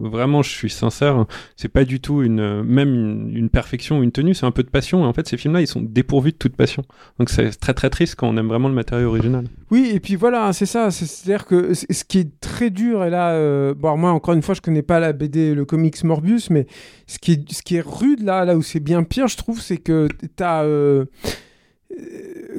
Vraiment, 0.01 0.43
je 0.43 0.51
suis 0.51 0.71
sincère, 0.71 1.27
c'est 1.57 1.69
pas 1.69 1.85
du 1.85 2.01
tout 2.01 2.23
une 2.23 2.63
même 2.63 2.95
une, 2.95 3.37
une 3.37 3.49
perfection 3.51 3.99
ou 3.99 4.03
une 4.03 4.13
tenue, 4.13 4.33
c'est 4.35 4.47
un 4.47 4.51
peu 4.53 4.63
de 4.63 4.71
passion. 4.71 5.03
Et 5.05 5.07
en 5.07 5.13
fait, 5.13 5.27
ces 5.29 5.37
films-là, 5.37 5.61
ils 5.61 5.67
sont 5.67 5.81
dépourvus 5.83 6.33
de 6.33 6.37
toute 6.37 6.55
passion. 6.57 6.85
Donc 7.19 7.31
c'est 7.31 7.51
très 7.59 7.75
très 7.75 7.91
triste 7.91 8.15
quand 8.17 8.29
on 8.29 8.37
aime 8.37 8.49
vraiment 8.49 8.69
le 8.69 8.75
matériau 8.75 9.09
original. 9.09 9.45
Oui, 9.71 9.91
et 9.93 10.01
puis 10.01 10.15
voilà, 10.15 10.47
hein, 10.47 10.53
c'est 10.53 10.67
ça. 10.67 10.91
c'est- 10.91 11.07
C'est-à-dire 11.07 11.47
que 11.47 11.75
ce 11.75 12.05
qui 12.05 12.19
est 12.21 12.41
très 12.41 12.71
dur, 12.71 13.05
et 13.05 13.11
là, 13.11 13.33
euh, 13.33 13.75
bon, 13.75 13.97
moi, 13.97 14.11
encore 14.13 14.35
une 14.35 14.43
fois, 14.43 14.55
je 14.55 14.61
connais 14.61 14.83
pas 14.83 15.01
la 15.01 15.13
BD, 15.13 15.55
le 15.55 15.65
comics 15.65 16.03
Morbius, 16.05 16.51
mais 16.51 16.67
ce 17.07 17.19
qui 17.19 17.33
est, 17.33 17.53
ce 17.53 17.63
qui 17.63 17.77
est 17.77 17.85
rude 17.85 18.23
là, 18.23 18.45
là 18.45 18.57
où 18.57 18.63
c'est 18.63 18.81
bien 18.81 19.03
pire, 19.03 19.27
je 19.29 19.37
trouve, 19.37 19.61
c'est 19.61 19.79
que 19.79 20.09
t'as. 20.37 20.63
euh, 20.65 21.05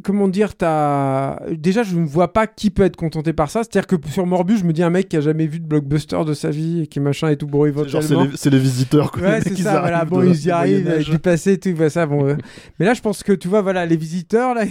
comment 0.03 0.27
dire, 0.27 0.55
t'as. 0.55 1.39
Déjà, 1.51 1.83
je 1.83 1.95
ne 1.95 2.05
vois 2.05 2.33
pas 2.33 2.47
qui 2.47 2.69
peut 2.69 2.83
être 2.83 2.95
contenté 2.95 3.33
par 3.33 3.49
ça. 3.49 3.61
C'est-à-dire 3.63 3.87
que 3.87 3.95
sur 4.09 4.25
Morbius, 4.25 4.59
je 4.59 4.65
me 4.65 4.73
dis 4.73 4.83
un 4.83 4.89
mec 4.89 5.09
qui 5.09 5.17
a 5.17 5.21
jamais 5.21 5.47
vu 5.47 5.59
de 5.59 5.65
blockbuster 5.65 6.23
de 6.25 6.33
sa 6.33 6.49
vie 6.49 6.81
et 6.81 6.87
qui 6.87 6.99
machin 6.99 7.29
et 7.29 7.37
tout 7.37 7.47
bourrivant. 7.47 7.87
Genre, 7.87 8.03
c'est 8.03 8.15
les, 8.15 8.29
c'est 8.35 8.49
les 8.49 8.59
visiteurs, 8.59 9.11
quoi. 9.11 9.21
Ouais, 9.21 9.41
c'est 9.43 9.55
ça, 9.57 9.79
voilà, 9.79 10.05
bon, 10.05 10.23
ils 10.23 10.45
y 10.45 10.51
arrivent 10.51 10.87
avec 10.89 11.09
du 11.09 11.19
passé 11.19 11.53
et 11.53 11.59
tout, 11.59 11.75
ça, 11.89 12.05
bon. 12.05 12.27
euh. 12.27 12.35
Mais 12.79 12.85
là, 12.85 12.93
je 12.93 13.01
pense 13.01 13.23
que, 13.23 13.33
tu 13.33 13.47
vois, 13.47 13.61
voilà, 13.61 13.85
les 13.85 13.97
visiteurs, 13.97 14.53
là, 14.53 14.63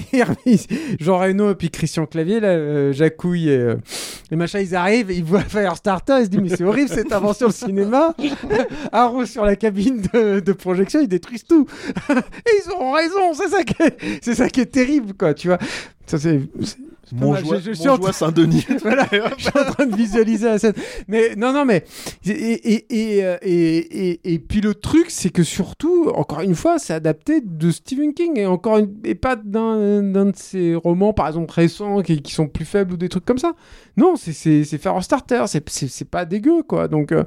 Jean 1.00 1.18
Reno 1.18 1.50
et 1.50 1.54
puis 1.54 1.70
Christian 1.70 2.06
Clavier, 2.06 2.40
là, 2.40 2.48
euh, 2.48 2.92
Jacouille 2.92 3.48
et, 3.50 3.58
euh, 3.58 3.76
et 4.30 4.36
machin, 4.36 4.60
ils 4.60 4.74
arrivent, 4.74 5.10
ils 5.10 5.24
voient 5.24 5.40
Firestarter, 5.40 6.14
ils 6.20 6.24
se 6.24 6.30
disent, 6.30 6.40
mais 6.40 6.48
c'est 6.56 6.64
horrible 6.64 6.88
cette 6.88 7.12
invention 7.12 7.48
au 7.48 7.52
cinéma. 7.52 8.14
Arrow 8.92 9.24
sur 9.26 9.44
la 9.44 9.56
cabine 9.56 10.02
de, 10.12 10.40
de 10.40 10.52
projection, 10.52 11.00
ils 11.00 11.08
détruisent 11.08 11.44
tout. 11.44 11.66
et 12.10 12.14
ils 12.64 12.70
auront 12.72 12.92
raison, 12.92 13.34
c'est 13.34 13.48
ça 13.48 13.62
qui 13.64 13.82
est, 13.82 13.96
c'est 14.22 14.34
ça 14.34 14.48
qui 14.48 14.60
est 14.60 14.66
terrible, 14.66 15.14
quoi, 15.18 15.34
tu 15.34 15.48
vois. 15.48 15.58
Ça, 16.06 16.18
c'est. 16.18 16.40
mal. 17.12 17.42
Montjoie- 17.42 17.58
Je- 17.58 17.70
je 17.70 17.72
suis 17.72 17.88
en 17.88 17.96
train- 17.98 18.12
Saint-Denis. 18.12 18.66
voilà, 18.82 19.06
je 19.38 19.42
suis 19.44 19.50
en 19.58 19.64
train 19.72 19.86
de 19.86 19.96
visualiser 19.96 20.44
la 20.46 20.58
scène. 20.58 20.74
Mais 21.08 21.34
non, 21.36 21.52
non, 21.54 21.64
mais 21.64 21.84
et 22.26 22.32
et 22.32 23.24
et 23.42 24.20
et, 24.34 24.38
puis 24.38 24.60
le 24.60 24.74
truc, 24.74 25.06
c'est 25.08 25.30
que 25.30 25.42
surtout, 25.42 26.10
encore 26.14 26.40
une 26.42 26.54
fois, 26.54 26.78
c'est 26.78 26.92
adapté 26.92 27.40
de 27.42 27.70
Stephen 27.70 28.12
King 28.12 28.38
et 28.38 28.44
encore 28.46 28.76
une, 28.78 28.94
et 29.04 29.14
pas 29.14 29.36
d'un 29.36 30.02
de 30.02 30.32
ses 30.36 30.74
romans, 30.74 31.14
par 31.14 31.28
exemple 31.28 31.50
récents, 31.52 32.02
qui, 32.02 32.20
qui 32.20 32.32
sont 32.34 32.46
plus 32.46 32.66
faibles 32.66 32.92
ou 32.92 32.96
des 32.98 33.08
trucs 33.08 33.24
comme 33.24 33.38
ça. 33.38 33.52
Non, 33.96 34.16
c'est 34.16 34.32
c'est 34.32 34.64
c'est 34.64 34.78
Starter, 35.00 35.44
c'est 35.46 35.66
c'est 35.70 35.88
c'est 35.88 36.04
pas 36.10 36.24
dégueu 36.26 36.62
quoi. 36.62 36.88
Donc 36.88 37.12
euh, 37.12 37.24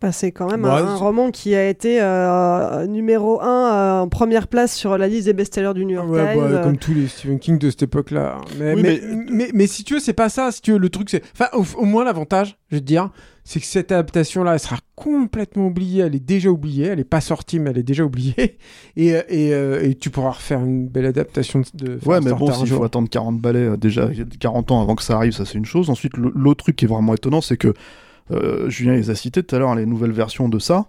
Bah, 0.00 0.12
c'est 0.12 0.30
quand 0.30 0.48
même 0.48 0.62
Ouais, 0.64 0.70
un, 0.70 0.86
un 0.86 0.96
c'est- 0.96 1.02
roman 1.02 1.30
qui 1.32 1.56
a 1.56 1.68
été 1.68 2.00
euh, 2.00 2.86
numéro 2.86 3.40
1 3.40 4.00
en 4.02 4.08
première 4.08 4.46
place 4.46 4.72
sur 4.74 4.96
la 4.96 5.08
liste 5.08 5.26
des 5.26 5.32
best-sellers 5.32 5.74
du 5.74 5.84
New 5.84 5.94
York 5.96 6.08
Ouais, 6.08 6.34
Times. 6.34 6.40
bah, 6.40 6.46
euh, 6.58 6.62
comme 6.62 6.76
tous 6.76 6.94
les 6.94 7.08
Stephen 7.08 7.40
King 7.40 7.58
de 7.58 7.68
cette 7.68 7.82
époque-là. 7.82 8.36
Mais, 8.60 8.74
Oui, 8.74 8.82
mais, 8.82 9.00
mais- 9.02 9.24
mais, 9.30 9.50
mais 9.54 9.66
si 9.66 9.82
tu 9.82 9.94
veux, 9.94 10.00
c'est 10.00 10.12
pas 10.12 10.28
ça. 10.28 10.52
Si 10.52 10.60
tu 10.62 10.70
veux, 10.72 10.78
le 10.78 10.88
truc, 10.88 11.10
c'est. 11.10 11.22
Enfin, 11.32 11.46
au, 11.52 11.64
au 11.80 11.84
moins, 11.84 12.04
l'avantage, 12.04 12.58
je 12.70 12.76
vais 12.76 12.80
te 12.80 12.86
dire, 12.86 13.10
c'est 13.42 13.58
que 13.58 13.66
cette 13.66 13.90
adaptation-là, 13.90 14.52
elle 14.52 14.60
sera 14.60 14.76
complètement 14.94 15.66
oubliée. 15.66 16.02
Elle 16.02 16.14
est 16.14 16.24
déjà 16.24 16.48
oubliée. 16.50 16.86
Elle 16.86 17.00
est 17.00 17.04
pas 17.04 17.20
sortie, 17.20 17.58
mais 17.58 17.70
elle 17.70 17.78
est 17.78 17.82
déjà 17.82 18.04
oubliée. 18.04 18.56
Et, 18.96 19.14
euh, 19.16 19.22
et, 19.28 19.52
euh, 19.52 19.82
et 19.82 19.94
tu 19.96 20.10
pourras 20.10 20.30
refaire 20.30 20.60
une 20.60 20.86
belle 20.88 21.06
adaptation 21.06 21.62
de. 21.74 21.86
de 21.96 21.98
Ouais, 22.06 22.20
mais 22.20 22.32
bon, 22.34 22.52
s'il 22.52 22.68
faut 22.68 22.84
attendre 22.84 23.08
40 23.08 23.40
balais 23.40 23.60
euh, 23.70 23.76
déjà 23.76 24.08
40 24.38 24.70
ans 24.70 24.80
avant 24.82 24.94
que 24.94 25.02
ça 25.02 25.16
arrive, 25.16 25.32
ça 25.32 25.44
c'est 25.44 25.58
une 25.58 25.64
chose. 25.64 25.90
Ensuite, 25.90 26.16
l'autre 26.16 26.62
truc 26.64 26.76
qui 26.76 26.84
est 26.84 26.88
vraiment 26.88 27.14
étonnant, 27.14 27.40
c'est 27.40 27.56
que 27.56 27.68
euh, 27.68 27.72
Julien 28.68 28.94
les 28.94 29.10
a 29.10 29.14
cités 29.14 29.42
tout 29.42 29.54
à 29.54 29.58
l'heure, 29.58 29.74
les 29.74 29.86
nouvelles 29.86 30.12
versions 30.12 30.48
de 30.48 30.58
ça, 30.58 30.86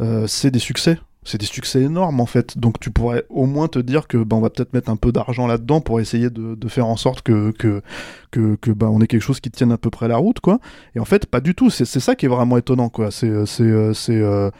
euh, 0.00 0.26
c'est 0.26 0.50
des 0.50 0.58
succès. 0.58 0.98
C'est 1.24 1.38
des 1.38 1.46
succès 1.46 1.82
énormes 1.82 2.20
en 2.20 2.26
fait. 2.26 2.58
Donc 2.58 2.80
tu 2.80 2.90
pourrais 2.90 3.24
au 3.28 3.46
moins 3.46 3.68
te 3.68 3.78
dire 3.78 4.08
que 4.08 4.18
ben, 4.18 4.36
on 4.36 4.40
va 4.40 4.50
peut-être 4.50 4.72
mettre 4.72 4.90
un 4.90 4.96
peu 4.96 5.12
d'argent 5.12 5.46
là-dedans 5.46 5.80
pour 5.80 6.00
essayer 6.00 6.30
de, 6.30 6.68
faire 6.68 6.86
en 6.86 6.96
sorte 6.96 7.22
que 7.22 7.52
que 7.52 7.80
que, 8.32 8.70
ben, 8.72 8.88
on 8.88 9.00
ait 9.00 9.06
quelque 9.06 9.22
chose 9.22 9.38
qui 9.38 9.50
tienne 9.50 9.70
à 9.70 9.78
peu 9.78 9.88
près 9.88 10.08
la 10.08 10.16
route 10.16 10.40
quoi. 10.40 10.58
Et 10.96 10.98
en 10.98 11.04
fait 11.04 11.26
pas 11.26 11.40
du 11.40 11.54
tout. 11.54 11.70
C'est 11.70 11.84
ça 11.84 12.16
qui 12.16 12.26
est 12.26 12.28
vraiment 12.28 12.56
étonnant 12.56 12.88
quoi. 12.88 13.12
C'est 13.12 13.28
euh, 13.28 13.46
c'est 13.46 13.62
euh, 13.62 13.94
c'est 13.94 14.20
euh, 14.20 14.50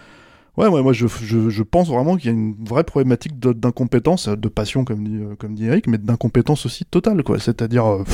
Ouais, 0.59 0.69
ouais, 0.69 0.83
moi 0.83 0.93
je, 0.93 1.63
pense 1.63 1.89
vraiment 1.89 2.17
qu'il 2.17 2.27
y 2.27 2.29
a 2.29 2.37
une 2.37 2.55
vraie 2.63 2.85
problématique 2.85 3.39
d'incompétence, 3.39 4.29
de 4.29 4.49
passion 4.49 4.85
comme 4.85 5.03
dit, 5.03 5.17
euh, 5.17 5.35
comme 5.35 5.55
dit 5.55 5.65
Eric, 5.67 5.87
mais 5.87 5.97
d'incompétence 5.97 6.67
aussi 6.67 6.85
totale, 6.85 7.23
quoi. 7.23 7.39
C'est-à-dire, 7.39 7.87
euh, 7.87 8.05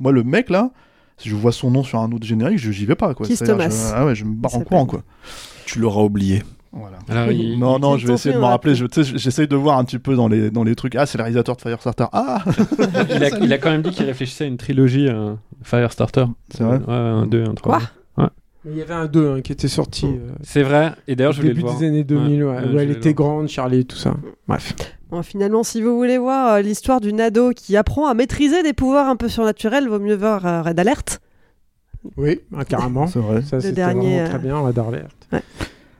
moi 0.00 0.10
le 0.10 0.24
mec 0.24 0.50
là, 0.50 0.72
si 1.18 1.28
je 1.28 1.34
vois 1.34 1.52
son 1.52 1.70
nom 1.70 1.82
sur 1.82 1.98
un 1.98 2.10
autre 2.12 2.26
générique, 2.26 2.58
je 2.58 2.70
j'y 2.70 2.86
vais 2.86 2.94
pas, 2.94 3.14
quoi. 3.14 3.26
Thomas. 3.26 3.68
Je, 3.68 3.94
ah 3.94 4.06
ouais, 4.06 4.14
je 4.14 4.24
me 4.24 4.34
barre 4.34 4.54
en 4.54 4.60
courant, 4.60 4.86
quoi. 4.86 5.02
Tu 5.66 5.78
l'auras 5.78 6.02
oublié. 6.02 6.42
Voilà. 6.72 6.98
Alors, 7.08 7.30
il- 7.32 7.58
non, 7.58 7.78
non, 7.78 7.96
il 7.96 8.00
je 8.00 8.06
vais 8.06 8.14
essayer 8.14 8.34
de 8.34 8.40
me 8.40 8.44
un 8.44 8.48
rappeler. 8.48 8.74
Je, 8.74 8.86
sais, 8.90 9.02
j'essaye 9.02 9.48
de 9.48 9.56
voir 9.56 9.78
un 9.78 9.84
petit 9.84 9.98
peu 9.98 10.14
dans 10.16 10.28
les, 10.28 10.50
dans 10.50 10.64
les 10.64 10.74
trucs. 10.74 10.94
Ah, 10.96 11.06
c'est 11.06 11.18
le 11.18 11.22
réalisateur 11.24 11.56
de 11.56 11.60
Firestarter. 11.60 12.04
Ah 12.12 12.42
il, 13.10 13.24
a, 13.24 13.38
il 13.40 13.52
a 13.52 13.58
quand 13.58 13.70
même 13.70 13.82
dit 13.82 13.90
qu'il 13.90 14.04
réfléchissait 14.06 14.44
à 14.44 14.46
une 14.46 14.58
trilogie 14.58 15.08
euh, 15.08 15.34
Firestarter. 15.62 16.24
C'est 16.50 16.62
vrai? 16.62 16.78
Ouais, 16.78 16.94
un 16.94 17.26
2, 17.26 17.44
un 17.44 17.54
3. 17.54 17.78
Quoi? 17.78 17.88
Mais 18.18 18.24
Il 18.64 18.76
y 18.76 18.82
avait 18.82 18.94
un 18.94 19.06
2 19.06 19.30
hein, 19.30 19.40
qui 19.40 19.52
était 19.52 19.68
sorti. 19.68 20.06
euh, 20.06 20.32
C'est 20.42 20.62
vrai. 20.62 20.92
Et 21.06 21.16
d'ailleurs, 21.16 21.32
je 21.32 21.38
au 21.38 21.42
voulais 21.42 21.54
début 21.54 21.62
le 21.64 21.68
voir. 21.70 21.78
des 21.80 21.86
années 21.86 22.04
2000, 22.04 22.44
ouais, 22.44 22.50
Ouais, 22.50 22.64
où 22.74 22.78
elle 22.78 22.90
était 22.90 23.14
grande, 23.14 23.48
Charlie, 23.48 23.86
tout 23.86 23.96
ça. 23.96 24.14
Bref. 24.46 24.74
Bon, 25.10 25.22
finalement, 25.22 25.62
si 25.62 25.80
vous 25.80 25.96
voulez 25.96 26.18
voir 26.18 26.54
euh, 26.54 26.60
l'histoire 26.60 27.00
d'une 27.00 27.20
ado 27.20 27.52
qui 27.52 27.76
apprend 27.76 28.08
à 28.08 28.14
maîtriser 28.14 28.62
des 28.62 28.72
pouvoirs 28.74 29.08
un 29.08 29.16
peu 29.16 29.28
surnaturels, 29.28 29.88
vaut 29.88 30.00
mieux 30.00 30.16
voir 30.16 30.44
euh, 30.44 30.62
Red 30.62 30.78
Alert. 30.80 31.20
Oui, 32.16 32.40
ah, 32.56 32.64
carrément. 32.64 33.06
C'est 33.06 33.18
vrai. 33.20 33.42
Ça, 33.42 33.60
c'était 33.60 33.72
dernier, 33.74 34.16
vraiment 34.20 34.24
euh, 34.24 34.28
très 34.28 34.38
bien, 34.38 34.58
Red 34.58 34.78
Alert. 34.78 35.28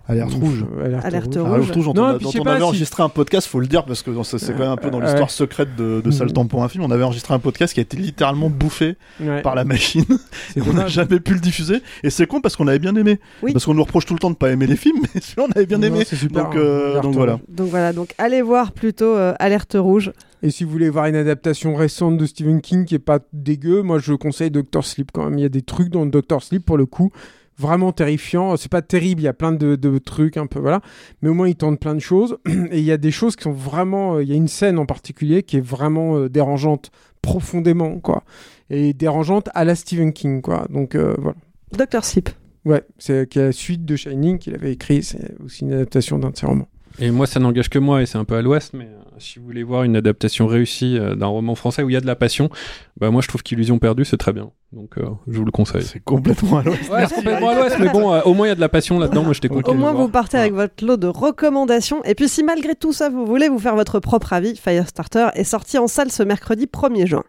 Alerte 0.09 0.33
rouge. 0.35 0.65
Alerte, 0.83 1.05
Alerte 1.05 1.35
rouge. 1.37 1.37
rouge. 1.45 1.55
Alerte 1.55 1.75
rouge, 1.75 1.87
Non, 1.89 1.93
on, 1.93 2.05
a- 2.07 2.09
on 2.17 2.47
avait 2.47 2.57
si- 2.59 2.63
enregistré 2.63 3.03
un 3.03 3.09
podcast, 3.11 3.47
faut 3.47 3.61
le 3.61 3.67
dire, 3.67 3.85
parce 3.85 4.03
que 4.03 4.11
c'est 4.25 4.53
quand 4.55 4.59
même 4.61 4.69
un 4.71 4.77
peu 4.77 4.91
dans 4.91 5.01
l'histoire 5.01 5.25
ouais. 5.29 5.33
secrète 5.33 5.77
de, 5.77 6.01
de 6.01 6.11
Sale. 6.11 6.33
Temps 6.33 6.47
pour 6.47 6.65
un 6.65 6.69
film. 6.69 6.83
On 6.85 6.91
avait 6.91 7.05
enregistré 7.05 7.35
un 7.35 7.39
podcast 7.39 7.75
qui 7.75 7.81
a 7.81 7.83
été 7.83 7.97
littéralement 7.97 8.49
bouffé 8.51 8.97
Ouais. 9.21 9.43
par 9.43 9.55
la 9.55 9.65
machine. 9.65 10.05
Et 10.57 10.63
on 10.63 10.73
n'a 10.73 10.87
jamais 10.87 11.21
pu 11.21 11.35
le 11.35 11.41
diffuser. 11.41 11.83
Et 12.03 12.11
c'est 12.11 12.27
con 12.27 12.41
parce 12.41 12.57
qu'on 12.57 12.67
avait 12.69 12.79
bien 12.79 12.97
aimé. 12.97 13.21
Oui. 13.43 13.53
Parce 13.53 13.67
qu'on 13.67 13.75
nous 13.75 13.85
reproche 13.85 14.07
tout 14.07 14.15
le 14.15 14.19
temps 14.21 14.31
de 14.31 14.37
pas 14.37 14.51
aimer 14.51 14.67
les 14.67 14.77
films, 14.77 15.01
mais 15.15 15.21
on 15.37 15.51
avait 15.51 15.67
bien 15.67 15.79
Non, 15.79 15.87
aimé. 15.89 16.05
c'est 16.07 16.17
super, 16.17 16.45
donc, 16.45 16.55
hein. 16.55 16.59
euh, 16.59 16.91
Alerte 16.93 17.05
donc 17.05 17.15
voilà. 17.15 17.41
Donc 17.49 17.69
voilà, 17.69 17.93
donc 17.93 18.15
allez 18.19 18.41
voir 18.43 18.73
plutôt 18.73 19.15
euh, 19.15 19.35
Alerte 19.39 19.77
rouge. 19.79 20.13
Et 20.43 20.51
si 20.51 20.63
vous 20.65 20.71
voulez 20.71 20.89
voir 20.89 21.07
une 21.07 21.17
adaptation 21.17 21.75
récente 21.75 22.17
de 22.17 22.25
Stephen 22.25 22.61
King 22.61 22.85
qui 22.85 22.95
est 22.95 23.01
pas 23.01 23.19
dégueu, 23.33 23.83
moi 23.83 23.99
je 23.99 24.13
conseille 24.15 24.51
Doctor 24.53 24.85
Sleep 24.85 25.11
quand 25.13 25.25
même. 25.25 25.37
Il 25.39 25.43
y 25.43 25.45
a 25.45 25.49
des 25.49 25.63
trucs 25.63 25.89
dans 25.91 26.07
Doctor 26.07 26.43
Sleep 26.45 26.65
pour 26.65 26.77
le 26.79 26.87
coup 26.87 27.11
vraiment 27.59 27.93
terrifiant. 27.93 28.57
C'est 28.57 28.71
pas 28.71 28.83
terrible, 28.83 29.21
il 29.21 29.25
y 29.25 29.29
a 29.29 29.33
plein 29.33 29.53
de, 29.53 29.77
de 29.77 29.99
trucs 29.99 30.37
un 30.37 30.47
peu 30.47 30.61
voilà, 30.61 30.81
mais 31.23 31.29
au 31.29 31.35
moins 31.35 31.49
il 31.49 31.57
tente 31.57 31.81
plein 31.81 31.95
de 31.95 32.01
choses 32.01 32.39
et 32.71 32.79
il 32.79 32.85
y 32.85 32.93
a 32.93 32.97
des 32.97 33.11
choses 33.11 33.37
qui 33.37 33.45
sont 33.45 33.53
vraiment. 33.53 34.17
euh, 34.17 34.23
Il 34.23 34.29
y 34.29 34.33
a 34.33 34.37
une 34.37 34.49
scène 34.49 34.79
en 34.79 34.87
particulier 34.87 35.43
qui 35.43 35.57
est 35.57 35.65
vraiment 35.65 36.17
euh, 36.17 36.29
dérangeante 36.29 36.91
profondément 37.23 37.99
quoi 37.99 38.23
et 38.71 38.93
dérangeante 38.93 39.49
à 39.55 39.65
la 39.65 39.75
Stephen 39.75 40.13
King 40.13 40.41
quoi. 40.41 40.67
Donc 40.71 40.95
euh, 40.95 41.15
voilà. 41.19 41.37
Doctor 41.77 42.05
Sleep. 42.05 42.31
Ouais, 42.65 42.83
c'est 42.99 43.35
la 43.37 43.53
suite 43.53 43.85
de 43.85 43.97
Shining 43.97 44.39
qu'il 44.39 44.55
avait 44.55 44.73
écrit. 44.73 45.03
C'est 45.03 45.35
aussi 45.45 45.65
une 45.65 45.73
adaptation 45.73 46.19
d'un 46.19 46.31
de 46.31 46.37
ses 46.37 46.47
romans. 46.47 46.69
Et 47.01 47.11
moi, 47.11 47.27
ça 47.27 47.41
n'engage 47.41 47.69
que 47.69 47.79
moi, 47.79 48.03
et 48.03 48.07
c'est 48.07 48.19
un 48.19 48.25
peu 48.25 48.37
à 48.37 48.43
l'ouest, 48.43 48.75
mais 48.75 48.87
euh, 48.87 49.09
si 49.19 49.39
vous 49.39 49.45
voulez 49.45 49.63
voir 49.63 49.83
une 49.83 49.97
adaptation 49.97 50.47
réussie 50.47 50.99
euh, 50.99 51.15
d'un 51.15 51.27
roman 51.27 51.55
français 51.55 51.83
où 51.83 51.91
il 51.91 51.93
y 51.93 51.97
a 51.97 52.01
de 52.01 52.07
la 52.07 52.17
passion, 52.17 52.51
bah 52.99 53.11
moi 53.11 53.23
je 53.23 53.29
trouve 53.29 53.43
qu'Illusion 53.43 53.79
perdue, 53.79 54.05
c'est 54.05 54.17
très 54.17 54.33
bien. 54.33 54.51
Donc 54.73 54.99
euh, 54.99 55.07
je 55.29 55.39
vous 55.39 55.45
le 55.45 55.51
conseille. 55.51 55.83
C'est 55.83 56.03
complètement 56.03 56.59
à 56.59 56.63
l'ouest. 56.63 56.91
Ouais, 56.91 57.07
c'est 57.07 57.15
complètement 57.15 57.51
à 57.51 57.55
l'ouest, 57.55 57.77
mais 57.79 57.89
bon, 57.89 58.13
euh, 58.13 58.21
au 58.25 58.35
moins 58.35 58.47
il 58.47 58.51
y 58.51 58.53
a 58.53 58.57
de 58.57 58.61
la 58.61 58.69
passion 58.69 58.99
là-dedans, 58.99 59.25
moi 59.25 59.33
j'étais 59.33 59.49
content. 59.49 59.73
Au 59.73 59.75
moins, 59.75 59.93
vous 59.93 60.09
partez 60.09 60.39
avec 60.39 60.53
votre 60.53 60.85
lot 60.85 60.97
de 60.97 61.07
recommandations. 61.07 62.03
Et 62.05 62.15
puis, 62.15 62.29
si 62.29 62.43
malgré 62.43 62.75
tout 62.75 62.93
ça, 62.93 63.09
vous 63.09 63.27
voulez 63.27 63.49
vous 63.49 63.59
faire 63.59 63.77
votre 63.77 64.01
propre 64.01 64.33
avis, 64.33 64.57
Firestarter 64.57 65.29
est 65.35 65.45
sorti 65.45 65.79
en 65.79 65.87
salle 65.87 66.11
ce 66.11 66.23
mercredi 66.23 66.67
1er 66.67 67.07
juin. 67.07 67.25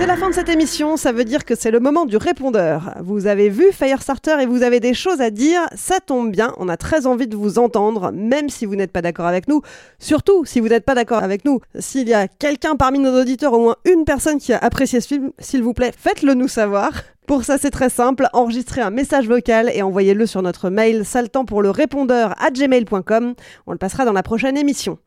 C'est 0.00 0.06
la 0.06 0.16
fin 0.16 0.30
de 0.30 0.34
cette 0.34 0.48
émission, 0.48 0.96
ça 0.96 1.12
veut 1.12 1.26
dire 1.26 1.44
que 1.44 1.54
c'est 1.54 1.70
le 1.70 1.78
moment 1.78 2.06
du 2.06 2.16
répondeur. 2.16 2.94
Vous 3.02 3.26
avez 3.26 3.50
vu 3.50 3.70
Firestarter 3.70 4.40
et 4.40 4.46
vous 4.46 4.62
avez 4.62 4.80
des 4.80 4.94
choses 4.94 5.20
à 5.20 5.28
dire, 5.28 5.60
ça 5.76 6.00
tombe 6.00 6.30
bien, 6.30 6.54
on 6.56 6.70
a 6.70 6.78
très 6.78 7.06
envie 7.06 7.26
de 7.26 7.36
vous 7.36 7.58
entendre, 7.58 8.10
même 8.10 8.48
si 8.48 8.64
vous 8.64 8.76
n'êtes 8.76 8.92
pas 8.92 9.02
d'accord 9.02 9.26
avec 9.26 9.46
nous. 9.46 9.60
Surtout 9.98 10.46
si 10.46 10.58
vous 10.58 10.68
n'êtes 10.68 10.86
pas 10.86 10.94
d'accord 10.94 11.22
avec 11.22 11.44
nous. 11.44 11.60
S'il 11.78 12.08
y 12.08 12.14
a 12.14 12.28
quelqu'un 12.28 12.76
parmi 12.76 12.98
nos 12.98 13.20
auditeurs, 13.20 13.52
au 13.52 13.58
moins 13.58 13.76
une 13.84 14.06
personne 14.06 14.38
qui 14.38 14.54
a 14.54 14.58
apprécié 14.58 15.02
ce 15.02 15.08
film, 15.08 15.32
s'il 15.38 15.62
vous 15.62 15.74
plaît, 15.74 15.92
faites-le 15.94 16.32
nous 16.32 16.48
savoir. 16.48 16.92
Pour 17.26 17.44
ça, 17.44 17.58
c'est 17.58 17.70
très 17.70 17.90
simple, 17.90 18.26
enregistrez 18.32 18.80
un 18.80 18.90
message 18.90 19.28
vocal 19.28 19.70
et 19.74 19.82
envoyez-le 19.82 20.24
sur 20.24 20.40
notre 20.40 20.70
mail 20.70 21.04
saltant 21.04 21.44
pour 21.44 21.60
le 21.60 21.68
répondeur 21.68 22.34
à 22.42 22.50
gmail.com. 22.50 23.34
On 23.66 23.72
le 23.72 23.78
passera 23.78 24.06
dans 24.06 24.14
la 24.14 24.22
prochaine 24.22 24.56
émission. 24.56 24.98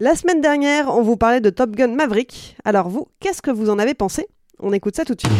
La 0.00 0.14
semaine 0.14 0.40
dernière, 0.40 0.94
on 0.94 1.02
vous 1.02 1.16
parlait 1.16 1.40
de 1.40 1.50
Top 1.50 1.74
Gun 1.74 1.88
Maverick. 1.88 2.56
Alors 2.64 2.88
vous, 2.88 3.08
qu'est-ce 3.18 3.42
que 3.42 3.50
vous 3.50 3.68
en 3.68 3.80
avez 3.80 3.94
pensé? 3.94 4.28
On 4.60 4.72
écoute 4.72 4.94
ça 4.94 5.04
tout 5.04 5.16
de 5.16 5.20
suite. 5.20 5.32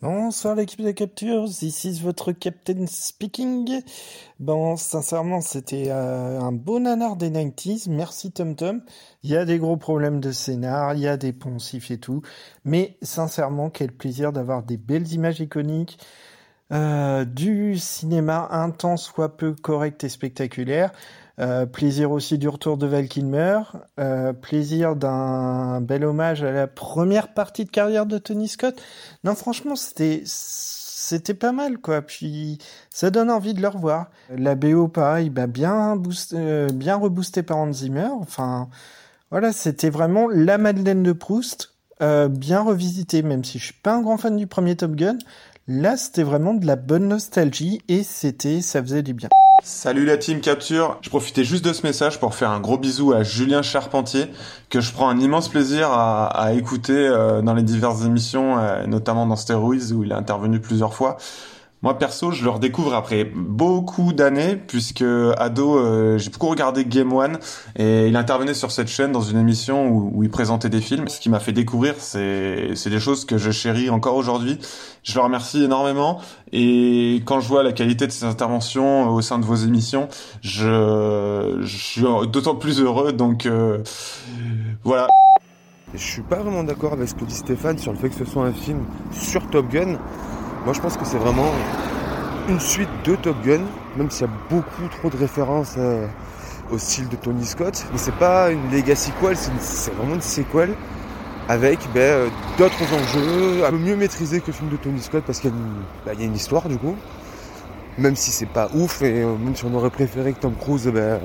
Bonsoir 0.00 0.54
l'équipe 0.54 0.80
de 0.80 0.92
capture, 0.92 1.44
ici 1.44 2.00
votre 2.02 2.32
captain 2.32 2.86
speaking. 2.86 3.82
Bon, 4.40 4.76
sincèrement, 4.78 5.42
c'était 5.42 5.90
euh, 5.90 6.40
un 6.40 6.52
beau 6.52 6.78
nanar 6.78 7.16
des 7.16 7.28
90s, 7.28 7.90
merci 7.90 8.32
Tom 8.32 8.56
Tom. 8.56 8.80
Il 9.24 9.30
y 9.30 9.36
a 9.36 9.44
des 9.44 9.58
gros 9.58 9.76
problèmes 9.76 10.20
de 10.20 10.32
scénar, 10.32 10.94
il 10.94 11.00
y 11.00 11.08
a 11.08 11.18
des 11.18 11.34
poncifs 11.34 11.90
et 11.90 11.98
tout, 11.98 12.22
mais 12.64 12.96
sincèrement, 13.02 13.68
quel 13.68 13.92
plaisir 13.92 14.32
d'avoir 14.32 14.62
des 14.62 14.78
belles 14.78 15.12
images 15.12 15.40
iconiques, 15.40 15.98
euh, 16.72 17.24
du 17.24 17.78
cinéma 17.78 18.48
un 18.50 18.70
temps 18.70 18.96
soit 18.96 19.36
peu 19.36 19.54
correct 19.54 20.02
et 20.02 20.08
spectaculaire, 20.08 20.90
euh, 21.38 21.64
plaisir 21.64 22.10
aussi 22.10 22.38
du 22.38 22.48
retour 22.48 22.76
de 22.76 22.88
Val 22.88 23.06
Kilmer, 23.06 23.60
euh, 24.00 24.32
plaisir 24.32 24.96
d'un 24.96 25.80
bel 25.80 26.04
hommage 26.04 26.42
à 26.42 26.50
la 26.50 26.66
première 26.66 27.34
partie 27.34 27.66
de 27.66 27.70
carrière 27.70 28.04
de 28.04 28.18
Tony 28.18 28.48
Scott. 28.48 28.82
Non, 29.22 29.36
franchement, 29.36 29.76
c'était 29.76 30.22
c'était 30.24 31.34
pas 31.34 31.52
mal 31.52 31.78
quoi. 31.78 32.02
Puis 32.02 32.58
ça 32.90 33.10
donne 33.10 33.30
envie 33.30 33.54
de 33.54 33.62
le 33.62 33.68
revoir. 33.68 34.10
La 34.36 34.56
BO 34.56 34.88
pareil, 34.88 35.30
bah 35.30 35.46
bien 35.46 35.94
boost, 35.94 36.34
bien 36.34 36.96
reboosté 36.96 37.44
par 37.44 37.58
Hans 37.58 37.72
Zimmer. 37.72 38.08
Enfin, 38.20 38.68
voilà, 39.30 39.52
c'était 39.52 39.90
vraiment 39.90 40.26
la 40.28 40.58
Madeleine 40.58 41.04
de 41.04 41.12
Proust, 41.12 41.74
bien 42.00 42.60
revisité. 42.62 43.22
Même 43.22 43.44
si 43.44 43.60
je 43.60 43.66
suis 43.66 43.74
pas 43.74 43.94
un 43.94 44.02
grand 44.02 44.16
fan 44.16 44.36
du 44.36 44.48
premier 44.48 44.74
Top 44.74 44.96
Gun, 44.96 45.18
là 45.68 45.96
c'était 45.96 46.22
vraiment 46.22 46.54
de 46.54 46.66
la 46.66 46.76
bonne 46.76 47.08
nostalgie 47.08 47.80
et 47.88 48.02
c'était, 48.02 48.60
ça 48.60 48.82
faisait 48.82 49.02
du 49.02 49.14
bien. 49.14 49.28
Salut 49.62 50.04
la 50.04 50.16
team 50.16 50.40
Capture, 50.40 50.98
je 51.00 51.08
profitais 51.08 51.42
juste 51.42 51.64
de 51.64 51.72
ce 51.72 51.84
message 51.84 52.20
pour 52.20 52.34
faire 52.34 52.50
un 52.50 52.60
gros 52.60 52.78
bisou 52.78 53.12
à 53.12 53.22
Julien 53.22 53.62
Charpentier, 53.62 54.26
que 54.70 54.80
je 54.80 54.92
prends 54.92 55.08
un 55.08 55.18
immense 55.18 55.48
plaisir 55.48 55.90
à, 55.90 56.52
écouter 56.52 56.92
euh, 56.92 57.42
dans 57.42 57.54
les 57.54 57.62
diverses 57.62 58.04
émissions, 58.04 58.58
euh, 58.58 58.86
notamment 58.86 59.26
dans 59.26 59.34
Steroids 59.34 59.92
où 59.92 60.04
il 60.04 60.12
a 60.12 60.18
intervenu 60.18 60.60
plusieurs 60.60 60.94
fois. 60.94 61.16
Moi 61.86 61.96
perso, 61.96 62.32
je 62.32 62.42
le 62.42 62.50
redécouvre 62.50 62.94
après 62.94 63.22
beaucoup 63.22 64.12
d'années, 64.12 64.56
puisque 64.56 65.04
ado, 65.38 65.78
euh, 65.78 66.18
j'ai 66.18 66.30
beaucoup 66.30 66.48
regardé 66.48 66.84
Game 66.84 67.12
One, 67.12 67.38
et 67.76 68.08
il 68.08 68.16
intervenait 68.16 68.54
sur 68.54 68.72
cette 68.72 68.88
chaîne 68.88 69.12
dans 69.12 69.20
une 69.20 69.38
émission 69.38 69.86
où, 69.88 70.24
il 70.24 70.28
présentait 70.28 70.68
des 70.68 70.80
films. 70.80 71.06
Ce 71.06 71.20
qui 71.20 71.30
m'a 71.30 71.38
fait 71.38 71.52
découvrir, 71.52 71.94
c'est 72.00 72.74
des 72.86 72.98
choses 72.98 73.24
que 73.24 73.38
je 73.38 73.52
chéris 73.52 73.88
encore 73.88 74.16
aujourd'hui. 74.16 74.58
Je 75.04 75.14
le 75.14 75.20
remercie 75.20 75.62
énormément, 75.62 76.20
et 76.50 77.22
quand 77.24 77.38
je 77.38 77.46
vois 77.46 77.62
la 77.62 77.70
qualité 77.72 78.08
de 78.08 78.10
ses 78.10 78.24
interventions 78.24 79.08
au 79.08 79.20
sein 79.20 79.38
de 79.38 79.44
vos 79.44 79.54
émissions, 79.54 80.08
je, 80.40 81.58
je 81.60 81.76
suis 81.76 82.02
d'autant 82.32 82.56
plus 82.56 82.80
heureux, 82.80 83.12
donc 83.12 83.46
euh, 83.46 83.78
voilà. 84.82 85.06
Je 85.94 86.02
suis 86.02 86.22
pas 86.22 86.40
vraiment 86.40 86.64
d'accord 86.64 86.94
avec 86.94 87.08
ce 87.08 87.14
que 87.14 87.24
dit 87.24 87.36
Stéphane 87.36 87.78
sur 87.78 87.92
le 87.92 87.98
fait 87.98 88.08
que 88.08 88.16
ce 88.16 88.24
soit 88.24 88.44
un 88.44 88.52
film 88.52 88.80
sur 89.12 89.48
Top 89.50 89.68
Gun. 89.68 89.98
Moi, 90.66 90.72
je 90.74 90.80
pense 90.80 90.96
que 90.96 91.04
c'est 91.04 91.18
vraiment 91.18 91.52
une 92.48 92.58
suite 92.58 92.88
de 93.04 93.14
Top 93.14 93.36
Gun, 93.44 93.60
même 93.96 94.10
s'il 94.10 94.26
y 94.26 94.28
a 94.28 94.32
beaucoup 94.50 94.88
trop 94.98 95.08
de 95.10 95.16
références 95.16 95.74
euh, 95.78 96.08
au 96.72 96.76
style 96.78 97.08
de 97.08 97.14
Tony 97.14 97.44
Scott. 97.46 97.86
Mais 97.92 97.98
c'est 97.98 98.16
pas 98.16 98.50
une 98.50 98.68
legacy 98.72 99.12
quel, 99.20 99.36
c'est 99.36 99.94
vraiment 99.94 100.16
une 100.16 100.20
sequel. 100.20 100.74
avec 101.48 101.78
ben, 101.94 102.00
euh, 102.00 102.28
d'autres 102.58 102.82
enjeux, 102.92 103.64
un 103.64 103.70
peu 103.70 103.76
mieux 103.78 103.94
maîtrisés 103.94 104.40
que 104.40 104.48
le 104.48 104.54
film 104.54 104.68
de 104.70 104.76
Tony 104.76 105.00
Scott 105.00 105.22
parce 105.24 105.38
qu'il 105.38 105.50
y, 105.50 105.52
a 105.52 105.56
une- 105.56 105.84
ben, 106.04 106.18
y 106.18 106.22
a 106.24 106.26
une 106.26 106.34
histoire 106.34 106.68
du 106.68 106.78
coup. 106.78 106.96
Même 107.98 108.16
si 108.16 108.32
c'est 108.32 108.48
pas 108.48 108.68
ouf 108.74 109.02
et 109.02 109.22
euh, 109.22 109.36
même 109.38 109.54
si 109.54 109.64
on 109.64 109.72
aurait 109.74 109.90
préféré 109.90 110.32
que 110.32 110.40
Tom 110.40 110.54
Cruise 110.56 110.88
ben, 110.92 111.20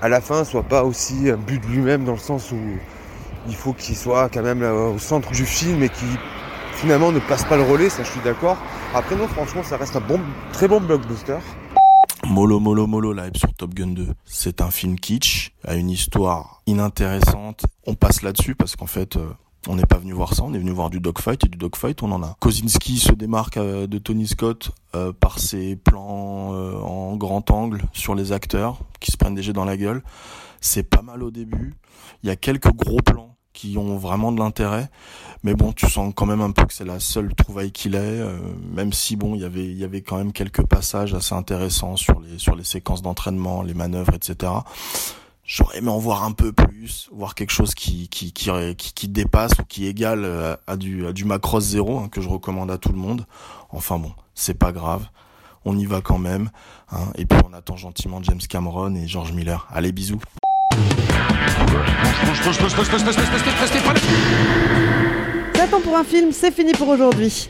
à 0.00 0.08
la 0.08 0.22
fin 0.22 0.44
soit 0.44 0.62
pas 0.62 0.84
aussi 0.84 1.28
un 1.28 1.36
but 1.36 1.60
de 1.62 1.66
lui-même 1.66 2.04
dans 2.06 2.12
le 2.12 2.18
sens 2.18 2.50
où 2.52 2.56
il 3.46 3.54
faut 3.54 3.74
qu'il 3.74 3.96
soit 3.96 4.30
quand 4.32 4.42
même 4.42 4.62
au 4.62 4.98
centre 4.98 5.30
du 5.32 5.44
film 5.44 5.82
et 5.82 5.90
qu'il 5.90 6.08
finalement 6.76 7.12
ne 7.12 7.20
passe 7.20 7.44
pas 7.44 7.56
le 7.56 7.62
relais, 7.62 7.88
ça 7.88 8.02
je 8.02 8.10
suis 8.10 8.20
d'accord. 8.20 8.56
Après 8.94 9.16
non 9.16 9.26
franchement 9.28 9.62
ça 9.62 9.76
reste 9.76 9.96
un 9.96 10.00
bon, 10.00 10.20
très 10.52 10.68
bon 10.68 10.80
blockbuster. 10.80 11.38
Mollo 12.26 12.58
Mollo 12.58 12.86
Mollo 12.86 13.12
live 13.12 13.36
sur 13.36 13.52
Top 13.54 13.74
Gun 13.74 13.88
2. 13.88 14.08
C'est 14.24 14.60
un 14.60 14.70
film 14.70 14.98
kitsch, 14.98 15.52
a 15.66 15.74
une 15.74 15.90
histoire 15.90 16.62
inintéressante. 16.66 17.66
On 17.86 17.94
passe 17.94 18.22
là-dessus 18.22 18.54
parce 18.54 18.76
qu'en 18.76 18.86
fait, 18.86 19.16
euh, 19.16 19.28
on 19.68 19.76
n'est 19.76 19.86
pas 19.86 19.98
venu 19.98 20.12
voir 20.12 20.34
ça, 20.34 20.42
on 20.44 20.52
est 20.52 20.58
venu 20.58 20.72
voir 20.72 20.90
du 20.90 21.00
dogfight 21.00 21.44
et 21.44 21.48
du 21.48 21.56
dogfight, 21.58 22.02
on 22.02 22.12
en 22.12 22.22
a. 22.22 22.36
Kozinski 22.40 22.98
se 22.98 23.12
démarque 23.12 23.56
euh, 23.56 23.86
de 23.86 23.98
Tony 23.98 24.26
Scott 24.26 24.70
euh, 24.94 25.12
par 25.12 25.38
ses 25.38 25.76
plans 25.76 26.54
euh, 26.54 26.76
en 26.78 27.16
grand 27.16 27.50
angle 27.50 27.82
sur 27.92 28.14
les 28.14 28.32
acteurs 28.32 28.80
qui 29.00 29.10
se 29.10 29.16
prennent 29.16 29.34
des 29.34 29.42
jets 29.42 29.52
dans 29.52 29.64
la 29.64 29.76
gueule. 29.76 30.02
C'est 30.60 30.82
pas 30.82 31.02
mal 31.02 31.22
au 31.22 31.30
début. 31.30 31.74
Il 32.22 32.28
y 32.28 32.30
a 32.30 32.36
quelques 32.36 32.72
gros 32.72 33.00
plans 33.00 33.36
qui 33.54 33.78
ont 33.78 33.96
vraiment 33.96 34.32
de 34.32 34.38
l'intérêt. 34.38 34.90
Mais 35.42 35.54
bon, 35.54 35.72
tu 35.72 35.88
sens 35.88 36.12
quand 36.14 36.26
même 36.26 36.42
un 36.42 36.50
peu 36.50 36.66
que 36.66 36.74
c'est 36.74 36.84
la 36.84 37.00
seule 37.00 37.34
trouvaille 37.34 37.72
qu'il 37.72 37.94
ait, 37.94 37.98
euh, 37.98 38.36
même 38.74 38.92
si 38.92 39.16
bon, 39.16 39.34
il 39.34 39.40
y 39.40 39.44
avait 39.44 39.64
il 39.64 39.78
y 39.78 39.84
avait 39.84 40.02
quand 40.02 40.18
même 40.18 40.32
quelques 40.32 40.64
passages 40.66 41.14
assez 41.14 41.34
intéressants 41.34 41.96
sur 41.96 42.20
les 42.20 42.38
sur 42.38 42.56
les 42.56 42.64
séquences 42.64 43.00
d'entraînement, 43.00 43.62
les 43.62 43.74
manœuvres, 43.74 44.14
etc. 44.14 44.52
J'aurais 45.46 45.78
aimé 45.78 45.90
en 45.90 45.98
voir 45.98 46.24
un 46.24 46.32
peu 46.32 46.52
plus, 46.52 47.08
voir 47.12 47.34
quelque 47.34 47.50
chose 47.50 47.74
qui 47.74 48.08
qui 48.08 48.32
qui 48.32 48.50
qui, 48.76 48.92
qui 48.92 49.08
dépasse 49.08 49.52
ou 49.60 49.64
qui 49.64 49.86
égale 49.86 50.24
euh, 50.24 50.56
à 50.66 50.76
du 50.76 51.06
à 51.06 51.12
du 51.12 51.24
Macross 51.24 51.64
zéro 51.64 51.98
hein, 51.98 52.08
que 52.08 52.20
je 52.20 52.28
recommande 52.28 52.70
à 52.70 52.78
tout 52.78 52.92
le 52.92 52.98
monde. 52.98 53.26
Enfin 53.70 53.98
bon, 53.98 54.12
c'est 54.34 54.58
pas 54.58 54.72
grave. 54.72 55.06
On 55.66 55.78
y 55.78 55.86
va 55.86 56.00
quand 56.00 56.18
même. 56.18 56.50
Hein, 56.90 57.06
et 57.16 57.24
puis 57.24 57.38
on 57.48 57.54
attend 57.54 57.76
gentiment 57.76 58.22
James 58.22 58.40
Cameron 58.48 58.94
et 58.94 59.06
George 59.06 59.32
Miller. 59.32 59.66
Allez, 59.70 59.92
bisous. 59.92 60.20
J'attends 65.56 65.80
pour 65.80 65.96
un 65.96 66.04
film, 66.04 66.32
c'est 66.32 66.50
fini 66.50 66.72
pour 66.72 66.88
aujourd'hui. 66.88 67.48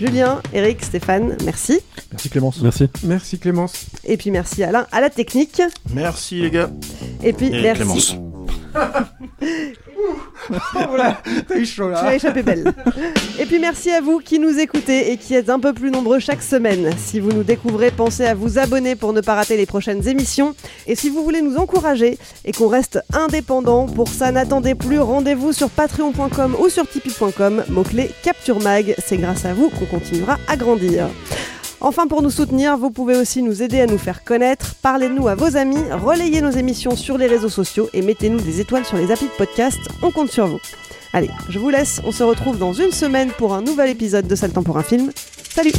Julien, 0.00 0.40
Eric, 0.52 0.82
Stéphane, 0.82 1.36
merci. 1.44 1.80
Merci 2.10 2.30
Clémence. 2.30 2.60
Merci. 2.62 2.88
Merci 3.04 3.38
Clémence. 3.38 3.86
Et 4.04 4.16
puis 4.16 4.30
merci 4.30 4.64
Alain 4.64 4.86
à 4.92 5.00
la 5.00 5.10
technique. 5.10 5.60
Merci 5.92 6.40
les 6.40 6.50
gars. 6.50 6.70
Et 7.22 7.32
puis 7.32 7.48
Et 7.48 7.62
merci. 7.62 7.82
Clémence. 7.82 8.16
voilà, 10.88 11.20
t'as 11.48 11.56
eu 11.56 11.66
chaud 11.66 11.86
Tu 11.86 11.92
là. 11.92 12.04
as 12.06 12.14
échappé 12.14 12.42
belle. 12.42 12.72
Et 13.38 13.46
puis 13.46 13.58
merci 13.58 13.90
à 13.90 14.00
vous 14.00 14.18
qui 14.18 14.38
nous 14.38 14.58
écoutez 14.58 15.12
et 15.12 15.16
qui 15.16 15.34
êtes 15.34 15.50
un 15.50 15.60
peu 15.60 15.72
plus 15.72 15.90
nombreux 15.90 16.18
chaque 16.18 16.42
semaine. 16.42 16.90
Si 16.98 17.20
vous 17.20 17.30
nous 17.32 17.42
découvrez, 17.42 17.90
pensez 17.90 18.24
à 18.24 18.34
vous 18.34 18.58
abonner 18.58 18.96
pour 18.96 19.12
ne 19.12 19.20
pas 19.20 19.34
rater 19.34 19.56
les 19.56 19.66
prochaines 19.66 20.06
émissions. 20.08 20.54
Et 20.86 20.94
si 20.94 21.08
vous 21.10 21.22
voulez 21.22 21.42
nous 21.42 21.56
encourager 21.56 22.18
et 22.44 22.52
qu'on 22.52 22.68
reste 22.68 23.00
indépendant, 23.12 23.86
pour 23.86 24.08
ça 24.08 24.32
n'attendez 24.32 24.74
plus, 24.74 24.98
rendez-vous 24.98 25.52
sur 25.52 25.70
patreon.com 25.70 26.56
ou 26.58 26.68
sur 26.68 26.88
tipeee.com, 26.88 27.64
mot-clé 27.68 28.10
Capture 28.22 28.60
Mag. 28.60 28.94
C'est 29.04 29.18
grâce 29.18 29.44
à 29.44 29.52
vous 29.54 29.68
qu'on 29.70 29.86
continuera 29.86 30.38
à 30.48 30.56
grandir. 30.56 31.08
Enfin, 31.82 32.06
pour 32.06 32.22
nous 32.22 32.30
soutenir, 32.30 32.76
vous 32.76 32.90
pouvez 32.90 33.16
aussi 33.16 33.42
nous 33.42 33.62
aider 33.62 33.80
à 33.80 33.86
nous 33.86 33.98
faire 33.98 34.22
connaître. 34.22 34.74
Parlez-nous 34.82 35.28
à 35.28 35.34
vos 35.34 35.56
amis, 35.56 35.82
relayez 35.90 36.42
nos 36.42 36.50
émissions 36.50 36.94
sur 36.94 37.16
les 37.16 37.26
réseaux 37.26 37.48
sociaux 37.48 37.88
et 37.94 38.02
mettez-nous 38.02 38.40
des 38.40 38.60
étoiles 38.60 38.84
sur 38.84 38.98
les 38.98 39.10
applis 39.10 39.26
de 39.26 39.36
podcast. 39.38 39.78
On 40.02 40.10
compte 40.10 40.30
sur 40.30 40.46
vous. 40.46 40.60
Allez, 41.12 41.30
je 41.48 41.58
vous 41.58 41.70
laisse. 41.70 42.00
On 42.04 42.12
se 42.12 42.22
retrouve 42.22 42.58
dans 42.58 42.72
une 42.72 42.92
semaine 42.92 43.30
pour 43.36 43.54
un 43.54 43.62
nouvel 43.62 43.90
épisode 43.90 44.26
de 44.26 44.34
Sale 44.34 44.52
temps 44.52 44.62
pour 44.62 44.76
un 44.78 44.82
film. 44.82 45.10
Salut 45.54 45.72